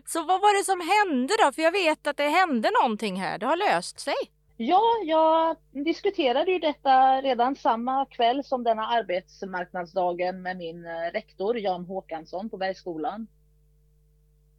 Så 0.06 0.18
vad 0.24 0.40
var 0.40 0.58
det 0.58 0.64
som 0.64 0.80
hände 0.80 1.34
då? 1.44 1.52
För 1.52 1.62
jag 1.62 1.72
vet 1.72 2.06
att 2.06 2.16
det 2.16 2.28
hände 2.28 2.70
någonting 2.82 3.16
här. 3.20 3.38
Det 3.38 3.46
har 3.46 3.56
löst 3.56 4.00
sig. 4.00 4.14
Ja, 4.56 4.82
jag 5.04 5.56
diskuterade 5.84 6.50
ju 6.52 6.58
detta 6.58 7.20
redan 7.22 7.56
samma 7.56 8.06
kväll 8.06 8.44
som 8.44 8.64
denna 8.64 8.86
arbetsmarknadsdagen 8.86 10.42
med 10.42 10.56
min 10.56 10.86
eh, 10.86 11.12
rektor 11.12 11.58
Jan 11.58 11.84
Håkansson 11.84 12.50
på 12.50 12.56
Bergsskolan. 12.56 13.26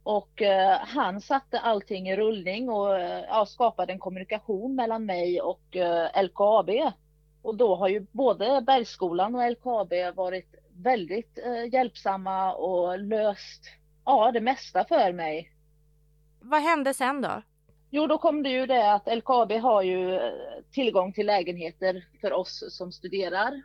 Och 0.06 0.42
eh, 0.42 0.78
han 0.80 1.20
satte 1.20 1.60
allting 1.60 2.08
i 2.08 2.16
rullning 2.16 2.68
och 2.68 2.98
eh, 2.98 3.24
ja, 3.28 3.46
skapade 3.46 3.92
en 3.92 3.98
kommunikation 3.98 4.74
mellan 4.74 5.06
mig 5.06 5.40
och 5.40 5.76
eh, 5.76 6.22
LKAB. 6.22 6.70
Och 7.42 7.56
då 7.56 7.76
har 7.76 7.88
ju 7.88 8.06
både 8.12 8.62
Bergsskolan 8.66 9.34
och 9.34 9.50
LKAB 9.50 9.92
varit 10.14 10.54
väldigt 10.72 11.38
eh, 11.38 11.74
hjälpsamma 11.74 12.54
och 12.54 12.98
löst 12.98 13.62
ja, 14.04 14.32
det 14.32 14.40
mesta 14.40 14.84
för 14.84 15.12
mig. 15.12 15.52
Vad 16.40 16.62
hände 16.62 16.94
sen 16.94 17.20
då? 17.20 17.42
Jo, 17.90 18.06
då 18.06 18.18
kom 18.18 18.42
det 18.42 18.50
ju 18.50 18.66
det 18.66 18.92
att 18.92 19.16
LKAB 19.16 19.52
har 19.52 19.82
ju 19.82 20.20
tillgång 20.70 21.12
till 21.12 21.26
lägenheter 21.26 22.04
för 22.20 22.32
oss 22.32 22.76
som 22.76 22.92
studerar. 22.92 23.62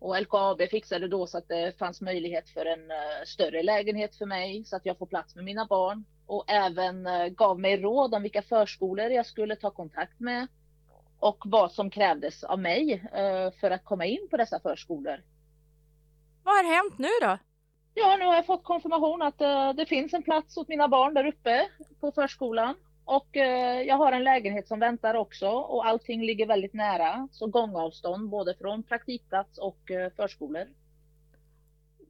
Och 0.00 0.20
LKAB 0.20 0.62
fixade 0.70 1.08
då 1.08 1.26
så 1.26 1.38
att 1.38 1.48
det 1.48 1.78
fanns 1.78 2.00
möjlighet 2.00 2.48
för 2.48 2.66
en 2.66 2.90
eh, 2.90 3.24
större 3.26 3.62
lägenhet 3.62 4.16
för 4.16 4.26
mig 4.26 4.64
så 4.64 4.76
att 4.76 4.86
jag 4.86 4.98
får 4.98 5.06
plats 5.06 5.34
med 5.34 5.44
mina 5.44 5.66
barn. 5.66 6.04
Och 6.26 6.44
även 6.50 7.06
eh, 7.06 7.26
gav 7.26 7.60
mig 7.60 7.76
råd 7.76 8.14
om 8.14 8.22
vilka 8.22 8.42
förskolor 8.42 9.10
jag 9.10 9.26
skulle 9.26 9.56
ta 9.56 9.70
kontakt 9.70 10.20
med. 10.20 10.46
Och 11.18 11.42
vad 11.44 11.72
som 11.72 11.90
krävdes 11.90 12.44
av 12.44 12.58
mig 12.58 12.92
eh, 13.12 13.50
för 13.60 13.70
att 13.70 13.84
komma 13.84 14.06
in 14.06 14.28
på 14.30 14.36
dessa 14.36 14.60
förskolor. 14.60 15.22
Vad 16.42 16.56
har 16.56 16.74
hänt 16.74 16.98
nu 16.98 17.08
då? 17.20 17.38
Ja, 17.94 18.16
nu 18.16 18.24
har 18.24 18.34
jag 18.34 18.46
fått 18.46 18.64
konfirmation 18.64 19.22
att 19.22 19.38
det 19.76 19.86
finns 19.88 20.14
en 20.14 20.22
plats 20.22 20.56
åt 20.56 20.68
mina 20.68 20.88
barn 20.88 21.14
där 21.14 21.26
uppe 21.26 21.68
på 22.00 22.12
förskolan. 22.12 22.74
Och 23.08 23.36
eh, 23.36 23.82
jag 23.82 23.96
har 23.96 24.12
en 24.12 24.24
lägenhet 24.24 24.68
som 24.68 24.80
väntar 24.80 25.14
också 25.14 25.48
och 25.48 25.86
allting 25.86 26.22
ligger 26.22 26.46
väldigt 26.46 26.74
nära. 26.74 27.28
Så 27.32 27.46
gångavstånd 27.46 28.28
både 28.28 28.54
från 28.54 28.82
praktikplats 28.82 29.58
och 29.58 29.90
eh, 29.90 30.12
förskolor. 30.16 30.66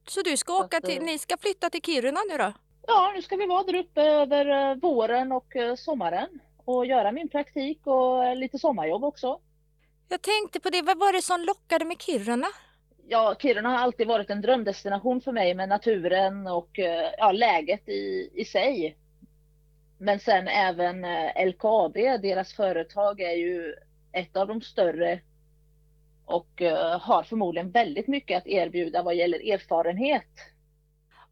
Så 0.09 0.23
du 0.23 0.37
ska 0.37 0.53
Så 0.53 0.65
åka 0.65 0.81
till, 0.81 0.99
eh, 0.99 1.05
ni 1.05 1.19
ska 1.19 1.37
flytta 1.37 1.71
till 1.71 1.83
Kiruna 1.83 2.21
nu 2.31 2.37
då? 2.37 2.53
Ja, 2.87 3.13
nu 3.15 3.23
ska 3.23 3.37
vi 3.37 3.47
vara 3.47 3.63
där 3.63 3.75
uppe 3.75 4.03
över 4.03 4.75
våren 4.75 5.33
och 5.33 5.53
sommaren 5.77 6.41
och 6.65 6.87
göra 6.87 7.13
min 7.13 7.29
praktik 7.29 7.87
och 7.87 8.37
lite 8.37 8.59
sommarjobb 8.59 9.05
också. 9.05 9.41
Jag 10.09 10.23
tänkte 10.23 10.61
på 10.61 10.71
det, 10.71 10.83
vad 10.83 10.99
var 10.99 11.13
det 11.13 11.23
som 11.23 11.41
lockade 11.41 11.85
med 11.85 12.03
Kiruna? 12.03 12.49
Ja, 13.09 13.35
Kiruna 13.39 13.69
har 13.69 13.79
alltid 13.79 14.07
varit 14.07 14.31
en 14.31 14.41
drömdestination 14.41 15.21
för 15.21 15.33
mig 15.33 15.55
med 15.55 15.69
naturen 15.69 16.47
och 16.47 16.79
ja, 17.19 17.33
läget 17.33 17.89
i, 17.89 18.31
i 18.35 18.45
sig. 18.45 18.97
Men 19.99 20.21
sen 20.21 20.49
även 20.49 21.05
eh, 21.05 21.47
LKAB, 21.47 21.95
deras 21.95 22.53
företag 22.53 23.21
är 23.21 23.37
ju 23.37 23.75
ett 24.13 24.37
av 24.37 24.49
de 24.49 24.61
större 24.61 25.21
och 26.25 26.63
eh, 26.63 27.01
har 27.01 27.23
förmodligen 27.23 27.71
väldigt 27.71 28.09
mycket 28.09 28.39
att 28.39 28.47
erbjuda 28.47 29.03
vad 29.03 29.15
gäller 29.15 29.53
erfarenhet. 29.53 30.31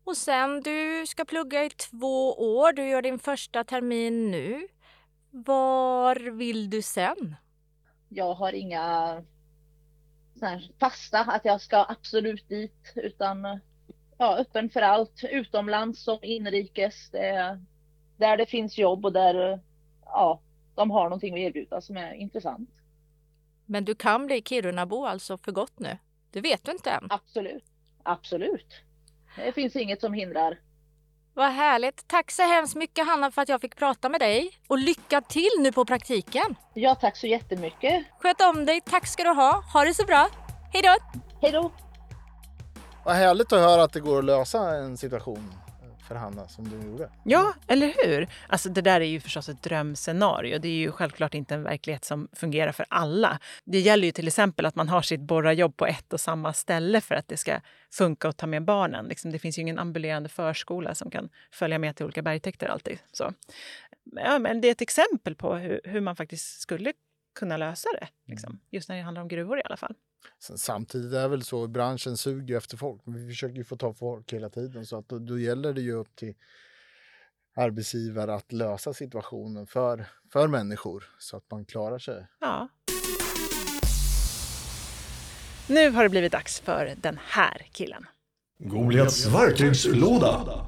Och 0.05 0.17
sen, 0.17 0.61
du 0.61 1.07
ska 1.07 1.25
plugga 1.25 1.65
i 1.65 1.71
två 1.71 2.33
år, 2.33 2.73
du 2.73 2.89
gör 2.89 3.03
din 3.03 3.19
första 3.19 3.65
termin 3.65 4.31
nu. 4.31 4.69
Var 5.31 6.17
vill 6.31 6.71
du 6.71 6.83
sen? 6.83 7.37
Jag 8.09 8.35
har 8.35 8.53
inga 8.53 9.23
fasta 10.81 11.21
att 11.21 11.45
jag 11.45 11.61
ska 11.61 11.87
absolut 11.89 12.49
dit 12.49 12.93
utan 12.95 13.61
ja, 14.19 14.37
öppen 14.37 14.71
för 14.71 14.83
allt 14.83 15.25
utomlands 15.31 16.05
som 16.05 16.19
inrikes. 16.23 17.11
Det 17.11 17.27
är, 17.27 17.65
där 18.17 18.37
det 18.37 18.47
finns 18.47 18.79
jobb 18.79 19.05
och 19.05 19.13
där 19.13 19.61
ja, 20.05 20.41
de 20.75 20.91
har 20.91 21.05
någonting 21.05 21.35
att 21.35 21.41
erbjuda 21.41 21.81
som 21.81 21.97
är 21.97 22.13
intressant. 22.15 22.71
Men 23.67 23.85
du 23.85 23.95
kan 23.95 24.27
bli 24.27 24.43
Kirunabo 24.43 25.07
alltså 25.07 25.39
för 25.39 25.53
gott 25.53 25.79
nu? 25.79 25.99
Det 26.31 26.41
vet 26.41 26.65
du 26.65 26.73
inte 26.73 26.91
än. 26.91 27.07
Absolut, 27.11 27.65
absolut. 28.03 28.75
Det 29.37 29.53
finns 29.53 29.77
inget 29.77 30.01
som 30.01 30.13
hindrar. 30.13 30.59
Vad 31.35 31.53
härligt. 31.53 32.09
Tack 32.09 32.31
så 32.31 32.43
hemskt 32.43 32.75
mycket 32.75 33.07
Hanna 33.07 33.31
för 33.31 33.43
att 33.43 33.49
jag 33.49 33.61
fick 33.61 33.77
prata 33.77 34.09
med 34.09 34.21
dig. 34.21 34.51
Och 34.69 34.79
lycka 34.79 35.21
till 35.21 35.51
nu 35.59 35.73
på 35.73 35.85
praktiken. 35.85 36.55
Ja, 36.75 36.95
tack 36.95 37.17
så 37.17 37.27
jättemycket. 37.27 38.05
Sköt 38.19 38.41
om 38.41 38.67
dig. 38.67 38.81
Tack 38.81 39.07
ska 39.07 39.23
du 39.23 39.31
ha. 39.31 39.63
Ha 39.73 39.85
det 39.85 39.95
så 39.95 40.05
bra. 40.07 40.29
Hej 40.73 40.83
då! 40.83 41.21
Hej 41.43 41.53
då! 41.53 41.73
Vad 43.05 43.15
härligt 43.15 43.53
att 43.53 43.61
höra 43.61 43.83
att 43.83 43.93
det 43.93 44.01
går 44.01 44.19
att 44.19 44.25
lösa 44.25 44.71
en 44.71 44.97
situation 44.97 45.53
för 46.07 46.15
Hanna 46.15 46.49
som 46.49 46.69
du 46.69 46.87
gjorde. 46.87 47.11
Ja, 47.25 47.55
eller 47.67 47.95
hur? 48.05 48.29
Alltså 48.49 48.69
det 48.69 48.81
där 48.81 49.01
är 49.01 49.05
ju 49.05 49.21
förstås 49.21 49.49
ett 49.49 49.63
drömscenario. 49.63 50.59
Det 50.59 50.69
är 50.69 50.73
ju 50.73 50.93
självklart 50.93 51.35
inte 51.35 51.55
en 51.55 51.63
verklighet 51.63 52.05
som 52.05 52.29
fungerar 52.33 52.73
för 52.73 52.87
alla. 52.89 53.39
Det 53.65 53.81
gäller 53.81 54.07
ju 54.07 54.13
till 54.13 54.27
exempel 54.27 54.67
att 54.67 54.75
man 54.75 54.89
har 54.89 55.03
sitt 55.03 55.21
borrarjobb 55.21 55.77
på 55.77 55.87
ett 55.87 56.13
och 56.13 56.21
samma 56.21 56.53
ställe 56.53 57.01
för 57.01 57.15
att 57.15 57.29
det 57.29 57.37
ska 57.37 57.61
funka 57.93 58.29
att 58.29 58.37
ta 58.37 58.47
med 58.47 58.65
barnen. 58.65 59.07
Liksom, 59.07 59.31
det 59.31 59.39
finns 59.39 59.59
ju 59.59 59.63
ingen 59.63 59.79
ambulerande 59.79 60.29
förskola 60.29 60.95
som 60.95 61.11
kan 61.11 61.29
följa 61.51 61.79
med 61.79 61.97
till 61.97 62.05
olika 62.05 62.23
bergtäkter 62.23 62.67
alltid. 62.67 62.99
Så. 63.13 63.33
Ja, 64.05 64.39
men 64.39 64.61
det 64.61 64.69
är 64.69 64.73
ett 64.73 64.83
exempel 64.83 65.35
på 65.35 65.55
hur, 65.55 65.81
hur 65.85 66.01
man 66.01 66.17
faktiskt 66.17 66.61
skulle 66.61 66.93
kunna 67.39 67.57
lösa 67.57 67.89
det. 68.01 68.09
Liksom. 68.27 68.61
Just 68.71 68.89
när 68.89 68.97
det 68.97 69.03
handlar 69.03 69.23
om 69.23 69.29
gruvor 69.29 69.59
i 69.59 69.63
alla 69.65 69.77
fall. 69.77 69.95
Sen, 70.39 70.59
samtidigt 70.59 71.13
är 71.13 71.23
det 71.23 71.29
väl 71.29 71.43
så, 71.43 71.67
branschen 71.67 72.17
suger 72.17 72.57
efter 72.57 72.77
folk. 72.77 73.03
Men 73.05 73.15
vi 73.15 73.29
försöker 73.29 73.57
ju 73.57 73.65
få 73.65 73.77
ta 73.77 73.93
folk 73.95 74.33
hela 74.33 74.51
tiden 74.51 74.87
så 74.87 74.99
att 74.99 75.09
då, 75.09 75.19
då 75.19 75.39
gäller 75.39 75.73
det 75.73 75.81
ju 75.81 75.93
upp 75.93 76.17
till 76.17 76.35
arbetsgivare 77.57 78.35
att 78.35 78.53
lösa 78.53 78.95
situationen 78.95 79.67
för, 79.67 80.07
för 80.33 80.49
människor 80.49 81.05
så 81.19 81.37
att 81.37 81.51
man 81.51 81.65
klarar 81.65 81.99
sig. 81.99 82.27
Ja. 82.41 82.69
Nu 85.69 85.91
har 85.91 86.03
det 86.03 86.09
blivit 86.09 86.33
dags 86.33 86.61
för 86.61 86.95
den 86.97 87.19
här 87.23 87.67
killen. 87.73 88.07
Goliats 88.59 89.27
verktygslåda. 89.27 90.67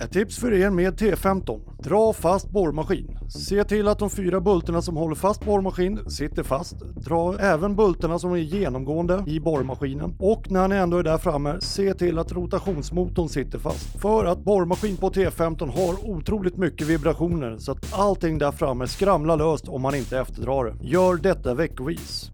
Ett 0.00 0.12
tips 0.12 0.38
för 0.38 0.52
er 0.52 0.70
med 0.70 1.00
T15. 1.00 1.60
Dra 1.82 2.12
fast 2.12 2.50
borrmaskin. 2.50 3.18
Se 3.28 3.64
till 3.64 3.88
att 3.88 3.98
de 3.98 4.10
fyra 4.10 4.40
bultarna 4.40 4.82
som 4.82 4.96
håller 4.96 5.14
fast 5.14 5.44
borrmaskin 5.44 6.10
sitter 6.10 6.42
fast. 6.42 6.76
Dra 6.80 7.38
även 7.38 7.76
bultarna 7.76 8.18
som 8.18 8.32
är 8.32 8.36
genomgående 8.36 9.24
i 9.26 9.40
borrmaskinen. 9.40 10.16
Och 10.18 10.50
när 10.50 10.68
ni 10.68 10.76
ändå 10.76 10.98
är 10.98 11.02
där 11.02 11.18
framme, 11.18 11.60
se 11.60 11.94
till 11.94 12.18
att 12.18 12.32
rotationsmotorn 12.32 13.28
sitter 13.28 13.58
fast. 13.58 14.00
För 14.00 14.24
att 14.24 14.44
borrmaskin 14.44 14.96
på 14.96 15.10
T15 15.10 15.70
har 15.70 16.10
otroligt 16.10 16.56
mycket 16.56 16.86
vibrationer 16.86 17.56
så 17.58 17.72
att 17.72 17.98
allting 17.98 18.38
där 18.38 18.52
framme 18.52 18.86
skramlar 18.86 19.36
löst 19.36 19.68
om 19.68 19.82
man 19.82 19.94
inte 19.94 20.18
efterdrar 20.18 20.64
det. 20.64 20.88
Gör 20.88 21.16
detta 21.16 21.54
veckovis. 21.54 22.30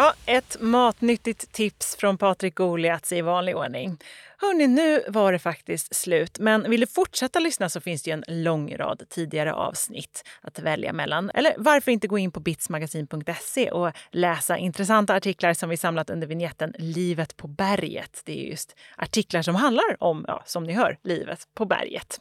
Ja, 0.00 0.14
ett 0.26 0.56
matnyttigt 0.60 1.52
tips 1.52 1.96
från 1.96 2.18
Patrik 2.18 2.54
Goliats 2.54 3.12
i 3.12 3.20
vanlig 3.20 3.56
ordning. 3.56 3.98
Hörni, 4.36 4.66
nu 4.66 5.02
var 5.08 5.32
det 5.32 5.38
faktiskt 5.38 5.94
slut. 5.94 6.38
Men 6.38 6.70
vill 6.70 6.80
du 6.80 6.86
fortsätta 6.86 7.38
lyssna 7.38 7.68
så 7.68 7.80
finns 7.80 8.02
det 8.02 8.10
ju 8.10 8.14
en 8.14 8.42
lång 8.44 8.76
rad 8.76 9.02
tidigare 9.08 9.54
avsnitt 9.54 10.24
att 10.40 10.58
välja 10.58 10.92
mellan. 10.92 11.30
Eller 11.30 11.54
varför 11.58 11.90
inte 11.90 12.08
gå 12.08 12.18
in 12.18 12.30
på 12.30 12.40
bitsmagasin.se 12.40 13.70
och 13.70 13.92
läsa 14.10 14.58
intressanta 14.58 15.14
artiklar 15.14 15.54
som 15.54 15.68
vi 15.68 15.76
samlat 15.76 16.10
under 16.10 16.26
vignetten 16.26 16.74
Livet 16.78 17.36
på 17.36 17.48
berget. 17.48 18.22
Det 18.24 18.40
är 18.40 18.50
just 18.50 18.76
artiklar 18.96 19.42
som 19.42 19.54
handlar 19.54 20.02
om, 20.02 20.24
ja, 20.28 20.42
som 20.46 20.64
ni 20.64 20.72
hör, 20.72 20.98
livet 21.04 21.48
på 21.54 21.64
berget. 21.64 22.20